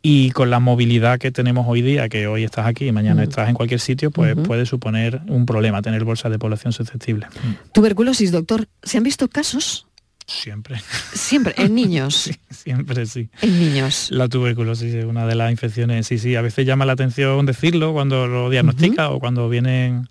y 0.10 0.32
con 0.32 0.50
la 0.50 0.62
movilidad 0.62 1.20
que 1.20 1.32
tenemos 1.32 1.66
hoy 1.68 1.82
día, 1.82 2.08
que 2.08 2.28
hoy 2.28 2.46
estás 2.46 2.66
aquí 2.66 2.88
y 2.88 2.94
mañana 2.94 3.24
estás 3.24 3.50
en 3.50 3.56
cualquier 3.56 3.82
sitio, 3.82 4.10
pues 4.10 4.38
puede 4.38 4.66
suponer 4.66 5.20
un 5.28 5.46
problema 5.46 5.82
tener 5.82 6.06
bolsas 6.06 6.32
de 6.32 6.40
población 6.40 6.72
susceptible. 6.72 7.28
Tuberculosis, 7.74 8.32
doctor, 8.32 8.70
¿se 8.82 8.98
han 9.00 9.04
visto 9.04 9.28
casos? 9.28 9.86
Siempre. 10.26 10.78
Siempre, 11.12 11.56
en 11.58 11.76
niños. 11.76 12.32
siempre 12.50 13.06
sí. 13.06 13.28
En 13.42 13.60
niños. 13.60 14.08
La 14.10 14.30
tuberculosis 14.30 14.94
es 14.94 15.04
una 15.04 15.28
de 15.28 15.36
las 15.36 15.52
infecciones, 15.52 16.08
sí, 16.08 16.18
sí, 16.20 16.38
a 16.38 16.42
veces 16.42 16.66
llama 16.66 16.86
la 16.86 16.94
atención 16.94 17.46
decirlo 17.46 17.92
cuando 17.92 18.28
lo 18.28 18.50
diagnostica 18.50 19.10
o 19.10 19.20
cuando 19.20 19.50
vienen 19.50 20.08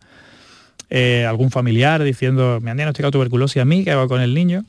eh, 0.90 1.24
algún 1.26 1.50
familiar 1.50 2.02
diciendo, 2.02 2.58
me 2.60 2.70
han 2.70 2.76
diagnosticado 2.76 3.12
tuberculosis 3.12 3.62
a 3.62 3.64
mí, 3.64 3.82
¿qué 3.82 3.92
hago 3.92 4.08
con 4.08 4.20
el 4.20 4.34
niño? 4.34 4.66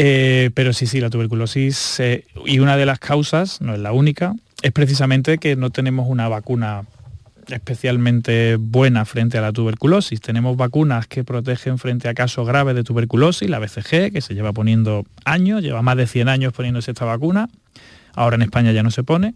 Eh, 0.00 0.50
pero 0.54 0.72
sí, 0.72 0.86
sí, 0.86 1.00
la 1.00 1.10
tuberculosis, 1.10 1.98
eh, 1.98 2.24
y 2.46 2.60
una 2.60 2.76
de 2.76 2.86
las 2.86 3.00
causas, 3.00 3.60
no 3.60 3.74
es 3.74 3.80
la 3.80 3.90
única, 3.90 4.36
es 4.62 4.70
precisamente 4.70 5.38
que 5.38 5.56
no 5.56 5.70
tenemos 5.70 6.06
una 6.08 6.28
vacuna 6.28 6.84
especialmente 7.48 8.54
buena 8.60 9.04
frente 9.04 9.38
a 9.38 9.40
la 9.40 9.52
tuberculosis. 9.52 10.20
Tenemos 10.20 10.56
vacunas 10.56 11.08
que 11.08 11.24
protegen 11.24 11.78
frente 11.78 12.08
a 12.08 12.14
casos 12.14 12.46
graves 12.46 12.76
de 12.76 12.84
tuberculosis, 12.84 13.50
la 13.50 13.58
BCG, 13.58 14.12
que 14.12 14.20
se 14.20 14.34
lleva 14.34 14.52
poniendo 14.52 15.04
años, 15.24 15.62
lleva 15.62 15.82
más 15.82 15.96
de 15.96 16.06
100 16.06 16.28
años 16.28 16.52
poniéndose 16.52 16.92
esta 16.92 17.04
vacuna, 17.04 17.48
ahora 18.14 18.36
en 18.36 18.42
España 18.42 18.70
ya 18.70 18.84
no 18.84 18.92
se 18.92 19.02
pone, 19.02 19.34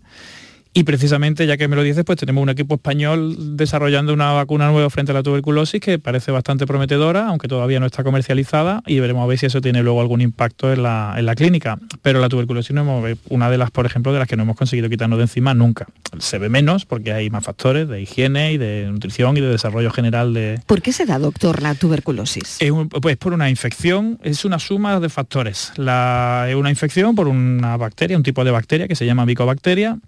y 0.75 0.85
precisamente, 0.85 1.47
ya 1.47 1.59
que 1.59 1.69
me 1.69 1.77
lo 1.77 1.83
dices, 1.83 2.03
pues 2.05 2.19
tenemos 2.19 2.43
un 2.43 2.49
equipo 2.49 2.77
español 2.77 3.57
desarrollando 3.57 4.15
una 4.15 4.33
vacuna 4.33 4.71
nueva 4.71 4.89
frente 4.89 5.13
a 5.13 5.15
la 5.15 5.23
tuberculosis 5.23 5.81
que 5.83 5.99
parece 5.99 6.33
bastante 6.33 6.67
prometedora, 6.67 7.29
aunque 7.29 7.47
todavía 7.47 7.79
no 7.79 7.85
está 7.85 8.03
comercializada, 8.03 8.83
y 8.87 8.99
veremos 8.99 9.23
a 9.23 9.27
ver 9.27 9.37
si 9.37 9.47
eso 9.47 9.61
tiene 9.61 9.83
luego 9.83 10.01
algún 10.01 10.23
impacto 10.23 10.73
en 10.73 10.83
la, 10.83 11.35
clínica. 11.37 11.79
Pero 12.01 12.21
la 12.21 12.31
tuberculosis 12.31 12.75
no 12.75 12.83
hemos, 12.83 13.19
una 13.29 13.51
de 13.51 13.59
las, 13.59 13.71
por 13.71 13.85
ejemplo, 13.85 14.15
de 14.15 14.19
las 14.21 14.29
que 14.29 14.37
no 14.37 14.45
hemos 14.45 14.57
conseguido 14.57 14.89
quitarnos 14.89 15.19
de 15.19 15.25
encima 15.25 15.53
nunca. 15.53 15.87
Se 16.19 16.39
ve 16.39 16.49
menos 16.49 16.87
porque 16.87 17.13
hay 17.13 17.29
más 17.29 17.45
factores 17.45 17.87
de 17.89 18.01
higiene 18.01 18.53
y 18.53 18.59
de 18.59 18.87
nutrición 18.91 19.37
y 19.37 19.43
de 19.43 19.49
desarrollo 19.49 19.91
general 19.91 20.33
de... 20.33 20.61
¿Por 20.67 20.81
qué 20.81 20.93
se 20.93 21.05
da, 21.05 21.19
doctor, 21.19 21.61
la 21.61 21.75
tuberculosis? 21.75 22.57
Es 22.61 22.73
pues 23.03 23.19
por 23.19 23.35
una 23.35 23.51
infección, 23.51 24.19
es 24.23 24.47
una 24.47 24.59
suma 24.59 25.01
de 25.01 25.11
factores. 25.11 25.73
La, 25.77 26.47
es 26.49 26.55
una 26.55 26.71
infección 26.71 27.15
por 27.15 27.29
una 27.29 27.77
bacteria, 27.77 28.17
un 28.17 28.23
tipo 28.23 28.43
de 28.43 28.51
bacteria 28.51 28.89
que 28.89 28.97
se 28.97 29.05
llama 29.05 29.27
micobacteria, 29.27 29.99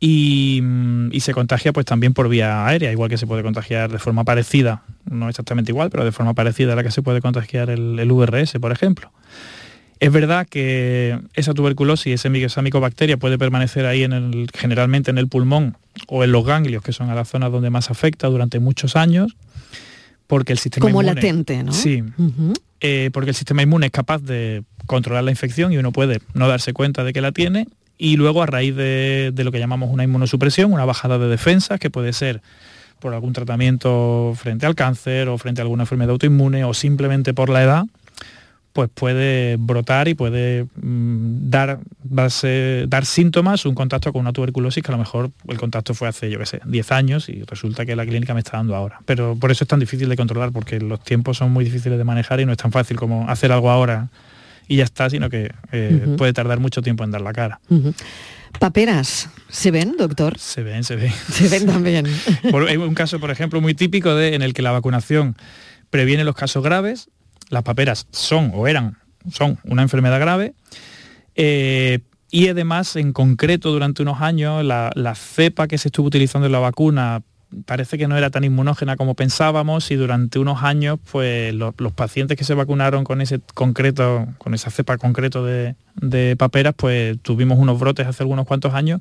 Y, 0.00 0.62
se 1.20 1.32
contagia 1.32 1.72
pues 1.72 1.86
también 1.86 2.12
por 2.12 2.28
vía 2.28 2.66
aérea, 2.66 2.92
igual 2.92 3.08
que 3.08 3.16
se 3.16 3.26
puede 3.26 3.42
contagiar 3.42 3.90
de 3.90 3.98
forma 3.98 4.24
parecida, 4.24 4.82
no 5.10 5.28
exactamente 5.28 5.72
igual, 5.72 5.88
pero 5.90 6.04
de 6.04 6.12
forma 6.12 6.34
parecida 6.34 6.74
a 6.74 6.76
la 6.76 6.82
que 6.82 6.90
se 6.90 7.00
puede 7.00 7.22
contagiar 7.22 7.70
el, 7.70 7.98
el 7.98 8.12
VRS, 8.12 8.58
por 8.60 8.72
ejemplo. 8.72 9.10
Es 10.00 10.12
verdad 10.12 10.46
que 10.46 11.18
esa 11.34 11.54
tuberculosis, 11.54 12.26
esa 12.26 12.62
micobacteria 12.62 13.16
puede 13.16 13.38
permanecer 13.38 13.86
ahí 13.86 14.02
en 14.02 14.12
el, 14.12 14.48
generalmente 14.52 15.10
en 15.10 15.18
el 15.18 15.28
pulmón 15.28 15.78
o 16.08 16.24
en 16.24 16.32
los 16.32 16.44
ganglios, 16.44 16.82
que 16.82 16.92
son 16.92 17.08
a 17.10 17.14
las 17.14 17.28
zonas 17.28 17.52
donde 17.52 17.70
más 17.70 17.90
afecta 17.90 18.26
durante 18.26 18.58
muchos 18.58 18.96
años, 18.96 19.36
porque 20.26 20.52
el 20.52 20.58
sistema 20.58 20.82
Como 20.84 21.00
inmune... 21.00 21.14
latente, 21.14 21.62
¿no? 21.62 21.72
Sí, 21.72 22.02
eh, 22.80 23.10
porque 23.12 23.30
el 23.30 23.36
sistema 23.36 23.62
inmune 23.62 23.86
es 23.86 23.92
capaz 23.92 24.20
de 24.20 24.64
controlar 24.86 25.24
la 25.24 25.30
infección 25.30 25.72
y 25.72 25.78
uno 25.78 25.92
puede 25.92 26.20
no 26.34 26.48
darse 26.48 26.72
cuenta 26.72 27.04
de 27.04 27.12
que 27.12 27.20
la 27.20 27.32
tiene 27.32 27.66
y 28.04 28.18
luego 28.18 28.42
a 28.42 28.46
raíz 28.46 28.76
de, 28.76 29.32
lo 29.34 29.50
que 29.50 29.58
llamamos 29.58 29.88
una 29.90 30.04
inmunosupresión, 30.04 30.70
una 30.70 30.84
bajada 30.84 31.18
de 31.18 31.26
defensa, 31.26 31.78
que 31.78 31.88
puede 31.88 32.12
ser 32.12 32.42
por 32.98 33.14
algún 33.14 33.32
tratamiento 33.32 34.34
frente 34.36 34.66
al 34.66 34.74
cáncer 34.74 35.30
o 35.30 35.38
frente 35.38 35.62
a 35.62 35.64
alguna 35.64 35.84
enfermedad 35.84 36.10
autoinmune 36.10 36.64
o 36.64 36.74
simplemente 36.74 37.32
por 37.32 37.48
la 37.48 37.62
edad, 37.62 37.84
pues 38.74 38.90
puede 38.92 39.56
brotar 39.56 40.08
y 40.08 40.14
puede 40.14 40.66
mm, 40.76 41.48
dar, 41.48 41.78
dar 42.02 43.04
síntomas, 43.06 43.64
un 43.64 43.74
contacto 43.74 44.12
con 44.12 44.20
una 44.20 44.34
tuberculosis 44.34 44.82
que 44.82 44.90
a 44.90 44.96
lo 44.96 44.98
mejor 44.98 45.30
el 45.48 45.56
contacto 45.56 45.94
fue 45.94 46.06
hace, 46.06 46.28
yo 46.28 46.38
qué 46.38 46.44
sé, 46.44 46.60
10 46.66 46.92
años 46.92 47.30
y 47.30 47.42
resulta 47.44 47.86
que 47.86 47.96
la 47.96 48.04
clínica 48.04 48.34
me 48.34 48.40
está 48.40 48.58
dando 48.58 48.76
ahora. 48.76 49.00
Pero 49.06 49.34
por 49.40 49.50
eso 49.50 49.64
es 49.64 49.68
tan 49.68 49.80
difícil 49.80 50.10
de 50.10 50.16
controlar, 50.16 50.52
porque 50.52 50.78
los 50.78 51.00
tiempos 51.00 51.38
son 51.38 51.52
muy 51.52 51.64
difíciles 51.64 51.96
de 51.96 52.04
manejar 52.04 52.38
y 52.38 52.44
no 52.44 52.52
es 52.52 52.58
tan 52.58 52.70
fácil 52.70 52.98
como 52.98 53.30
hacer 53.30 53.50
algo 53.50 53.70
ahora 53.70 54.10
y 54.68 54.76
ya 54.76 54.84
está, 54.84 55.10
sino 55.10 55.30
que 55.30 55.52
eh, 55.72 56.14
puede 56.16 56.32
tardar 56.32 56.60
mucho 56.60 56.82
tiempo 56.82 57.04
en 57.04 57.10
dar 57.10 57.20
la 57.20 57.32
cara. 57.32 57.60
Paperas, 58.58 59.28
¿se 59.48 59.70
ven, 59.70 59.96
doctor? 59.98 60.38
Se 60.38 60.62
ven, 60.62 60.84
se 60.84 60.96
ven. 60.96 61.12
Se 61.30 61.48
ven 61.48 61.66
también. 61.66 62.06
Hay 62.68 62.76
un 62.76 62.94
caso, 62.94 63.18
por 63.18 63.30
ejemplo, 63.30 63.60
muy 63.60 63.74
típico 63.74 64.14
de, 64.14 64.34
en 64.34 64.42
el 64.42 64.54
que 64.54 64.62
la 64.62 64.72
vacunación 64.72 65.36
previene 65.90 66.24
los 66.24 66.34
casos 66.34 66.62
graves 66.62 67.08
las 67.50 67.62
paperas 67.62 68.06
son 68.10 68.50
o 68.54 68.66
eran, 68.66 68.98
son 69.32 69.58
una 69.64 69.82
enfermedad 69.82 70.20
grave. 70.20 70.54
Eh, 71.34 72.00
y 72.30 72.48
además, 72.48 72.96
en 72.96 73.12
concreto, 73.12 73.70
durante 73.70 74.02
unos 74.02 74.20
años, 74.20 74.64
la, 74.64 75.14
cepa 75.14 75.68
que 75.68 75.78
se 75.78 75.88
estuvo 75.88 76.08
utilizando 76.08 76.46
en 76.46 76.52
la 76.52 76.58
vacuna 76.58 77.22
parece 77.66 77.98
que 77.98 78.08
no 78.08 78.16
era 78.16 78.30
tan 78.30 78.44
inmunógena 78.44 78.96
como 78.96 79.14
pensábamos 79.14 79.90
y 79.90 79.96
durante 79.96 80.38
unos 80.38 80.62
años 80.62 80.98
pues 81.10 81.54
los, 81.54 81.74
pacientes 81.94 82.36
que 82.36 82.44
se 82.44 82.54
vacunaron 82.54 83.04
con 83.04 83.20
ese 83.20 83.40
concreto 83.54 84.26
con 84.38 84.54
esa 84.54 84.70
cepa 84.70 84.98
concreto 84.98 85.44
de, 85.44 85.74
de, 85.96 86.36
paperas 86.36 86.74
pues 86.76 87.18
tuvimos 87.22 87.58
unos 87.58 87.78
brotes 87.78 88.06
hace 88.06 88.22
algunos 88.22 88.46
cuantos 88.46 88.74
años 88.74 89.00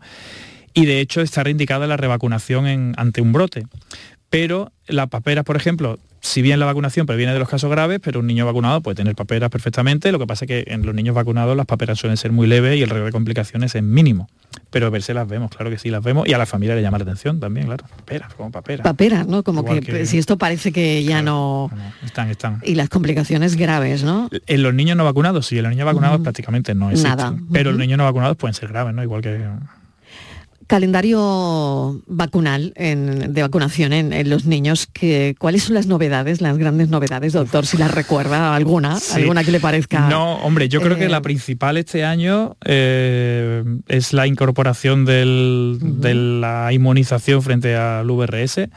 y 0.74 0.86
de 0.86 0.99
hecho 0.99 1.22
está 1.22 1.43
reindicada 1.43 1.88
la 1.88 1.97
revacunación 1.97 2.68
en, 2.68 2.93
ante 2.97 3.22
un 3.22 3.34
brote 3.34 3.66
pero 4.34 4.72
las 4.88 5.10
paperas, 5.10 5.46
por 5.46 5.56
ejemplo, 5.56 6.00
si 6.20 6.42
bien 6.42 6.60
la 6.60 6.66
vacunación 6.66 7.06
previene 7.06 7.34
de 7.34 7.38
los 7.38 7.48
casos 7.48 7.70
graves, 7.70 8.00
pero 8.04 8.20
un 8.20 8.26
niño 8.26 8.48
vacunado 8.48 8.82
puede 8.82 8.96
tener 8.96 9.14
paperas 9.14 9.52
perfectamente, 9.52 10.12
lo 10.12 10.18
que 10.18 10.26
pasa 10.26 10.46
es 10.46 10.48
que 10.48 10.74
en 10.74 10.84
los 10.84 10.96
niños 10.96 11.14
vacunados 11.14 11.56
las 11.56 11.68
paperas 11.68 12.00
suelen 12.00 12.18
ser 12.18 12.32
muy 12.32 12.48
leves 12.48 12.76
y 12.76 12.82
el 12.82 12.90
riesgo 12.90 13.06
de 13.06 13.12
complicaciones 13.12 13.76
es 13.76 13.84
mínimo. 13.84 14.28
Pero 14.72 14.90
verse 14.90 15.14
las 15.14 15.28
vemos, 15.28 15.52
claro 15.52 15.70
que 15.70 15.78
sí 15.78 15.92
las 15.92 16.04
vemos, 16.04 16.28
y 16.28 16.34
a 16.34 16.40
la 16.40 16.48
familia 16.48 16.74
le 16.74 16.82
llama 16.82 16.98
la 16.98 17.04
atención 17.04 17.40
también, 17.40 17.68
claro. 17.68 17.86
Paperas, 17.96 18.34
como 18.34 18.50
paperas. 18.50 18.84
Paperas, 18.84 19.28
¿no? 19.28 19.44
Como 19.44 19.64
que, 19.66 20.08
si 20.08 20.18
esto 20.18 20.36
parece 20.40 20.72
que 20.72 21.04
ya 21.04 21.22
no... 21.22 21.70
Están, 22.04 22.32
están. 22.32 22.60
Y 22.64 22.74
las 22.74 22.90
complicaciones 22.90 23.56
graves, 23.56 24.04
¿no? 24.04 24.32
En 24.48 24.64
los 24.64 24.74
niños 24.74 24.98
no 24.98 25.04
vacunados, 25.04 25.46
sí, 25.46 25.58
en 25.58 25.64
los 25.66 25.70
niños 25.70 25.86
vacunados 25.86 26.22
prácticamente 26.22 26.74
no 26.74 26.90
existen. 26.90 27.18
Nada. 27.18 27.36
Pero 27.52 27.70
los 27.70 27.80
niños 27.80 28.00
no 28.00 28.06
vacunados 28.06 28.36
pueden 28.36 28.56
ser 28.56 28.70
graves, 28.70 28.96
¿no? 28.96 29.04
Igual 29.04 29.22
que 29.22 29.48
calendario 30.68 32.01
vacunal 32.07 32.74
de 32.76 33.41
vacunación 33.41 33.93
en, 33.93 34.30
los 34.30 34.45
niños 34.45 34.88
que 34.91 35.36
cuáles 35.39 35.64
son 35.64 35.76
las 35.76 35.88
novedades 35.88 36.41
las 36.41 36.57
grandes 36.57 36.89
novedades 36.89 37.34
doctor 37.34 37.66
si 37.66 37.78
las 37.78 37.91
recuerda 37.91 38.55
alguna 38.55 38.97
alguna 39.14 39.43
que 39.43 39.51
le 39.51 39.59
parezca 39.59 40.07
no 40.07 40.36
hombre 40.38 40.70
yo 40.70 40.82
creo 40.82 40.97
que 40.97 41.09
la 41.09 41.18
eh, 41.18 41.22
principal 41.22 41.78
este 41.78 42.05
año 42.05 42.55
eh, 42.66 43.64
es 43.88 44.14
la 44.14 44.28
incorporación 44.28 45.05
de 45.05 46.14
la 46.14 46.72
inmunización 46.72 47.41
frente 47.41 47.76
al 47.76 48.07
VRS 48.07 48.70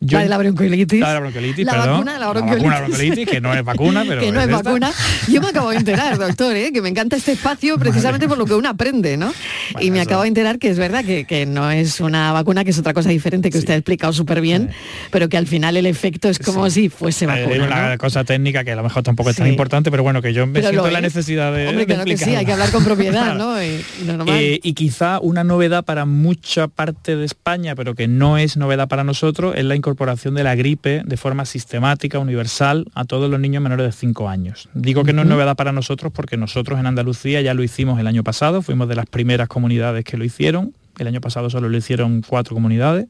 la 0.00 0.22
de 0.22 0.28
la 0.30 0.38
bronquiolitis. 0.38 0.98
La 0.98 1.08
de 1.08 1.14
la 1.14 1.20
bronquiolitis, 1.20 1.66
la 1.66 1.72
perdón. 1.72 1.90
Vacuna, 1.90 2.18
la, 2.18 2.30
bronquiolitis. 2.30 2.70
la 2.70 2.80
bronquiolitis, 2.80 3.28
que 3.28 3.40
no 3.42 3.52
es 3.52 3.62
vacuna, 3.62 4.04
pero 4.08 4.20
que 4.22 4.32
no 4.32 4.40
es, 4.40 4.50
vacuna. 4.50 4.92
Yo 5.28 5.42
me 5.42 5.48
acabo 5.48 5.70
de 5.70 5.76
enterar, 5.76 6.16
doctor, 6.16 6.56
¿eh? 6.56 6.72
que 6.72 6.80
me 6.80 6.88
encanta 6.88 7.16
este 7.16 7.32
espacio 7.32 7.78
precisamente 7.78 8.26
por 8.26 8.38
lo 8.38 8.46
que 8.46 8.54
uno 8.54 8.70
aprende, 8.70 9.18
¿no? 9.18 9.32
y 9.78 9.90
me 9.90 10.00
acabo 10.00 10.22
de 10.22 10.28
enterar 10.28 10.58
que 10.58 10.70
es 10.70 10.78
verdad 10.78 11.04
que, 11.04 11.26
que, 11.26 11.44
no 11.44 11.70
es 11.70 12.00
una 12.00 12.32
vacuna, 12.32 12.64
que 12.64 12.70
es 12.70 12.78
otra 12.78 12.94
cosa 12.94 13.10
diferente 13.10 13.50
que 13.50 13.58
usted 13.58 13.74
ha 13.74 13.76
explicado 13.76 14.12
súper 14.14 14.40
bien, 14.40 14.70
pero 15.10 15.28
que 15.28 15.36
al 15.36 15.46
final 15.46 15.76
el 15.76 15.84
efecto 15.84 16.28
es 16.30 16.38
como 16.38 16.68
si 16.70 16.88
fuese 16.88 17.26
vacuna. 17.26 17.54
Es 17.54 17.60
una 17.60 17.98
cosa 17.98 18.24
técnica 18.24 18.64
que 18.64 18.72
a 18.72 18.76
lo 18.76 18.82
mejor 18.82 19.02
tampoco 19.02 19.28
es 19.28 19.36
tan 19.36 19.48
importante, 19.48 19.90
pero 19.90 20.02
bueno, 20.02 20.22
que 20.22 20.32
yo 20.32 20.46
me 20.46 20.62
siento 20.62 20.90
la 20.90 21.02
necesidad 21.02 21.52
de. 21.52 21.68
Hombre, 21.68 21.84
claro 21.84 22.04
que 22.04 22.16
sí, 22.16 22.34
hay 22.34 22.46
que 22.46 22.52
hablar 22.52 22.70
con 22.70 22.84
propiedad, 22.84 23.34
¿no? 23.36 23.62
Y, 23.62 23.84
eh, 24.28 24.60
y 24.62 24.72
quizá 24.72 25.20
una 25.20 25.44
novedad 25.44 25.84
para 25.84 26.06
mucha 26.06 26.68
parte 26.68 27.16
de 27.16 27.26
España, 27.26 27.74
pero 27.74 27.94
que 27.94 28.08
no 28.08 28.38
es 28.38 28.56
novedad 28.56 28.88
para 28.88 29.04
nosotros, 29.04 29.54
es 29.56 29.64
la 29.64 29.76
incorporación 29.76 29.89
de 29.96 30.44
la 30.44 30.54
gripe 30.54 31.02
de 31.04 31.16
forma 31.16 31.44
sistemática, 31.44 32.18
universal, 32.18 32.86
a 32.94 33.04
todos 33.04 33.30
los 33.30 33.40
niños 33.40 33.62
menores 33.62 33.86
de 33.86 33.92
5 33.92 34.28
años. 34.28 34.68
Digo 34.74 35.04
que 35.04 35.12
no 35.12 35.22
es 35.22 35.28
novedad 35.28 35.56
para 35.56 35.72
nosotros 35.72 36.12
porque 36.12 36.36
nosotros 36.36 36.78
en 36.78 36.86
Andalucía 36.86 37.40
ya 37.40 37.54
lo 37.54 37.62
hicimos 37.62 37.98
el 38.00 38.06
año 38.06 38.24
pasado, 38.24 38.62
fuimos 38.62 38.88
de 38.88 38.94
las 38.94 39.06
primeras 39.06 39.48
comunidades 39.48 40.04
que 40.04 40.16
lo 40.16 40.24
hicieron, 40.24 40.74
el 40.98 41.06
año 41.06 41.20
pasado 41.20 41.50
solo 41.50 41.68
lo 41.68 41.76
hicieron 41.76 42.22
cuatro 42.26 42.54
comunidades, 42.54 43.06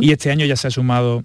y 0.00 0.10
este 0.10 0.32
año 0.32 0.44
ya 0.46 0.56
se 0.56 0.66
ha 0.66 0.70
sumado 0.70 1.22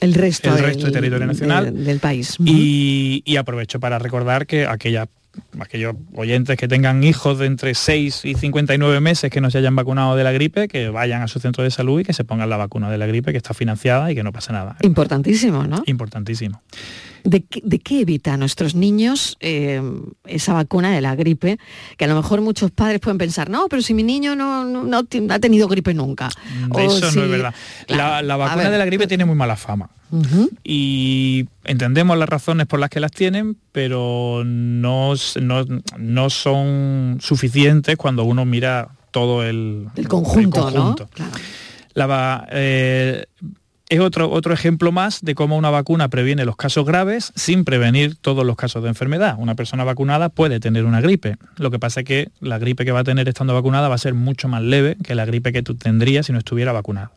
el 0.00 0.14
resto, 0.14 0.54
el 0.54 0.64
resto 0.64 0.84
del, 0.84 0.92
territorio 0.92 1.26
nacional. 1.26 1.84
del, 1.84 2.00
país. 2.00 2.36
y, 2.44 3.22
y, 3.24 3.36
aprovecho 3.36 3.78
para 3.78 4.00
recordar 4.00 4.46
que 4.46 4.66
aquella 4.66 5.06
aquellos 5.58 5.94
oyentes 6.14 6.56
que 6.56 6.68
tengan 6.68 7.04
hijos 7.04 7.38
de 7.38 7.46
entre 7.46 7.74
6 7.74 8.24
y 8.24 8.34
59 8.34 9.00
meses 9.00 9.30
que 9.30 9.40
no 9.40 9.50
se 9.50 9.58
hayan 9.58 9.76
vacunado 9.76 10.16
de 10.16 10.24
la 10.24 10.32
gripe, 10.32 10.68
que 10.68 10.88
vayan 10.88 11.22
a 11.22 11.28
su 11.28 11.40
centro 11.40 11.64
de 11.64 11.70
salud 11.70 12.00
y 12.00 12.04
que 12.04 12.12
se 12.12 12.24
pongan 12.24 12.50
la 12.50 12.56
vacuna 12.56 12.90
de 12.90 12.98
la 12.98 13.06
gripe, 13.06 13.32
que 13.32 13.38
está 13.38 13.54
financiada 13.54 14.10
y 14.10 14.14
que 14.14 14.22
no 14.22 14.32
pasa 14.32 14.52
nada. 14.52 14.76
Importantísimo, 14.82 15.64
¿no? 15.66 15.82
Importantísimo. 15.86 16.62
¿De 17.24 17.42
qué, 17.42 18.00
evita 18.00 18.34
a 18.34 18.36
nuestros 18.36 18.74
niños 18.74 19.38
eh, 19.40 19.80
esa 20.26 20.52
vacuna 20.52 20.90
de 20.90 21.00
la 21.00 21.16
gripe? 21.16 21.58
Que 21.96 22.04
a 22.04 22.08
lo 22.08 22.16
mejor 22.16 22.42
muchos 22.42 22.70
padres 22.70 23.00
pueden 23.00 23.16
pensar, 23.16 23.48
no, 23.48 23.66
pero 23.68 23.80
si 23.80 23.94
mi 23.94 24.02
niño 24.02 24.36
no, 24.36 24.98
ha 25.30 25.38
tenido 25.38 25.66
gripe 25.66 25.94
nunca. 25.94 26.28
Eso 26.78 27.12
no 27.12 27.24
es 27.24 27.30
verdad. 27.30 27.54
la, 27.88 28.36
vacuna 28.36 28.68
de 28.68 28.76
la 28.76 28.84
gripe 28.84 29.06
tiene 29.06 29.24
muy 29.24 29.36
mala 29.36 29.56
fama. 29.56 29.88
Y 30.62 31.48
entendemos 31.64 32.16
las 32.18 32.28
razones 32.28 32.66
por 32.66 32.78
las 32.78 32.90
que 32.90 33.00
las 33.00 33.10
tienen, 33.10 33.56
pero 33.72 34.42
no, 34.44 35.14
no, 35.98 36.30
son 36.30 37.18
suficientes 37.20 37.96
cuando 37.96 38.24
uno 38.24 38.44
mira 38.44 38.90
todo 39.10 39.42
el, 39.42 39.88
el 39.96 40.08
conjunto. 40.08 40.70
¿no? 40.70 40.94
La, 41.94 42.46
eh, 42.50 43.24
es 43.88 44.00
otro, 44.00 44.30
otro 44.30 44.54
ejemplo 44.54 44.92
más 44.92 45.20
de 45.22 45.34
cómo 45.34 45.56
una 45.56 45.70
vacuna 45.70 46.08
previene 46.08 46.44
los 46.44 46.56
casos 46.56 46.86
graves 46.86 47.32
sin 47.36 47.64
prevenir 47.64 48.16
todos 48.16 48.44
los 48.44 48.56
casos 48.56 48.82
de 48.82 48.88
enfermedad. 48.88 49.36
Una 49.38 49.54
persona 49.54 49.84
vacunada 49.84 50.30
puede 50.30 50.58
tener 50.58 50.84
una 50.84 51.00
gripe. 51.00 51.36
Lo 51.56 51.70
que 51.70 51.78
pasa 51.78 52.00
es 52.00 52.06
que 52.06 52.28
la 52.40 52.58
gripe 52.58 52.84
que 52.84 52.92
va 52.92 53.00
a 53.00 53.04
tener 53.04 53.28
estando 53.28 53.52
vacunada 53.52 53.88
va 53.88 53.96
a 53.96 53.98
ser 53.98 54.14
mucho 54.14 54.48
más 54.48 54.62
leve 54.62 54.96
que 55.04 55.14
la 55.14 55.26
gripe 55.26 55.52
que 55.52 55.62
tú 55.62 55.74
tendrías 55.74 56.26
si 56.26 56.32
no 56.32 56.38
estuviera 56.38 56.72
vacunado. 56.72 57.10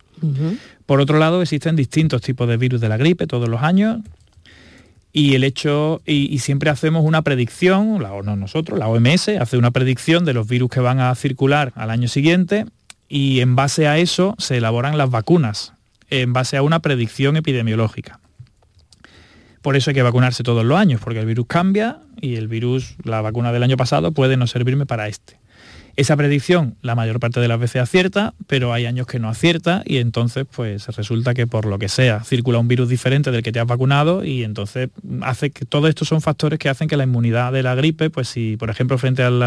Por 0.85 0.99
otro 0.99 1.19
lado, 1.19 1.41
existen 1.41 1.75
distintos 1.75 2.21
tipos 2.21 2.47
de 2.47 2.57
virus 2.57 2.81
de 2.81 2.89
la 2.89 2.97
gripe 2.97 3.27
todos 3.27 3.47
los 3.47 3.61
años 3.61 3.99
y 5.13 5.35
el 5.35 5.43
hecho, 5.43 6.01
y, 6.05 6.37
siempre 6.39 6.69
hacemos 6.69 7.03
una 7.03 7.21
predicción, 7.21 8.01
la, 8.03 8.09
no 8.21 8.35
nosotros, 8.35 8.77
la 8.77 8.87
OMS 8.87 9.29
hace 9.39 9.57
una 9.57 9.71
predicción 9.71 10.25
de 10.25 10.33
los 10.33 10.47
virus 10.47 10.69
que 10.69 10.79
van 10.79 10.99
a 10.99 11.13
circular 11.15 11.71
al 11.75 11.89
año 11.89 12.07
siguiente 12.07 12.65
y 13.07 13.39
en 13.39 13.55
base 13.55 13.87
a 13.87 13.97
eso 13.97 14.35
se 14.37 14.57
elaboran 14.57 14.97
las 14.97 15.09
vacunas, 15.09 15.73
en 16.09 16.33
base 16.33 16.57
a 16.57 16.61
una 16.61 16.79
predicción 16.81 17.37
epidemiológica. 17.37 18.19
Por 19.61 19.75
eso 19.75 19.89
hay 19.89 19.95
que 19.95 20.03
vacunarse 20.03 20.43
todos 20.43 20.63
los 20.63 20.77
años, 20.77 21.01
porque 21.03 21.19
el 21.19 21.25
virus 21.25 21.47
cambia 21.47 21.99
y 22.21 22.35
el 22.35 22.47
virus, 22.47 22.95
la 23.03 23.21
vacuna 23.21 23.51
del 23.51 23.63
año 23.63 23.77
pasado 23.77 24.11
puede 24.11 24.37
no 24.37 24.47
servirme 24.47 24.85
para 24.85 25.07
este. 25.07 25.39
Esa 25.97 26.15
predicción 26.15 26.75
la 26.83 26.93
mayor 26.93 27.19
parte 27.19 27.39
de 27.39 27.47
las 27.47 27.59
veces 27.59 27.81
acierta, 27.81 28.35
pero 28.45 28.71
hay 28.71 28.85
años 28.85 29.07
que 29.07 29.17
no 29.17 29.29
acierta 29.29 29.81
y 29.83 29.97
entonces 29.97 30.45
pues 30.49 30.85
resulta 30.95 31.33
que 31.33 31.47
por 31.47 31.65
lo 31.65 31.79
que 31.79 31.89
sea 31.89 32.23
circula 32.23 32.59
un 32.59 32.67
virus 32.67 32.87
diferente 32.87 33.31
del 33.31 33.41
que 33.41 33.51
te 33.51 33.59
has 33.59 33.65
vacunado 33.65 34.23
y 34.23 34.43
entonces 34.43 34.89
hace 35.21 35.49
que 35.49 35.65
todos 35.65 35.89
estos 35.89 36.07
son 36.07 36.21
factores 36.21 36.59
que 36.59 36.69
hacen 36.69 36.87
que 36.87 36.97
la 36.97 37.05
inmunidad 37.05 37.51
de 37.51 37.63
la 37.63 37.73
gripe, 37.73 38.11
pues 38.11 38.29
si 38.29 38.57
por 38.57 38.69
ejemplo 38.69 38.99
frente 38.99 39.23
al 39.23 39.41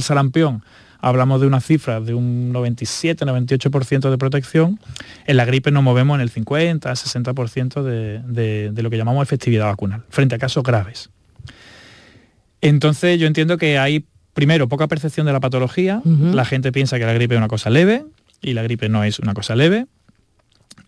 sarampión 0.00 0.62
hablamos 1.00 1.40
de 1.40 1.46
una 1.46 1.60
cifra 1.60 2.00
de 2.00 2.14
un 2.14 2.52
97-98% 2.52 4.10
de 4.10 4.18
protección, 4.18 4.78
en 5.26 5.36
la 5.36 5.44
gripe 5.44 5.70
nos 5.70 5.82
movemos 5.82 6.16
en 6.16 6.20
el 6.20 6.32
50-60% 6.32 7.82
de, 7.82 8.70
de 8.70 8.82
lo 8.82 8.90
que 8.90 8.96
llamamos 8.96 9.22
efectividad 9.22 9.66
vacunal, 9.66 10.04
frente 10.08 10.34
a 10.34 10.38
casos 10.38 10.62
graves. 10.62 11.10
Entonces 12.60 13.18
yo 13.18 13.26
entiendo 13.26 13.56
que 13.56 13.78
hay 13.78 14.04
primero, 14.34 14.68
poca 14.68 14.88
percepción 14.88 15.26
de 15.26 15.32
la 15.32 15.40
patología. 15.40 16.02
La 16.04 16.44
gente 16.44 16.72
piensa 16.72 16.98
que 16.98 17.04
la 17.04 17.12
gripe 17.12 17.34
es 17.34 17.38
una 17.38 17.48
cosa 17.48 17.70
leve 17.70 18.04
y 18.40 18.54
la 18.54 18.62
gripe 18.62 18.88
no 18.88 19.04
es 19.04 19.18
una 19.18 19.34
cosa 19.34 19.56
leve. 19.56 19.86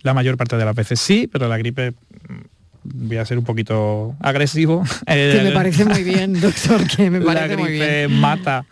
La 0.03 0.15
mayor 0.15 0.37
parte 0.37 0.57
de 0.57 0.65
las 0.65 0.75
veces 0.75 1.01
sí, 1.01 1.29
pero 1.31 1.49
la 1.49 1.59
gripe 1.59 1.91
mm, 1.91 3.07
voy 3.09 3.17
a 3.19 3.25
ser 3.25 3.39
un 3.39 3.45
poquito 3.45 4.17
agresivo. 4.21 4.85
Que 5.07 5.41
me 5.45 5.53
parece 5.53 5.85
muy 5.85 6.03
bien, 6.03 6.41
doctor, 6.41 6.87
que 6.89 7.11
me 7.11 7.21
parece 7.21 7.57
muy 7.57 7.73
bien. 7.73 8.13
mata 8.13 8.65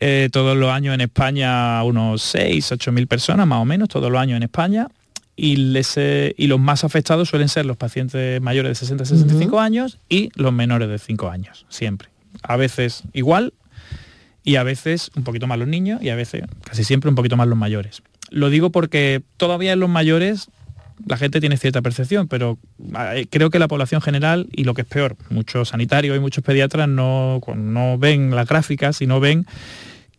eh, 0.00 0.28
todos 0.32 0.56
los 0.56 0.70
años 0.70 0.94
en 0.94 1.00
España 1.00 1.82
unos 1.82 2.22
6, 2.22 2.72
8 2.72 2.92
mil 2.92 3.06
personas 3.06 3.46
más 3.46 3.60
o 3.60 3.64
menos, 3.64 3.88
todos 3.88 4.10
los 4.10 4.20
años 4.20 4.36
en 4.36 4.44
España. 4.44 4.88
Y, 5.36 5.72
eh, 5.96 6.34
y 6.36 6.46
los 6.48 6.58
más 6.58 6.82
afectados 6.82 7.28
suelen 7.28 7.48
ser 7.48 7.64
los 7.64 7.76
pacientes 7.76 8.40
mayores 8.42 8.70
de 8.70 8.74
60 8.74 9.04
65 9.04 9.60
años 9.60 9.98
y 10.08 10.30
los 10.34 10.52
menores 10.52 10.88
de 10.88 10.98
5 10.98 11.30
años, 11.30 11.64
siempre. 11.68 12.08
A 12.42 12.56
veces 12.56 13.04
igual, 13.12 13.52
y 14.48 14.56
a 14.56 14.62
veces 14.62 15.10
un 15.14 15.24
poquito 15.24 15.46
más 15.46 15.58
los 15.58 15.68
niños 15.68 16.02
y 16.02 16.08
a 16.08 16.16
veces, 16.16 16.42
casi 16.64 16.82
siempre, 16.82 17.10
un 17.10 17.14
poquito 17.14 17.36
más 17.36 17.46
los 17.46 17.58
mayores. 17.58 18.02
Lo 18.30 18.50
digo 18.50 18.70
porque 18.70 19.22
todavía 19.36 19.74
en 19.74 19.80
los 19.80 19.90
mayores 19.90 20.48
la 21.06 21.16
gente 21.16 21.40
tiene 21.40 21.56
cierta 21.56 21.82
percepción, 21.82 22.28
pero 22.28 22.58
eh, 23.12 23.26
creo 23.30 23.50
que 23.50 23.58
la 23.58 23.68
población 23.68 24.00
general, 24.00 24.48
y 24.52 24.64
lo 24.64 24.74
que 24.74 24.82
es 24.82 24.88
peor, 24.88 25.16
muchos 25.30 25.68
sanitarios 25.68 26.16
y 26.16 26.20
muchos 26.20 26.42
pediatras 26.42 26.88
no, 26.88 27.40
no 27.54 27.98
ven 27.98 28.34
las 28.34 28.48
gráficas 28.48 29.00
y 29.02 29.06
no 29.06 29.20
ven 29.20 29.46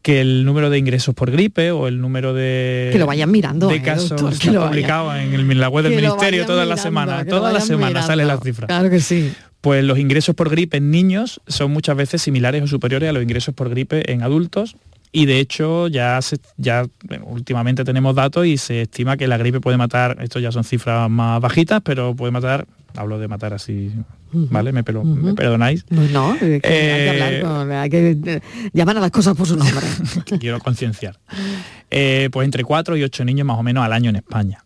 que 0.02 0.22
el 0.22 0.46
número 0.46 0.70
de 0.70 0.78
ingresos 0.78 1.14
por 1.14 1.32
gripe 1.32 1.72
o 1.72 1.88
el 1.88 2.00
número 2.00 2.34
de 2.34 2.90
que 2.92 3.00
lo 3.00 3.06
vayan 3.06 3.30
mirando 3.32 3.68
de 3.68 3.76
eh, 3.76 3.82
casos 3.82 4.22
publicado 4.22 5.16
en, 5.16 5.60
la 5.60 5.70
web 5.70 5.84
del 5.84 5.96
ministerio 5.96 6.46
todas 6.46 6.68
las 6.68 6.82
semanas 6.82 7.26
todas 7.28 7.54
las 7.54 7.66
semanas 7.66 8.08
sale 8.08 8.26
la 8.26 8.38
cifra. 8.38 8.68
Claro 8.68 8.90
que 8.90 9.00
sí. 9.00 9.34
Pues 9.62 9.84
los 9.84 10.00
ingresos 10.00 10.36
por 10.36 10.50
gripe 10.50 10.78
en 10.78 10.90
niños 10.90 11.42
son 11.48 11.72
muchas 11.72 11.98
veces 11.98 12.22
similares 12.22 12.64
o 12.64 12.68
superiores 12.68 13.10
a 13.10 13.12
los 13.12 13.22
ingresos 13.22 13.54
por 13.54 13.70
gripe 13.70 14.10
en 14.12 14.24
adultos 14.24 14.78
y 15.12 15.26
de 15.26 15.40
hecho 15.40 15.88
ya, 15.88 16.20
ya 16.58 16.86
últimamente 17.24 17.84
tenemos 17.84 18.16
datos 18.16 18.46
y 18.46 18.58
se 18.58 18.84
estima 18.84 19.18
que 19.18 19.28
la 19.28 19.38
gripe 19.38 19.60
puede 19.60 19.78
matar, 19.78 20.18
esto 20.22 20.40
ya 20.40 20.52
son 20.52 20.64
cifras 20.64 21.10
más 21.10 21.42
bajitas, 21.42 21.82
pero 21.84 22.16
puede 22.16 22.32
matar 22.32 22.68
hablo 22.96 23.20
de 23.20 23.28
matar 23.28 23.54
así, 23.54 23.92
¿vale? 24.32 24.72
Me, 24.72 24.84
perdonáis. 24.84 25.86
no, 25.90 26.34
hay 26.34 26.60
que 26.60 27.10
hablar, 27.10 27.72
hay 27.72 27.90
que 27.90 28.42
llamar 28.74 28.98
a 28.98 29.00
las 29.00 29.12
cosas 29.12 29.36
por 29.36 29.48
su 29.48 29.56
nombre. 29.56 29.86
Quiero 30.40 30.60
concienciar. 30.60 31.20
pues 31.90 32.46
entre 32.46 32.64
4 32.64 32.98
y 32.98 33.04
8 33.04 33.26
niños 33.26 33.46
más 33.46 33.58
o 33.58 33.64
menos 33.64 33.84
al 33.84 33.94
año 33.94 34.10
en 34.10 34.18
España. 34.18 34.64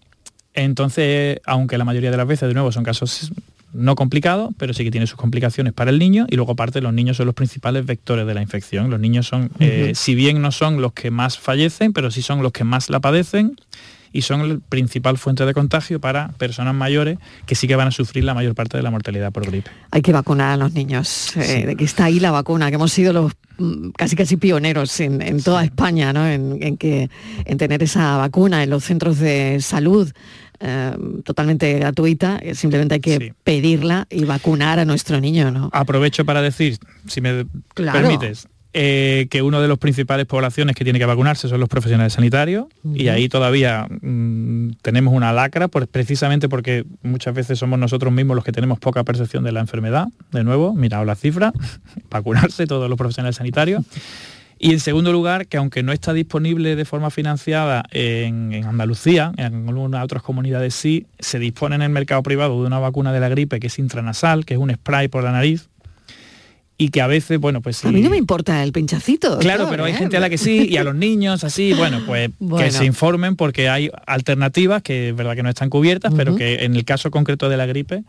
Entonces, 0.53 1.39
aunque 1.45 1.77
la 1.77 1.85
mayoría 1.85 2.11
de 2.11 2.17
las 2.17 2.27
veces, 2.27 2.47
de 2.47 2.53
nuevo, 2.53 2.71
son 2.71 2.83
casos 2.83 3.31
no 3.74 3.95
complicados, 3.95 4.53
pero 4.57 4.74
sí 4.74 4.84
que 4.84 4.91
tiene 4.91 5.07
sus 5.07 5.17
complicaciones 5.17 5.74
para 5.74 5.91
el 5.91 5.99
niño 5.99 6.26
y 6.30 6.36
luego 6.36 6.53
aparte 6.53 6.82
los 6.82 6.93
niños 6.93 7.17
son 7.17 7.26
los 7.26 7.36
principales 7.36 7.86
vectores 7.86 8.26
de 8.26 8.34
la 8.34 8.41
infección. 8.41 8.89
Los 8.89 8.99
niños 8.99 9.28
son, 9.28 9.51
eh, 9.59 9.93
si 9.95 10.15
bien 10.15 10.41
no 10.41 10.51
son 10.51 10.82
los 10.82 10.93
que 10.93 11.11
más 11.11 11.38
fallecen, 11.38 11.93
pero 11.93 12.11
sí 12.11 12.21
son 12.21 12.43
los 12.43 12.51
que 12.51 12.63
más 12.63 12.89
la 12.89 12.99
padecen 12.99 13.55
y 14.13 14.21
son 14.21 14.47
la 14.47 14.59
principal 14.69 15.17
fuente 15.17 15.45
de 15.45 15.53
contagio 15.53 15.99
para 15.99 16.30
personas 16.34 16.76
mayores 16.76 17.17
que 17.45 17.55
sí 17.55 17.67
que 17.67 17.76
van 17.76 17.88
a 17.88 17.91
sufrir 17.91 18.24
la 18.24 18.36
mayor 18.36 18.53
parte 18.53 18.78
de 18.78 18.84
la 18.84 18.91
mortalidad 18.91 19.32
por 19.32 19.45
gripe. 19.45 19.69
Hay 19.91 20.01
que 20.03 20.13
vacunar 20.13 20.51
a 20.51 20.57
los 20.57 20.71
niños, 20.74 21.36
eh, 21.36 21.65
de 21.65 21.76
que 21.76 21.84
está 21.84 22.05
ahí 22.05 22.19
la 22.19 22.32
vacuna, 22.32 22.69
que 22.69 22.76
hemos 22.76 22.93
sido 22.93 23.11
los 23.11 23.34
mm, 23.57 23.89
casi 23.97 24.15
casi 24.15 24.38
pioneros 24.38 24.99
en, 24.99 25.41
toda 25.41 25.65
España, 25.65 26.13
¿no? 26.13 26.28
en, 26.28 26.78
que, 26.78 27.09
en 27.45 27.57
tener 27.57 27.82
esa 27.82 28.17
vacuna 28.17 28.63
en 28.63 28.69
los 28.69 28.84
centros 28.84 29.17
de 29.17 29.59
salud 29.61 30.11
eh, 30.59 30.95
totalmente 31.23 31.73
gratuita, 31.73 32.39
eh, 32.41 32.55
simplemente 32.55 32.95
hay 32.95 33.01
que 33.01 33.33
pedirla 33.43 34.07
y 34.09 34.25
vacunar 34.25 34.79
a 34.79 34.85
nuestro 34.85 35.19
niño, 35.19 35.51
¿no? 35.51 35.69
Aprovecho 35.73 36.25
para 36.25 36.41
decir, 36.41 36.77
si 37.07 37.21
me 37.21 37.45
permites, 37.75 38.47
eh, 38.75 39.27
que 39.29 39.43
uno 39.43 39.61
de 39.61 39.67
los 39.67 39.77
principales 39.77 40.25
poblaciones 40.25 40.75
que 40.75 40.83
tiene 40.83 40.97
que 40.97 41.05
vacunarse 41.05 41.47
son 41.47 41.59
los 41.59 41.69
profesionales 41.69 42.13
sanitarios 42.13 42.65
y 42.95 43.09
ahí 43.09 43.29
todavía 43.29 43.87
mm, 44.01 44.71
tenemos 44.81 45.13
una 45.13 45.31
lacra 45.31 45.67
pues 45.67 45.85
precisamente 45.85 46.49
porque 46.49 46.83
muchas 47.03 47.35
veces 47.35 47.59
somos 47.59 47.77
nosotros 47.77 48.11
mismos 48.11 48.35
los 48.35 48.43
que 48.43 48.51
tenemos 48.51 48.79
poca 48.79 49.03
percepción 49.03 49.43
de 49.43 49.51
la 49.51 49.59
enfermedad. 49.59 50.07
De 50.31 50.43
nuevo, 50.43 50.73
mirad 50.73 51.05
la 51.05 51.13
cifra, 51.13 51.53
vacunarse 52.09 52.65
todos 52.65 52.89
los 52.89 52.97
profesionales 52.97 53.35
sanitarios. 53.35 53.83
Y 54.64 54.72
en 54.72 54.80
segundo 54.80 55.11
lugar, 55.11 55.47
que 55.47 55.57
aunque 55.57 55.84
no 55.84 55.91
está 55.91 56.14
disponible 56.14 56.78
de 56.78 56.86
forma 56.86 57.09
financiada 57.09 57.84
en, 57.91 58.64
Andalucía, 58.64 59.34
en 59.36 59.68
algunas 59.68 60.01
otras 60.01 60.24
comunidades 60.24 60.74
sí, 60.74 61.05
se 61.20 61.38
dispone 61.38 61.76
en 61.76 61.82
el 61.82 61.89
mercado 61.89 62.24
privado 62.24 62.61
de 62.61 62.68
una 62.68 62.80
vacuna 62.80 63.11
de 63.11 63.20
la 63.20 63.28
gripe 63.28 63.59
que 63.59 63.68
es 63.68 63.78
intranasal, 63.78 64.45
que 64.45 64.53
es 64.53 64.59
un 64.61 64.74
spray 64.74 65.09
por 65.09 65.22
la 65.22 65.34
nariz, 65.34 65.68
y 66.78 66.89
que 66.91 67.01
a 67.01 67.07
veces, 67.07 67.41
bueno, 67.41 67.59
pues... 67.59 67.84
A 67.84 67.91
mí 67.91 67.99
no 67.99 68.09
me 68.09 68.16
importa 68.16 68.64
el 68.64 68.72
pinchacito. 68.72 69.38
Claro, 69.39 69.68
pero 69.70 69.84
hay 69.84 69.95
gente 69.95 70.16
a 70.16 70.22
la 70.22 70.30
que 70.30 70.38
sí, 70.38 70.66
y 70.70 70.78
a 70.78 70.86
los 70.86 70.95
niños 70.95 71.43
así, 71.43 71.74
bueno, 71.74 72.01
pues 72.07 72.30
que 72.57 72.72
se 72.72 72.86
informen 72.86 73.36
porque 73.36 73.68
hay 73.68 73.89
alternativas 74.07 74.82
que 74.82 75.09
es 75.09 75.16
verdad 75.16 75.36
que 75.36 75.43
no 75.43 75.49
están 75.49 75.70
cubiertas, 75.70 76.14
pero 76.16 76.38
que 76.38 76.64
en 76.64 76.78
el 76.78 76.86
caso 76.86 77.11
concreto 77.11 77.49
de 77.49 77.57
la 77.57 77.66
gripe 77.66 78.05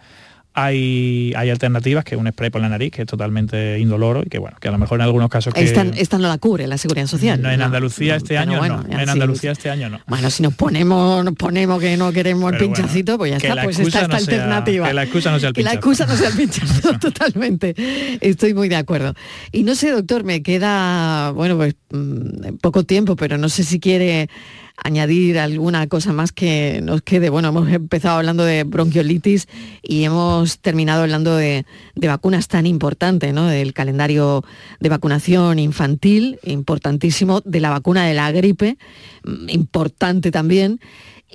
hay, 0.56 1.32
hay 1.36 1.50
alternativas 1.50 2.04
que 2.04 2.14
un 2.16 2.28
spray 2.30 2.48
por 2.48 2.60
la 2.60 2.68
nariz 2.68 2.92
que 2.92 3.02
es 3.02 3.08
totalmente 3.08 3.80
indoloro 3.80 4.22
y 4.24 4.28
que 4.28 4.38
bueno, 4.38 4.56
que 4.60 4.68
a 4.68 4.70
lo 4.70 4.78
mejor 4.78 5.00
en 5.00 5.02
algunos 5.02 5.28
casos 5.28 5.52
que... 5.52 5.64
Esta, 5.64 6.18
no 6.18 6.28
la 6.28 6.38
cubre 6.38 6.68
la 6.68 6.78
seguridad 6.78 7.08
social. 7.08 7.42
No, 7.42 7.50
en 7.50 7.60
Andalucía 7.60 8.14
este 8.14 8.38
año 8.38 8.64
no. 8.66 8.84
En 8.88 9.08
Andalucía 9.08 9.50
este 9.50 9.68
año 9.68 9.90
no. 9.90 10.00
Bueno, 10.06 10.30
si 10.30 10.44
nos 10.44 10.54
ponemos, 10.54 11.24
nos 11.24 11.34
ponemos 11.34 11.80
que 11.80 11.96
no 11.96 12.12
queremos 12.12 12.52
el 12.52 12.58
pinchacito, 12.58 13.18
pues 13.18 13.32
ya 13.32 13.36
está, 13.38 13.64
pues 13.64 13.80
está 13.80 14.02
esta 14.02 14.16
alternativa. 14.16 14.86
que 14.86 14.94
la 14.94 15.02
excusa 15.02 15.32
no 15.32 15.40
sea 15.40 15.48
el 15.48 15.54
pinchazo. 15.54 15.70
Que 15.70 15.74
la 15.74 15.80
excusa 15.80 16.06
no 16.06 16.16
sea 16.16 16.28
el 16.28 16.34
pinchazo, 16.36 16.98
totalmente. 17.00 17.74
Estoy 18.20 18.54
muy 18.54 18.68
de 18.68 18.76
acuerdo. 18.76 19.14
Y 19.50 19.64
no 19.64 19.74
sé, 19.74 19.90
doctor, 19.90 20.22
me 20.22 20.42
queda, 20.42 21.32
bueno, 21.32 21.56
pues 21.56 21.74
mm, 21.90 22.58
poco 22.60 22.84
tiempo, 22.84 23.16
pero 23.16 23.38
no 23.38 23.48
sé 23.48 23.64
si 23.64 23.80
quiere 23.80 24.28
añadir 24.76 25.38
alguna 25.38 25.86
cosa 25.86 26.12
más 26.12 26.32
que 26.32 26.80
nos 26.82 27.02
quede. 27.02 27.30
Bueno, 27.30 27.48
hemos 27.48 27.70
empezado 27.70 28.18
hablando 28.18 28.44
de 28.44 28.64
bronquiolitis 28.64 29.48
y 29.82 30.04
hemos 30.04 30.58
terminado 30.58 31.02
hablando 31.02 31.36
de, 31.36 31.64
vacunas 31.94 32.48
tan 32.48 32.66
importantes, 32.66 33.32
¿no? 33.32 33.46
Del 33.46 33.72
calendario 33.72 34.44
de 34.80 34.88
vacunación 34.88 35.58
infantil, 35.58 36.38
importantísimo, 36.42 37.40
de 37.44 37.60
la 37.60 37.70
vacuna 37.70 38.04
de 38.06 38.14
la 38.14 38.30
gripe, 38.32 38.76
mm, 39.24 39.48
importante 39.50 40.30
también. 40.30 40.80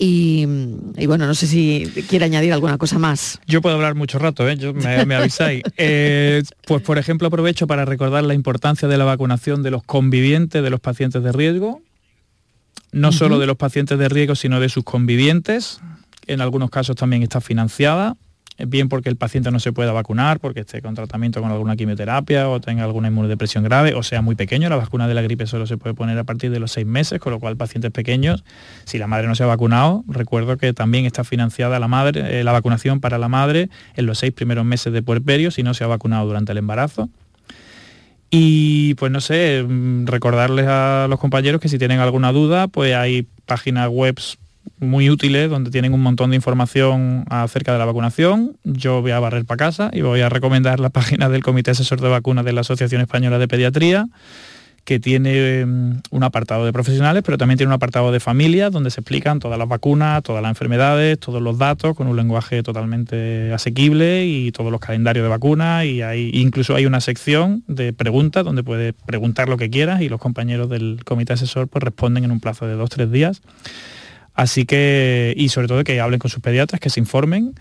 Y, 0.02 0.46
bueno, 1.08 1.28
no 1.28 1.34
sé 1.34 1.46
si 1.46 1.86
quiere 2.08 2.24
añadir 2.24 2.54
alguna 2.54 2.78
cosa 2.78 2.98
más. 2.98 3.42
Yo 3.46 3.62
puedo 3.62 3.76
hablar 3.76 3.96
mucho 3.96 4.18
rato, 4.18 4.48
¿eh? 4.48 4.56
Yo, 4.56 4.74
me, 4.74 5.16
avisáis. 5.16 5.64
Eh, 5.78 6.44
pues 6.66 6.82
por 6.82 6.98
ejemplo 6.98 7.28
aprovecho 7.28 7.68
para 7.68 7.86
recordar 7.86 8.24
la 8.24 8.34
importancia 8.34 8.88
de 8.88 8.98
la 8.98 9.06
vacunación 9.06 9.64
de 9.64 9.72
los 9.72 9.84
convivientes 9.84 10.62
de 10.62 10.70
los 10.70 10.80
pacientes 10.80 11.24
de 11.24 11.32
riesgo, 11.32 11.82
no 12.92 13.12
solo 13.12 13.40
de 13.40 13.48
los 13.48 13.58
pacientes 13.58 13.98
de 14.00 14.10
riesgo, 14.10 14.36
sino 14.36 14.60
de 14.60 14.70
sus 14.70 14.84
convivientes. 14.84 15.82
En 16.28 16.42
algunos 16.42 16.70
casos 16.70 16.96
también 16.96 17.24
está 17.24 17.42
financiada, 17.42 18.16
bien 18.68 18.90
porque 18.90 19.10
el 19.10 19.16
paciente 19.16 19.52
no 19.52 19.60
se 19.60 19.72
pueda 19.72 19.92
vacunar, 19.92 20.40
porque 20.40 20.62
esté 20.62 20.82
con 20.82 20.94
tratamiento 20.94 21.42
con 21.42 21.52
alguna 21.52 21.76
quimioterapia 21.76 22.50
o 22.50 22.60
tenga 22.60 22.84
alguna 22.84 23.08
inmunodepresión 23.08 23.64
grave, 23.64 23.94
o 23.94 24.04
sea 24.04 24.22
muy 24.22 24.36
pequeño. 24.36 24.70
La 24.70 24.76
vacuna 24.76 25.08
de 25.08 25.14
la 25.14 25.22
gripe 25.22 25.48
solo 25.48 25.66
se 25.66 25.78
puede 25.78 25.96
poner 25.96 26.18
a 26.18 26.24
partir 26.24 26.52
de 26.52 26.60
los 26.60 26.72
seis 26.72 26.86
meses, 26.86 27.20
con 27.20 27.32
lo 27.32 27.40
cual 27.40 27.58
pacientes 27.58 27.92
pequeños, 27.92 28.44
si 28.86 28.98
la 28.98 29.08
madre 29.08 29.28
no 29.28 29.36
se 29.36 29.44
ha 29.44 29.48
vacunado, 29.48 30.04
recuerdo 30.08 30.58
que 30.58 30.74
también 30.74 31.06
está 31.06 31.24
financiada 31.24 31.80
la, 31.80 31.88
madre, 31.88 32.40
eh, 32.40 32.44
la 32.44 32.52
vacunación 32.52 33.00
para 33.00 33.18
la 33.18 33.28
madre 33.28 33.70
en 33.96 34.06
los 34.06 34.20
seis 34.20 34.34
primeros 34.34 34.66
meses 34.66 34.94
de 34.94 35.02
puerperio, 35.02 35.52
si 35.52 35.64
no 35.64 35.74
se 35.74 35.84
ha 35.84 35.88
vacunado 35.88 36.28
durante 36.28 36.52
el 36.52 36.58
embarazo. 36.58 37.10
Y 38.30 38.94
pues 38.96 39.12
no 39.12 39.22
sé, 39.22 39.64
mm, 39.68 40.06
recordarles 40.06 40.68
a 40.68 41.08
los 41.10 41.20
compañeros 41.20 41.60
que 41.62 41.70
si 41.70 41.80
tienen 41.80 42.00
alguna 42.00 42.32
duda, 42.32 42.68
pues 42.68 42.96
hay 42.96 43.28
páginas 43.46 43.90
web 43.90 44.20
muy 44.80 45.10
útiles 45.10 45.50
donde 45.50 45.72
tienen 45.72 45.94
un 45.94 46.02
montón 46.02 46.30
de 46.30 46.36
información 46.36 47.26
acerca 47.30 47.74
de 47.74 47.80
la 47.80 47.86
vacunación. 47.86 48.58
Yo 48.64 49.02
voy 49.02 49.12
a 49.12 49.20
barrer 49.20 49.46
para 49.46 49.58
casa 49.58 49.90
y 49.92 50.02
voy 50.02 50.22
a 50.22 50.30
recomendar 50.30 50.80
la 50.80 50.90
página 50.92 51.30
del 51.30 51.44
Comité 51.44 51.72
Asesor 51.72 52.02
de 52.02 52.10
Vacunas 52.10 52.46
de 52.46 52.54
la 52.54 52.62
Asociación 52.62 53.02
Española 53.02 53.40
de 53.40 53.48
Pediatría 53.48 54.08
que 54.90 55.00
tiene 55.00 55.68
mm, 55.68 56.02
un 56.10 56.24
apartado 56.24 56.66
de 56.66 56.74
profesionales, 56.74 57.22
pero 57.24 57.38
también 57.38 57.60
tiene 57.60 57.68
un 57.68 57.76
apartado 57.76 58.12
de 58.12 58.20
familias 58.20 58.72
donde 58.72 58.90
se 58.90 59.02
explican 59.02 59.38
todas 59.38 59.60
las 59.60 59.68
vacunas, 59.68 60.24
todas 60.24 60.42
las 60.42 60.50
enfermedades, 60.50 61.20
todos 61.20 61.44
los 61.44 61.60
datos, 61.60 61.96
con 61.96 62.08
un 62.08 62.16
lenguaje 62.16 62.64
totalmente 62.64 63.54
asequible 63.54 64.26
y 64.26 64.52
todos 64.52 64.72
los 64.72 64.82
calendarios 64.82 65.22
de 65.22 65.30
vacunas 65.30 65.86
y 65.86 66.02
hay, 66.02 66.32
incluso 66.34 66.74
hay 66.74 66.88
una 66.88 67.02
sección 67.02 67.64
de 67.68 67.94
preguntas 67.94 68.44
donde 68.44 68.64
puedes 68.64 68.96
preguntar 69.06 69.48
lo 69.48 69.58
que 69.58 69.70
quieras 69.70 70.02
y 70.02 70.10
los 70.10 70.20
compañeros 70.20 70.72
del 70.72 71.02
comité 71.06 71.34
asesor 71.34 71.68
pues 71.68 71.84
responden 71.84 72.24
en 72.24 72.32
un 72.32 72.40
plazo 72.40 72.66
de 72.66 72.74
dos, 72.74 72.90
tres 72.90 73.12
días. 73.12 73.44
Así 74.34 74.66
que, 74.66 75.36
y 75.38 75.50
sobre 75.50 75.68
todo 75.68 75.84
que 75.84 76.02
hablen 76.02 76.18
con 76.18 76.32
sus 76.32 76.42
pediatras, 76.42 76.82
que 76.82 76.90
se 76.90 77.00
informen 77.00 77.54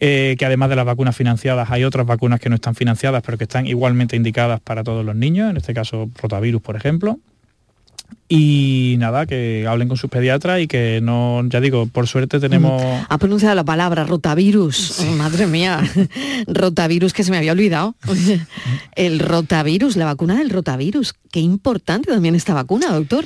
eh, 0.00 0.36
que 0.38 0.46
además 0.46 0.68
de 0.68 0.76
las 0.76 0.84
vacunas 0.84 1.16
financiadas 1.16 1.70
hay 1.70 1.84
otras 1.84 2.06
vacunas 2.06 2.40
que 2.40 2.48
no 2.48 2.56
están 2.56 2.74
financiadas 2.74 3.22
pero 3.24 3.38
que 3.38 3.44
están 3.44 3.66
igualmente 3.66 4.16
indicadas 4.16 4.60
para 4.60 4.84
todos 4.84 5.04
los 5.04 5.16
niños, 5.16 5.50
en 5.50 5.56
este 5.56 5.74
caso 5.74 6.10
rotavirus 6.20 6.62
por 6.62 6.76
ejemplo. 6.76 7.18
Y 8.28 8.96
nada, 8.98 9.24
que 9.24 9.66
hablen 9.68 9.86
con 9.86 9.96
sus 9.96 10.10
pediatras 10.10 10.60
y 10.60 10.66
que 10.66 11.00
no, 11.00 11.42
ya 11.48 11.60
digo, 11.60 11.86
por 11.86 12.08
suerte 12.08 12.40
tenemos... 12.40 12.82
Ha 13.08 13.18
pronunciado 13.18 13.54
la 13.54 13.64
palabra 13.64 14.04
rotavirus. 14.04 14.98
Oh, 14.98 15.12
madre 15.12 15.46
mía, 15.46 15.80
rotavirus 16.48 17.12
que 17.12 17.22
se 17.22 17.30
me 17.30 17.36
había 17.36 17.52
olvidado. 17.52 17.94
El 18.96 19.20
rotavirus, 19.20 19.96
la 19.96 20.06
vacuna 20.06 20.36
del 20.38 20.50
rotavirus. 20.50 21.14
Qué 21.30 21.38
importante 21.38 22.10
también 22.10 22.34
esta 22.34 22.52
vacuna, 22.52 22.88
doctor. 22.92 23.24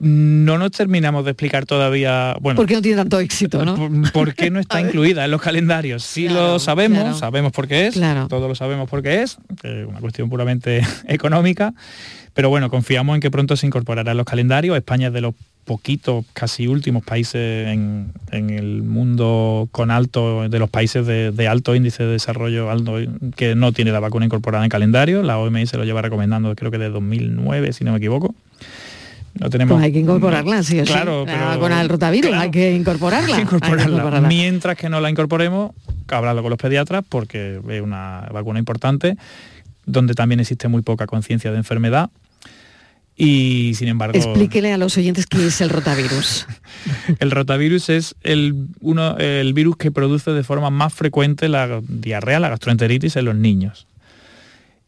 No 0.00 0.56
nos 0.56 0.70
terminamos 0.70 1.26
de 1.26 1.32
explicar 1.32 1.66
todavía, 1.66 2.34
bueno... 2.40 2.56
¿Por 2.56 2.66
qué 2.66 2.74
no 2.74 2.80
tiene 2.80 2.96
tanto 2.96 3.20
éxito, 3.20 3.66
no? 3.66 3.76
Por, 4.12 4.34
qué 4.34 4.50
no 4.50 4.58
está 4.58 4.80
incluida 4.86 5.26
en 5.26 5.30
los 5.30 5.42
calendarios? 5.42 6.02
Sí 6.02 6.28
lo 6.28 6.58
sabemos, 6.58 7.18
sabemos 7.18 7.52
por 7.52 7.68
qué 7.68 7.88
es, 7.88 7.94
claro. 7.94 8.26
todos 8.26 8.48
lo 8.48 8.54
sabemos 8.54 8.88
por 8.88 9.02
qué 9.02 9.22
es, 9.22 9.36
una 9.86 10.00
cuestión 10.00 10.30
puramente 10.30 10.80
económica, 11.06 11.74
pero 12.32 12.48
bueno, 12.48 12.70
confiamos 12.70 13.14
en 13.14 13.20
que 13.20 13.30
pronto 13.30 13.56
se 13.56 13.66
incorporará 13.66 14.12
en 14.12 14.16
los 14.16 14.24
calendarios. 14.24 14.74
España 14.74 15.08
es 15.08 15.12
de 15.12 15.20
los 15.20 15.34
poquitos, 15.64 16.24
casi 16.32 16.66
últimos 16.66 17.04
países 17.04 17.68
en, 17.68 18.12
el 18.32 18.82
mundo 18.82 19.68
con 19.70 19.90
alto, 19.90 20.48
de 20.48 20.58
los 20.58 20.70
países 20.70 21.06
de, 21.06 21.48
alto 21.48 21.74
índice 21.74 22.04
de 22.04 22.12
desarrollo 22.12 22.70
alto, 22.70 22.96
que 23.36 23.54
no 23.54 23.72
tiene 23.72 23.92
la 23.92 24.00
vacuna 24.00 24.24
incorporada 24.24 24.64
en 24.64 24.70
calendario. 24.70 25.22
La 25.22 25.38
OMS 25.38 25.74
lo 25.74 25.84
lleva 25.84 26.02
recomendando 26.02 26.54
creo 26.56 26.70
que 26.70 26.78
de 26.78 26.88
2009, 26.88 27.72
si 27.72 27.84
no 27.84 27.92
me 27.92 27.98
equivoco. 27.98 28.34
No 29.38 29.48
tenemos... 29.48 29.74
Pues 29.74 29.84
hay 29.84 29.92
que 29.92 30.00
incorporarla, 30.00 30.62
sí 30.62 30.80
claro, 30.82 31.24
sí. 31.26 31.32
Pero... 31.32 31.60
Con 31.60 31.72
el 31.72 31.88
rotavirus 31.88 32.32
hay, 32.34 32.50
que 32.50 32.72
incorporarla. 32.74 34.20
Mientras 34.22 34.76
que 34.76 34.88
no 34.88 35.00
la 35.00 35.10
incorporemos, 35.10 35.72
hablarlo 36.08 36.42
con 36.42 36.50
los 36.50 36.58
pediatras 36.58 37.04
porque 37.08 37.60
es 37.68 37.80
una 37.80 38.28
vacuna 38.32 38.58
importante, 38.58 39.16
donde 39.86 40.14
también 40.14 40.40
existe 40.40 40.68
muy 40.68 40.82
poca 40.82 41.06
conciencia 41.06 41.50
de 41.52 41.58
enfermedad. 41.58 42.10
Y 43.16 43.74
sin 43.74 43.88
embargo... 43.88 44.16
Explíquele 44.16 44.72
a 44.72 44.78
los 44.78 44.96
oyentes 44.96 45.26
qué 45.26 45.46
es 45.46 45.60
el 45.60 45.68
rotavirus. 45.68 46.46
el 47.18 47.30
rotavirus 47.30 47.90
es 47.90 48.16
el, 48.22 48.68
uno, 48.80 49.18
el 49.18 49.52
virus 49.52 49.76
que 49.76 49.90
produce 49.90 50.30
de 50.30 50.42
forma 50.42 50.70
más 50.70 50.94
frecuente 50.94 51.48
la 51.48 51.80
diarrea, 51.86 52.40
la 52.40 52.48
gastroenteritis 52.48 53.16
en 53.16 53.24
los 53.26 53.34
niños. 53.34 53.86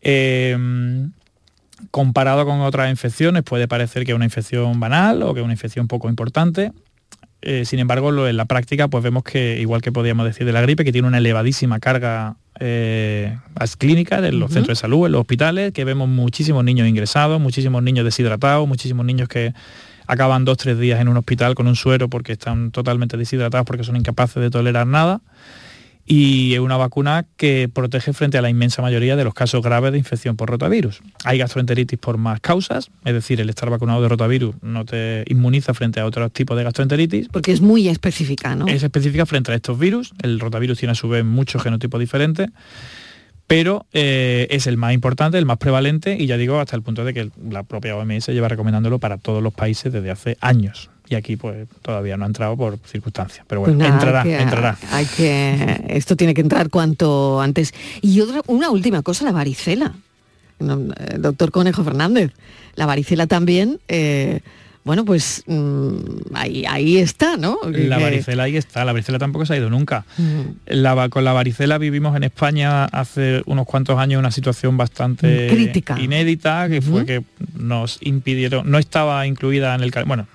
Eh, 0.01 0.57
comparado 1.91 2.45
con 2.45 2.61
otras 2.61 2.91
infecciones 2.91 3.43
puede 3.43 3.69
parecer 3.69 4.05
que 4.05 4.13
es 4.13 4.17
una 4.17 4.25
infección 4.25 4.79
banal 4.81 5.23
o 5.23 5.35
que 5.35 5.41
es 5.41 5.45
una 5.45 5.55
infección 5.55 5.89
poco 5.89 6.09
importante. 6.09 6.73
Eh, 7.43 7.65
sin 7.65 7.81
embargo, 7.81 8.27
en 8.27 8.37
la 8.37 8.45
práctica, 8.45 8.87
pues 8.89 9.03
vemos 9.03 9.25
que, 9.25 9.61
igual 9.61 9.83
que 9.83 9.91
podíamos 9.91 10.25
decir 10.25 10.47
de 10.47 10.53
la 10.53 10.61
gripe, 10.61 10.85
que 10.85 10.93
tiene 10.93 11.09
una 11.09 11.19
elevadísima 11.19 11.81
carga 11.81 12.37
eh, 12.61 13.37
clínicas, 13.79 14.23
en 14.23 14.39
los 14.39 14.53
centros 14.53 14.79
de 14.79 14.81
salud, 14.81 15.07
en 15.07 15.13
los 15.13 15.23
hospitales, 15.23 15.73
que 15.73 15.85
vemos 15.85 16.09
muchísimos 16.09 16.63
niños 16.63 16.87
ingresados, 16.87 17.41
muchísimos 17.41 17.83
niños 17.83 18.05
deshidratados, 18.05 18.69
muchísimos 18.69 19.05
niños 19.05 19.29
que 19.29 19.53
acaban 20.07 20.45
dos, 20.45 20.57
tres 20.59 20.79
días 20.79 21.01
en 21.01 21.09
un 21.09 21.17
hospital 21.17 21.57
con 21.57 21.67
un 21.67 21.75
suero 21.75 22.09
porque 22.09 22.33
están 22.33 22.71
totalmente 22.71 23.17
deshidratados 23.17 23.67
porque 23.67 23.83
son 23.83 23.97
incapaces 23.97 24.41
de 24.41 24.51
tolerar 24.51 24.87
nada 24.87 25.21
y 26.13 26.53
es 26.53 26.61
una 26.61 26.77
vacuna 26.77 27.25
que 27.39 27.71
protege 27.73 28.13
frente 28.13 28.37
a 28.37 28.43
la 28.43 28.51
inmensa 28.51 28.83
mayoría 28.83 29.17
de 29.17 29.25
los 29.25 29.33
casos 29.33 29.63
graves 29.63 29.93
de 29.93 29.99
infección 29.99 30.37
por 30.37 30.51
rotavirus. 30.51 31.01
Hay 31.25 31.39
gastroenteritis 31.39 31.99
por 31.99 32.19
más 32.19 32.39
causas, 32.41 32.91
es 33.07 33.15
decir, 33.15 33.41
el 33.41 33.49
estar 33.49 33.71
vacunado 33.71 34.03
de 34.03 34.11
rotavirus 34.11 34.55
no 34.61 34.85
te 34.85 35.25
inmuniza 35.29 35.73
frente 35.73 36.01
a 36.01 36.05
otros 36.05 36.31
tipos 36.31 36.55
de 36.59 36.65
gastroenteritis. 36.65 37.29
Porque 37.29 37.51
es 37.51 37.63
muy 37.63 37.89
específica, 37.89 38.55
¿no? 38.55 38.67
Es 38.67 38.83
específica 38.83 39.25
frente 39.25 39.53
a 39.53 39.55
estos 39.55 39.79
virus. 39.79 40.13
El 40.23 40.39
rotavirus 40.39 40.79
tiene 40.79 40.93
a 40.93 40.97
su 40.97 41.09
vez 41.09 41.25
muchos 41.25 41.63
genotipos 41.63 41.99
diferentes 41.99 42.51
pero 43.47 43.85
eh, 43.93 44.47
es 44.51 44.67
el 44.67 44.79
más 44.79 44.95
importante, 44.95 45.37
el 45.37 45.45
más 45.45 45.59
prevalente 45.59 46.17
y 46.19 46.27
ya 46.27 46.39
digo 46.39 46.59
hasta 46.59 46.75
el 46.75 46.81
punto 46.81 47.05
de 47.05 47.13
que 47.13 47.31
la 47.51 47.65
propia 47.65 47.97
OMS 47.97 48.29
lleva 48.29 48.49
recomendándolo 48.49 48.99
para 48.99 49.19
todos 49.19 49.43
los 49.43 49.53
países 49.53 49.93
desde 49.93 50.11
hace 50.11 50.39
años 50.41 50.92
y 51.13 51.15
aquí 51.15 51.37
pues 51.37 51.69
todavía 51.83 52.17
no 52.17 52.25
ha 52.25 52.27
entrado 52.27 52.57
por 52.57 52.79
circunstancias. 52.87 53.45
Pero 53.47 53.61
bueno, 53.61 53.79
pues 53.79 53.91
entrará, 53.91 54.23
entrará. 54.25 54.79
Hay 54.91 55.05
que, 55.05 55.85
esto 55.89 56.17
tiene 56.17 56.33
que 56.33 56.41
entrar 56.41 56.71
cuanto 56.71 57.41
antes. 57.41 57.75
Y 58.01 58.21
otra, 58.21 58.41
una 58.47 58.71
última 58.71 59.03
cosa, 59.03 59.25
la 59.25 59.33
varicela. 59.33 59.95
Eh, 60.59 61.17
doctor 61.19 61.51
Conejo 61.51 61.85
Fernández, 61.85 62.33
la 62.77 62.87
varicela 62.87 63.27
también. 63.27 63.79
Eh, 63.89 64.41
bueno, 64.85 65.05
pues 65.05 65.45
mm, 65.47 66.35
ahí, 66.35 66.65
ahí 66.67 66.97
está, 66.97 67.37
¿no? 67.37 67.59
La 67.71 67.99
varicela 67.99 68.45
ahí 68.45 68.57
está, 68.57 68.85
la 68.85 68.93
varicela 68.93 69.19
tampoco 69.19 69.47
se 69.47 69.53
ha 69.53 69.57
ido 69.59 69.71
nunca. 69.71 70.05
con 71.11 71.25
la 71.25 71.33
varicela 71.33 71.79
vivimos 71.79 72.17
en 72.17 72.25
España 72.25 72.87
hace 72.87 73.43
unos 73.47 73.67
cuantos 73.67 73.99
años 73.99 74.19
una 74.19 74.33
situación 74.33 74.77
bastante 74.77 75.49
crítica, 75.49 76.01
inédita, 76.01 76.69
que 76.69 76.81
fue 76.81 77.07
que 77.07 77.23
nos 77.55 77.99
impidieron, 78.01 78.69
no 78.71 78.79
estaba 78.79 79.27
incluida 79.27 79.75
en 79.75 79.83
el 79.83 79.93
bueno, 80.05 80.27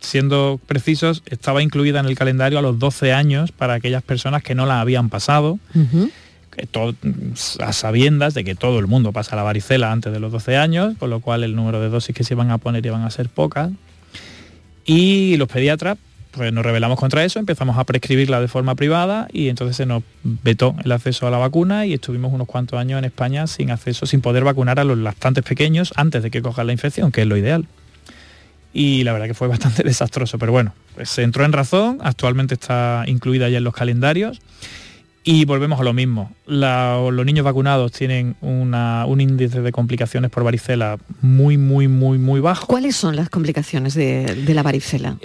siendo 0.00 0.60
precisos, 0.66 1.22
estaba 1.26 1.62
incluida 1.62 2.00
en 2.00 2.06
el 2.06 2.16
calendario 2.16 2.58
a 2.58 2.62
los 2.62 2.78
12 2.78 3.12
años 3.12 3.52
para 3.52 3.74
aquellas 3.74 4.02
personas 4.02 4.42
que 4.42 4.54
no 4.54 4.66
la 4.66 4.80
habían 4.80 5.08
pasado. 5.08 5.58
a 7.60 7.72
sabiendas 7.72 8.34
de 8.34 8.44
que 8.44 8.54
todo 8.54 8.80
el 8.80 8.86
mundo 8.86 9.12
pasa 9.12 9.36
la 9.36 9.42
varicela 9.42 9.92
antes 9.92 10.12
de 10.12 10.20
los 10.20 10.32
12 10.32 10.56
años, 10.56 10.94
con 10.98 11.08
lo 11.08 11.20
cual 11.20 11.44
el 11.44 11.54
número 11.54 11.80
de 11.80 11.88
dosis 11.88 12.14
que 12.14 12.24
se 12.24 12.34
iban 12.34 12.50
a 12.50 12.58
poner 12.58 12.84
iban 12.84 13.02
a 13.02 13.10
ser 13.10 13.28
pocas. 13.28 13.70
Y 14.84 15.36
los 15.36 15.48
pediatras 15.48 15.96
pues 16.32 16.52
nos 16.52 16.64
rebelamos 16.64 16.98
contra 16.98 17.24
eso, 17.24 17.38
empezamos 17.38 17.78
a 17.78 17.84
prescribirla 17.84 18.40
de 18.40 18.48
forma 18.48 18.74
privada 18.74 19.26
y 19.32 19.48
entonces 19.48 19.76
se 19.76 19.86
nos 19.86 20.02
vetó 20.22 20.76
el 20.84 20.92
acceso 20.92 21.26
a 21.26 21.30
la 21.30 21.38
vacuna 21.38 21.86
y 21.86 21.94
estuvimos 21.94 22.32
unos 22.32 22.46
cuantos 22.46 22.78
años 22.78 22.98
en 22.98 23.04
España 23.04 23.46
sin 23.46 23.70
acceso, 23.70 24.06
sin 24.06 24.20
poder 24.20 24.44
vacunar 24.44 24.78
a 24.78 24.84
los 24.84 24.98
lactantes 24.98 25.44
pequeños 25.44 25.92
antes 25.96 26.22
de 26.22 26.30
que 26.30 26.42
cojan 26.42 26.66
la 26.66 26.72
infección, 26.72 27.10
que 27.10 27.22
es 27.22 27.26
lo 27.26 27.36
ideal 27.36 27.66
y 28.72 29.02
la 29.04 29.12
verdad 29.12 29.26
que 29.26 29.34
fue 29.34 29.48
bastante 29.48 29.82
desastroso, 29.84 30.38
pero 30.38 30.52
bueno, 30.52 30.74
pues 30.94 31.10
se 31.10 31.22
entró 31.22 31.44
en 31.44 31.52
razón, 31.52 31.98
actualmente 32.02 32.54
está 32.54 33.04
incluida 33.06 33.48
ya 33.48 33.58
en 33.58 33.64
los 33.64 33.74
calendarios 33.74 34.40
y 35.22 35.44
volvemos 35.44 35.80
a 35.80 35.84
lo 35.84 35.92
mismo. 35.92 36.32
los 36.46 37.26
niños 37.26 37.44
vacunados 37.44 37.92
tienen 37.92 38.36
un 38.40 39.20
índice 39.20 39.60
de 39.60 39.72
complicaciones 39.72 40.30
por 40.30 40.44
varicela 40.44 40.98
muy, 41.20 41.58
muy, 41.58 41.88
muy, 41.88 42.18
muy 42.18 42.40
bajo. 42.40 42.66
¿Cuáles 42.66 42.96
son 42.96 43.16
las 43.16 43.28
complicaciones 43.28 43.94
de, 43.94 44.34
la 44.48 44.62
varicela? 44.62 45.16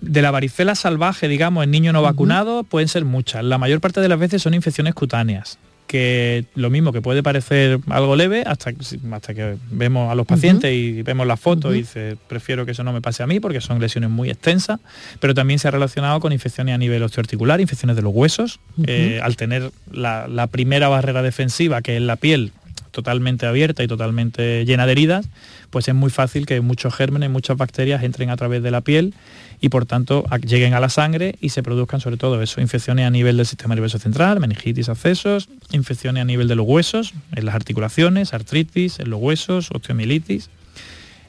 De 0.00 0.22
la 0.22 0.30
varicela 0.30 0.74
salvaje, 0.74 1.28
digamos, 1.28 1.64
en 1.64 1.70
niños 1.70 1.94
no 1.94 2.02
vacunados 2.02 2.66
pueden 2.66 2.88
ser 2.88 3.04
muchas. 3.04 3.44
La 3.44 3.58
mayor 3.58 3.80
parte 3.80 4.00
de 4.00 4.08
las 4.08 4.18
veces 4.18 4.42
son 4.42 4.54
infecciones 4.54 4.94
cutáneas 4.94 5.58
que 5.86 6.44
lo 6.54 6.70
mismo 6.70 6.92
que 6.92 7.00
puede 7.00 7.22
parecer 7.22 7.78
algo 7.88 8.16
leve 8.16 8.42
hasta, 8.46 8.72
hasta 9.12 9.34
que 9.34 9.56
vemos 9.70 10.10
a 10.10 10.14
los 10.14 10.26
pacientes 10.26 10.72
y 10.72 11.02
vemos 11.02 11.26
las 11.26 11.38
fotos 11.38 11.74
y 11.74 11.78
dice 11.78 12.16
prefiero 12.28 12.66
que 12.66 12.72
eso 12.72 12.84
no 12.84 12.92
me 12.92 13.00
pase 13.00 13.22
a 13.22 13.26
mí 13.26 13.40
porque 13.40 13.60
son 13.60 13.80
lesiones 13.80 14.10
muy 14.10 14.30
extensas 14.30 14.80
pero 15.20 15.34
también 15.34 15.58
se 15.58 15.68
ha 15.68 15.70
relacionado 15.70 16.20
con 16.20 16.32
infecciones 16.32 16.74
a 16.74 16.78
nivel 16.78 17.02
osteoarticular 17.02 17.60
infecciones 17.60 17.96
de 17.96 18.02
los 18.02 18.12
huesos. 18.14 18.60
Eh, 18.86 19.20
al 19.22 19.36
tener 19.36 19.70
la, 19.90 20.28
la 20.28 20.46
primera 20.46 20.88
barrera 20.88 21.22
defensiva 21.22 21.82
que 21.82 21.96
es 21.96 22.02
la 22.02 22.16
piel 22.16 22.52
totalmente 22.96 23.44
abierta 23.44 23.84
y 23.84 23.86
totalmente 23.86 24.64
llena 24.64 24.86
de 24.86 24.92
heridas 24.92 25.28
pues 25.70 25.86
es 25.88 25.94
muy 25.94 26.10
fácil 26.10 26.46
que 26.46 26.60
muchos 26.62 26.94
gérmenes 26.94 27.28
muchas 27.28 27.58
bacterias 27.58 28.02
entren 28.02 28.30
a 28.30 28.36
través 28.36 28.62
de 28.62 28.70
la 28.70 28.80
piel 28.80 29.12
y 29.60 29.68
por 29.68 29.84
tanto 29.84 30.24
lleguen 30.46 30.72
a 30.72 30.80
la 30.80 30.88
sangre 30.88 31.36
y 31.40 31.50
se 31.50 31.62
produzcan 31.62 32.00
sobre 32.00 32.16
todo 32.16 32.40
eso, 32.40 32.60
infecciones 32.60 33.06
a 33.06 33.10
nivel 33.10 33.36
del 33.36 33.46
sistema 33.46 33.74
nervioso 33.74 33.98
central, 33.98 34.40
meningitis, 34.40 34.88
accesos, 34.88 35.48
infecciones 35.72 36.22
a 36.22 36.24
nivel 36.24 36.48
de 36.48 36.54
los 36.54 36.66
huesos, 36.66 37.14
en 37.34 37.46
las 37.46 37.54
articulaciones, 37.54 38.32
artritis, 38.32 39.00
en 39.00 39.10
los 39.10 39.20
huesos, 39.20 39.70
osteomielitis, 39.70 40.50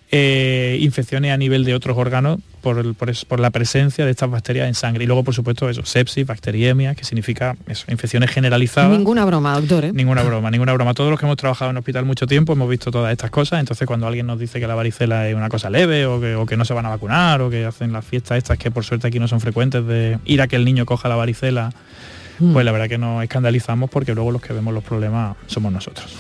eh, 0.09 0.77
infecciones 0.79 1.31
a 1.31 1.37
nivel 1.37 1.65
de 1.65 1.73
otros 1.73 1.97
órganos 1.97 2.39
por, 2.61 2.95
por, 2.95 3.39
la 3.39 3.49
presencia 3.49 4.05
de 4.05 4.11
estas 4.11 4.29
bacterias 4.29 4.67
en 4.67 4.73
sangre. 4.73 5.03
Y 5.03 5.07
luego, 5.07 5.23
por 5.23 5.33
supuesto, 5.33 5.69
eso, 5.69 5.85
sepsis, 5.85 6.25
bacteriemia, 6.25 6.95
que 6.95 7.03
significa 7.03 7.55
eso, 7.67 7.85
infecciones 7.89 8.31
generalizadas. 8.31 8.91
Ninguna 8.91 9.25
broma, 9.25 9.53
doctor. 9.55 9.85
¿eh? 9.85 9.91
Ninguna 9.93 10.23
broma, 10.23 10.49
ninguna 10.49 10.73
broma. 10.73 10.93
Todos 10.93 11.09
los 11.09 11.19
que 11.19 11.25
hemos 11.25 11.37
trabajado 11.37 11.71
en 11.71 11.77
hospital 11.77 12.05
mucho 12.05 12.25
tiempo 12.25 12.53
hemos 12.53 12.69
visto 12.69 12.89
todas 12.89 13.11
estas 13.11 13.31
cosas. 13.31 13.59
Entonces, 13.59 13.85
cuando 13.85 14.07
alguien 14.07 14.27
nos 14.27 14.39
dice 14.39 14.59
que 14.59 14.67
la 14.67 14.75
varicela 14.75 15.27
es 15.27 15.35
una 15.35 15.49
cosa 15.49 15.69
leve 15.69 16.05
o 16.05 16.21
que, 16.21 16.35
o 16.35 16.45
que 16.45 16.55
no 16.55 16.65
se 16.65 16.73
van 16.73 16.85
a 16.85 16.89
vacunar 16.89 17.41
o 17.41 17.49
que 17.49 17.65
hacen 17.65 17.91
las 17.91 18.05
fiestas 18.05 18.37
estas 18.37 18.57
que 18.57 18.71
por 18.71 18.83
suerte 18.83 19.07
aquí 19.07 19.19
no 19.19 19.27
son 19.27 19.41
frecuentes 19.41 19.85
de 19.85 20.19
ir 20.25 20.41
a 20.41 20.47
que 20.47 20.55
el 20.55 20.65
niño 20.65 20.85
coja 20.85 21.09
la 21.09 21.15
varicela, 21.15 21.71
mm. 22.39 22.53
pues 22.53 22.65
la 22.65 22.71
verdad 22.71 22.87
que 22.87 22.97
nos 22.97 23.23
escandalizamos 23.23 23.89
porque 23.89 24.13
luego 24.13 24.31
los 24.31 24.41
que 24.41 24.53
vemos 24.53 24.73
los 24.73 24.83
problemas 24.83 25.35
somos 25.47 25.71
nosotros. 25.71 26.15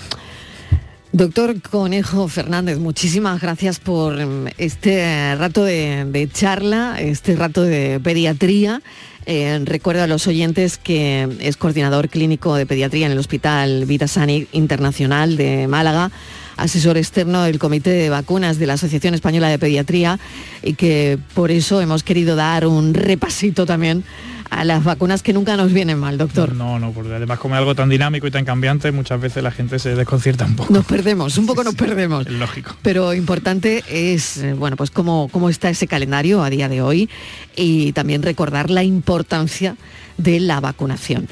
Doctor 1.17 1.59
Conejo 1.63 2.27
Fernández, 2.27 2.77
muchísimas 2.77 3.41
gracias 3.41 3.79
por 3.79 4.21
em, 4.21 4.45
este 4.59 5.33
rato 5.35 5.63
de, 5.63 6.29
charla, 6.31 6.97
este 6.99 7.35
rato 7.35 7.63
de 7.63 7.99
pediatría. 8.03 8.83
Eh, 9.25 9.59
recuerdo 9.65 10.03
a 10.03 10.07
los 10.07 10.27
oyentes 10.27 10.77
que 10.77 11.27
es 11.39 11.57
coordinador 11.57 12.09
clínico 12.09 12.53
de 12.53 12.67
pediatría 12.67 13.07
en 13.07 13.13
el 13.13 13.17
Hospital 13.17 13.85
Vitasani 13.87 14.45
Internacional 14.51 15.37
de 15.37 15.67
Málaga, 15.67 16.11
asesor 16.55 16.97
externo 16.97 17.41
del 17.41 17.57
Comité 17.57 17.89
de 17.89 18.11
Vacunas 18.11 18.59
de 18.59 18.67
la 18.67 18.73
Asociación 18.73 19.15
Española 19.15 19.49
de 19.49 19.57
Pediatría 19.57 20.19
y 20.61 20.75
que 20.75 21.17
por 21.33 21.49
eso 21.49 21.81
hemos 21.81 22.03
querido 22.03 22.35
dar 22.35 22.67
un 22.67 22.93
repasito 22.93 23.65
también 23.65 24.03
a 24.49 24.63
las 24.63 24.83
vacunas 24.83 25.23
que 25.23 25.33
nunca 25.33 25.57
nos 25.57 25.73
vienen 25.73 25.99
mal, 25.99 26.17
doctor. 26.17 26.53
No, 26.53 26.79
no, 26.79 26.91
porque 26.91 27.13
además 27.13 27.39
como 27.39 27.55
es 27.55 27.59
algo 27.59 27.75
tan 27.75 27.89
dinámico 27.89 28.27
y 28.27 28.31
tan 28.31 28.45
cambiante, 28.45 28.91
muchas 28.91 29.19
veces 29.19 29.43
la 29.43 29.51
gente 29.51 29.79
se 29.79 29.95
desconcierta 29.95 30.45
un 30.45 30.55
poco. 30.55 30.73
Nos 30.73 30.85
perdemos, 30.85 31.37
un 31.37 31.45
poco 31.45 31.63
nos 31.63 31.75
perdemos. 31.75 32.25
Es 32.27 32.33
lógico. 32.33 32.75
Pero 32.81 33.13
importante 33.13 33.83
es, 33.89 34.37
eh, 34.37 34.53
bueno, 34.53 34.77
pues 34.77 34.91
cómo, 34.91 35.29
cómo 35.31 35.49
está 35.49 35.69
ese 35.69 35.87
calendario 35.87 36.43
a 36.43 36.49
día 36.49 36.69
de 36.69 36.81
hoy 36.81 37.09
y 37.55 37.91
también 37.93 38.23
recordar 38.23 38.69
la 38.69 38.83
importancia 38.83 39.75
de 40.17 40.39
la 40.39 40.59
vacunación. 40.59 41.27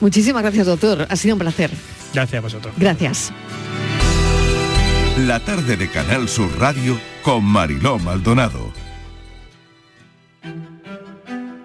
Muchísimas 0.00 0.42
gracias, 0.42 0.66
doctor. 0.66 1.06
Ha 1.08 1.16
sido 1.16 1.34
un 1.34 1.40
placer. 1.40 1.70
Gracias 2.14 2.38
a 2.38 2.42
vosotros. 2.42 2.74
Gracias. 2.76 3.32
La 5.26 5.40
tarde 5.40 5.76
de 5.76 5.90
Canal 5.90 6.28
Sur 6.28 6.48
Radio 6.60 6.98
con 7.22 7.44
Mariló 7.44 7.98
Maldonado. 7.98 8.67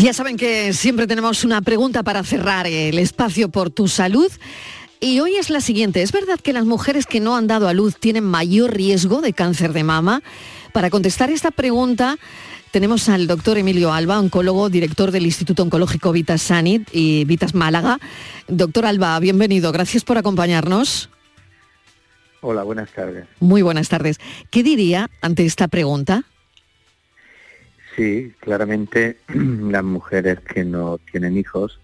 Ya 0.00 0.12
saben 0.12 0.36
que 0.36 0.72
siempre 0.72 1.06
tenemos 1.06 1.44
una 1.44 1.62
pregunta 1.62 2.02
para 2.02 2.24
cerrar 2.24 2.66
el 2.66 2.98
espacio 2.98 3.48
por 3.48 3.70
tu 3.70 3.86
salud. 3.86 4.30
Y 5.00 5.20
hoy 5.20 5.36
es 5.36 5.50
la 5.50 5.60
siguiente. 5.60 6.02
¿Es 6.02 6.10
verdad 6.10 6.40
que 6.40 6.52
las 6.52 6.64
mujeres 6.64 7.06
que 7.06 7.20
no 7.20 7.36
han 7.36 7.46
dado 7.46 7.68
a 7.68 7.72
luz 7.72 7.96
tienen 7.98 8.24
mayor 8.24 8.74
riesgo 8.74 9.20
de 9.20 9.32
cáncer 9.32 9.72
de 9.72 9.84
mama? 9.84 10.22
Para 10.72 10.90
contestar 10.90 11.30
esta 11.30 11.52
pregunta 11.52 12.18
tenemos 12.72 13.08
al 13.08 13.28
doctor 13.28 13.56
Emilio 13.56 13.92
Alba, 13.92 14.18
oncólogo, 14.18 14.68
director 14.68 15.12
del 15.12 15.26
Instituto 15.26 15.62
Oncológico 15.62 16.10
Vitas 16.10 16.42
Sanit 16.42 16.88
y 16.92 17.24
Vitas 17.24 17.54
Málaga. 17.54 18.00
Doctor 18.48 18.86
Alba, 18.86 19.16
bienvenido. 19.20 19.70
Gracias 19.70 20.02
por 20.02 20.18
acompañarnos. 20.18 21.08
Hola, 22.40 22.64
buenas 22.64 22.90
tardes. 22.90 23.26
Muy 23.38 23.62
buenas 23.62 23.88
tardes. 23.88 24.18
¿Qué 24.50 24.64
diría 24.64 25.08
ante 25.20 25.46
esta 25.46 25.68
pregunta? 25.68 26.24
Sí, 27.96 28.32
claramente 28.40 29.18
las 29.28 29.84
mujeres 29.84 30.40
que 30.40 30.64
no 30.64 30.98
tienen 30.98 31.36
hijos 31.36 31.80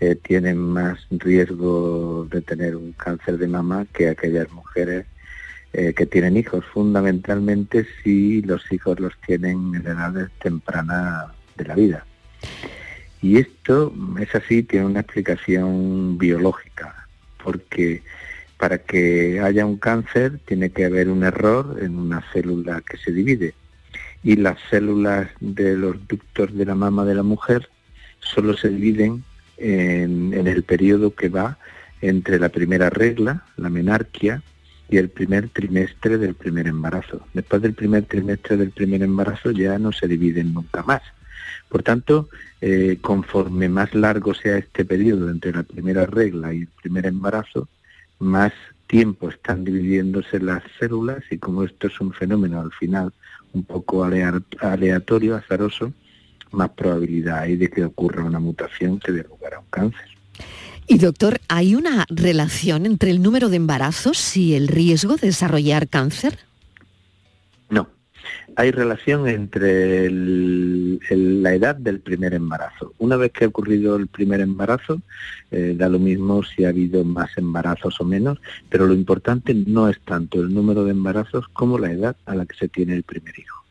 eh, 0.00 0.14
tienen 0.14 0.58
más 0.58 1.06
riesgo 1.10 2.26
de 2.30 2.42
tener 2.42 2.76
un 2.76 2.92
cáncer 2.92 3.38
de 3.38 3.48
mama 3.48 3.86
que 3.94 4.10
aquellas 4.10 4.50
mujeres 4.52 5.06
eh, 5.72 5.94
que 5.94 6.04
tienen 6.04 6.36
hijos, 6.36 6.64
fundamentalmente 6.66 7.86
si 8.02 8.42
los 8.42 8.70
hijos 8.70 9.00
los 9.00 9.14
tienen 9.26 9.74
en 9.74 9.86
edades 9.86 10.28
tempranas 10.42 11.28
de 11.56 11.64
la 11.64 11.74
vida. 11.74 12.06
Y 13.22 13.38
esto 13.38 13.94
es 14.20 14.34
así, 14.34 14.62
tiene 14.62 14.86
una 14.86 15.00
explicación 15.00 16.18
biológica, 16.18 17.08
porque 17.42 18.02
para 18.58 18.78
que 18.78 19.40
haya 19.40 19.64
un 19.64 19.78
cáncer 19.78 20.38
tiene 20.44 20.70
que 20.70 20.84
haber 20.84 21.08
un 21.08 21.24
error 21.24 21.78
en 21.80 21.98
una 21.98 22.22
célula 22.32 22.82
que 22.82 22.98
se 22.98 23.12
divide 23.12 23.54
y 24.26 24.34
las 24.34 24.58
células 24.70 25.28
de 25.38 25.76
los 25.76 26.08
ductos 26.08 26.52
de 26.52 26.64
la 26.64 26.74
mama 26.74 27.04
de 27.04 27.14
la 27.14 27.22
mujer 27.22 27.68
solo 28.18 28.56
se 28.56 28.70
dividen 28.70 29.22
en, 29.56 30.32
el 30.34 30.64
periodo 30.64 31.14
que 31.14 31.28
va 31.28 31.58
entre 32.00 32.40
la 32.40 32.48
primera 32.48 32.90
regla, 32.90 33.44
la 33.56 33.70
menarquia, 33.70 34.42
y 34.88 34.96
el 34.96 35.10
primer 35.10 35.50
trimestre 35.50 36.18
del 36.18 36.34
primer 36.34 36.66
embarazo. 36.66 37.24
Después 37.34 37.62
del 37.62 37.74
primer 37.74 38.06
trimestre 38.06 38.56
del 38.56 38.72
primer 38.72 39.04
embarazo 39.04 39.52
ya 39.52 39.78
no 39.78 39.92
se 39.92 40.08
dividen 40.08 40.52
nunca 40.52 40.82
más. 40.82 41.02
Por 41.68 41.84
tanto, 41.84 42.28
eh, 42.60 42.98
conforme 43.00 43.68
más 43.68 43.94
largo 43.94 44.34
sea 44.34 44.58
este 44.58 44.84
periodo 44.84 45.30
entre 45.30 45.52
la 45.52 45.62
primera 45.62 46.04
regla 46.04 46.52
y 46.52 46.62
el 46.62 46.68
primer 46.82 47.06
embarazo, 47.06 47.68
más 48.18 48.52
tiempo 48.88 49.28
están 49.28 49.62
dividiéndose 49.62 50.40
las 50.40 50.64
células 50.80 51.22
y 51.30 51.38
como 51.38 51.62
esto 51.62 51.86
es 51.86 52.00
un 52.00 52.12
fenómeno 52.12 52.60
al 52.60 52.72
final 52.72 53.12
un 53.52 53.64
poco 53.64 54.04
aleatorio, 54.04 55.36
azaroso, 55.36 55.92
más 56.52 56.70
probabilidad 56.70 57.40
hay 57.40 57.56
de 57.56 57.68
que 57.68 57.84
ocurra 57.84 58.24
una 58.24 58.38
mutación 58.38 58.98
que 58.98 59.12
dé 59.12 59.24
lugar 59.24 59.54
a 59.54 59.60
un 59.60 59.66
cáncer. 59.70 60.06
Y 60.86 60.98
doctor, 60.98 61.40
¿hay 61.48 61.74
una 61.74 62.06
relación 62.08 62.86
entre 62.86 63.10
el 63.10 63.20
número 63.20 63.48
de 63.48 63.56
embarazos 63.56 64.36
y 64.36 64.54
el 64.54 64.68
riesgo 64.68 65.16
de 65.16 65.28
desarrollar 65.28 65.88
cáncer? 65.88 66.38
Hay 68.56 68.70
relación 68.70 69.28
entre 69.28 70.10
la 70.10 71.54
edad 71.54 71.76
del 71.76 72.00
primer 72.00 72.32
embarazo. 72.32 72.94
Una 72.98 73.16
vez 73.16 73.30
que 73.32 73.44
ha 73.44 73.48
ocurrido 73.48 73.96
el 73.96 74.06
primer 74.06 74.40
embarazo, 74.40 75.00
eh, 75.50 75.74
da 75.76 75.90
lo 75.90 75.98
mismo 75.98 76.42
si 76.42 76.64
ha 76.64 76.70
habido 76.70 77.04
más 77.04 77.36
embarazos 77.36 78.00
o 78.00 78.04
menos, 78.04 78.38
pero 78.70 78.86
lo 78.86 78.94
importante 78.94 79.54
no 79.54 79.90
es 79.90 80.00
tanto 80.00 80.40
el 80.40 80.54
número 80.54 80.84
de 80.84 80.92
embarazos 80.92 81.46
como 81.52 81.78
la 81.78 81.92
edad 81.92 82.16
a 82.24 82.34
la 82.34 82.46
que 82.46 82.56
se 82.56 82.68
tiene 82.68 82.94
el 82.94 83.02
primer 83.02 83.38
hijo. 83.38 83.62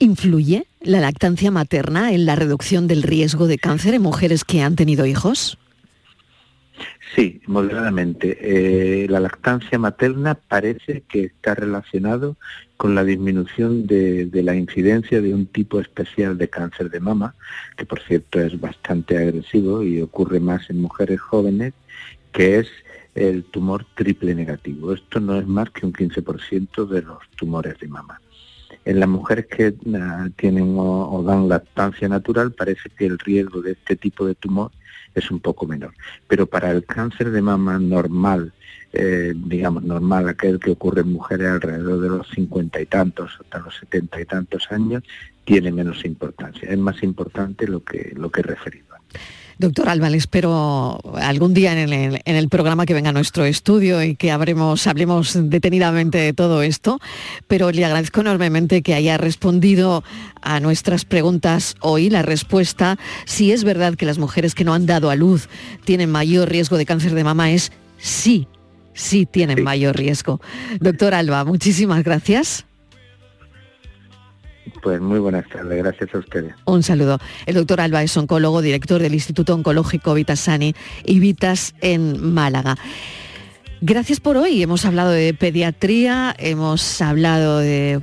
¿Influye 0.00 0.66
la 0.80 1.00
lactancia 1.00 1.52
materna 1.52 2.12
en 2.12 2.26
la 2.26 2.34
reducción 2.34 2.88
del 2.88 3.04
riesgo 3.04 3.46
de 3.46 3.58
cáncer 3.58 3.94
en 3.94 4.02
mujeres 4.02 4.44
que 4.44 4.62
han 4.62 4.74
tenido 4.74 5.06
hijos? 5.06 5.58
Sí, 7.14 7.40
moderadamente. 7.46 8.38
Eh, 8.40 9.06
la 9.08 9.20
lactancia 9.20 9.78
materna 9.78 10.34
parece 10.34 11.02
que 11.02 11.24
está 11.24 11.54
relacionado 11.54 12.36
con 12.76 12.96
la 12.96 13.04
disminución 13.04 13.86
de, 13.86 14.28
la 14.32 14.56
incidencia 14.56 15.20
de 15.20 15.32
un 15.32 15.46
tipo 15.46 15.78
especial 15.80 16.36
de 16.36 16.48
cáncer 16.48 16.90
de 16.90 16.98
mama, 16.98 17.36
que 17.76 17.86
por 17.86 18.00
cierto 18.02 18.40
es 18.40 18.60
bastante 18.60 19.16
agresivo 19.16 19.84
y 19.84 20.02
ocurre 20.02 20.40
más 20.40 20.68
en 20.70 20.80
mujeres 20.80 21.20
jóvenes, 21.20 21.72
que 22.32 22.58
es 22.58 22.68
el 23.14 23.44
tumor 23.44 23.86
triple 23.94 24.34
negativo. 24.34 24.92
Esto 24.92 25.20
no 25.20 25.38
es 25.38 25.46
más 25.46 25.70
que 25.70 25.86
un 25.86 25.92
15% 25.92 26.84
de 26.88 27.02
los 27.02 27.18
tumores 27.36 27.78
de 27.78 27.86
mama. 27.86 28.20
En 28.84 28.98
las 28.98 29.08
mujeres 29.08 29.46
que 29.46 29.72
ah, 29.94 30.28
tienen 30.36 30.74
o 30.76 31.22
dan 31.24 31.48
lactancia 31.48 32.08
natural 32.08 32.50
parece 32.50 32.90
que 32.90 33.06
el 33.06 33.20
riesgo 33.20 33.62
de 33.62 33.72
este 33.72 33.94
tipo 33.94 34.26
de 34.26 34.34
tumor 34.34 34.72
es 35.14 35.30
un 35.30 35.40
poco 35.40 35.66
menor. 35.66 35.92
Pero 36.28 36.46
para 36.46 36.70
el 36.70 36.84
cáncer 36.84 37.30
de 37.30 37.42
mama 37.42 37.78
normal, 37.78 38.52
eh, 38.92 39.32
digamos 39.34 39.82
normal, 39.82 40.28
aquel 40.28 40.60
que 40.60 40.70
ocurre 40.70 41.00
en 41.00 41.12
mujeres 41.12 41.48
alrededor 41.48 42.00
de 42.00 42.08
los 42.08 42.28
cincuenta 42.28 42.80
y 42.80 42.86
tantos 42.86 43.38
hasta 43.40 43.58
los 43.58 43.76
setenta 43.76 44.20
y 44.20 44.24
tantos 44.24 44.70
años, 44.70 45.02
tiene 45.44 45.72
menos 45.72 46.04
importancia. 46.04 46.68
Es 46.68 46.78
más 46.78 47.02
importante 47.02 47.66
lo 47.66 47.82
que, 47.82 48.12
lo 48.16 48.30
que 48.30 48.40
he 48.40 48.44
referido. 48.44 48.86
Doctor 49.58 49.88
Alba, 49.88 50.10
le 50.10 50.16
espero 50.16 51.00
algún 51.14 51.54
día 51.54 51.80
en 51.80 52.20
el, 52.24 52.48
programa 52.48 52.86
que 52.86 52.94
venga 52.94 53.10
a 53.10 53.12
nuestro 53.12 53.44
estudio 53.44 54.02
y 54.02 54.16
que 54.16 54.30
hablemos 54.32 54.84
detenidamente 55.34 56.18
de 56.18 56.32
todo 56.32 56.62
esto, 56.62 57.00
pero 57.46 57.70
le 57.70 57.84
agradezco 57.84 58.20
enormemente 58.20 58.82
que 58.82 58.94
haya 58.94 59.16
respondido 59.16 60.02
a 60.42 60.60
nuestras 60.60 61.04
preguntas 61.04 61.76
hoy. 61.80 62.10
La 62.10 62.22
respuesta, 62.22 62.98
si 63.24 63.52
es 63.52 63.64
verdad 63.64 63.94
que 63.94 64.06
las 64.06 64.18
mujeres 64.18 64.54
que 64.54 64.64
no 64.64 64.74
han 64.74 64.86
dado 64.86 65.10
a 65.10 65.16
luz 65.16 65.48
tienen 65.84 66.10
mayor 66.10 66.48
riesgo 66.48 66.76
de 66.76 66.86
cáncer 66.86 67.14
de 67.14 67.24
mama, 67.24 67.52
es 67.52 67.72
sí, 67.98 68.48
sí 68.92 69.26
tienen 69.26 69.62
mayor 69.62 69.96
riesgo. 69.96 70.40
Doctor 70.80 71.14
Alba, 71.14 71.44
muchísimas 71.44 72.02
gracias. 72.02 72.66
Pues 74.82 75.00
muy 75.00 75.18
buenas 75.18 75.48
tardes, 75.48 75.78
gracias 75.82 76.14
a 76.14 76.18
ustedes. 76.18 76.54
Un 76.64 76.82
saludo. 76.82 77.18
El 77.46 77.54
doctor 77.54 77.80
Alba 77.80 78.02
es 78.02 78.16
oncólogo, 78.16 78.62
director 78.62 79.00
del 79.00 79.14
Instituto 79.14 79.54
Oncológico 79.54 80.14
Vitasani 80.14 80.74
y 81.04 81.18
Vitas 81.18 81.74
en 81.80 82.32
Málaga. 82.32 82.76
Gracias 83.80 84.20
por 84.20 84.38
hoy. 84.38 84.62
Hemos 84.62 84.86
hablado 84.86 85.10
de 85.10 85.34
pediatría, 85.34 86.34
hemos 86.38 87.02
hablado 87.02 87.58
de, 87.58 88.00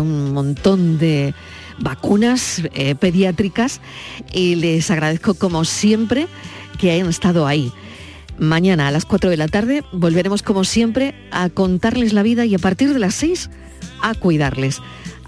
un 0.00 0.32
montón 0.32 0.98
de 0.98 1.34
vacunas 1.78 2.62
eh, 2.72 2.94
pediátricas 2.94 3.80
y 4.32 4.54
les 4.54 4.90
agradezco 4.90 5.34
como 5.34 5.64
siempre 5.66 6.26
que 6.78 6.90
hayan 6.90 7.08
estado 7.08 7.46
ahí. 7.46 7.70
Mañana 8.38 8.88
a 8.88 8.90
las 8.90 9.04
4 9.04 9.28
de 9.28 9.36
la 9.36 9.48
tarde 9.48 9.84
volveremos 9.92 10.42
como 10.42 10.64
siempre 10.64 11.14
a 11.30 11.50
contarles 11.50 12.14
la 12.14 12.22
vida 12.22 12.46
y 12.46 12.54
a 12.54 12.58
partir 12.58 12.94
de 12.94 12.98
las 12.98 13.14
6 13.16 13.50
a 14.00 14.14
cuidarles. 14.14 14.80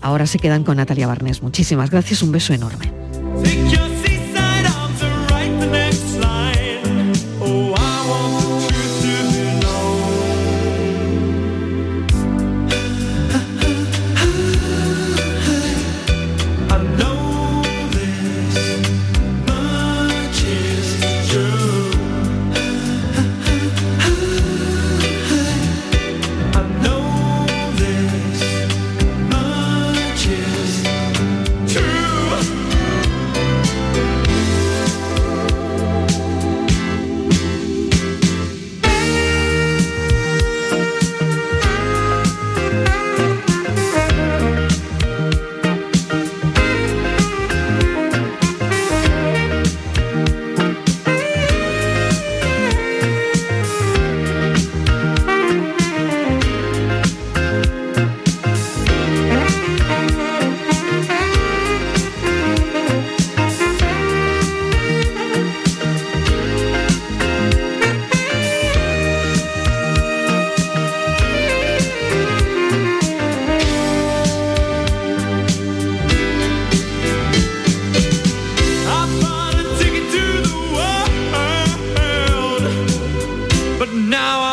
Ahora 0.02 0.26
se 0.26 0.38
quedan 0.38 0.64
con 0.64 0.76
Natalia 0.76 1.06
Barnes. 1.06 1.42
Muchísimas 1.42 1.90
gracias, 1.90 2.22
un 2.22 2.32
beso 2.32 2.52
enorme. 2.52 2.92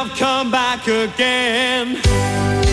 I've 0.01 0.15
come 0.15 0.49
back 0.49 0.87
again. 0.87 2.68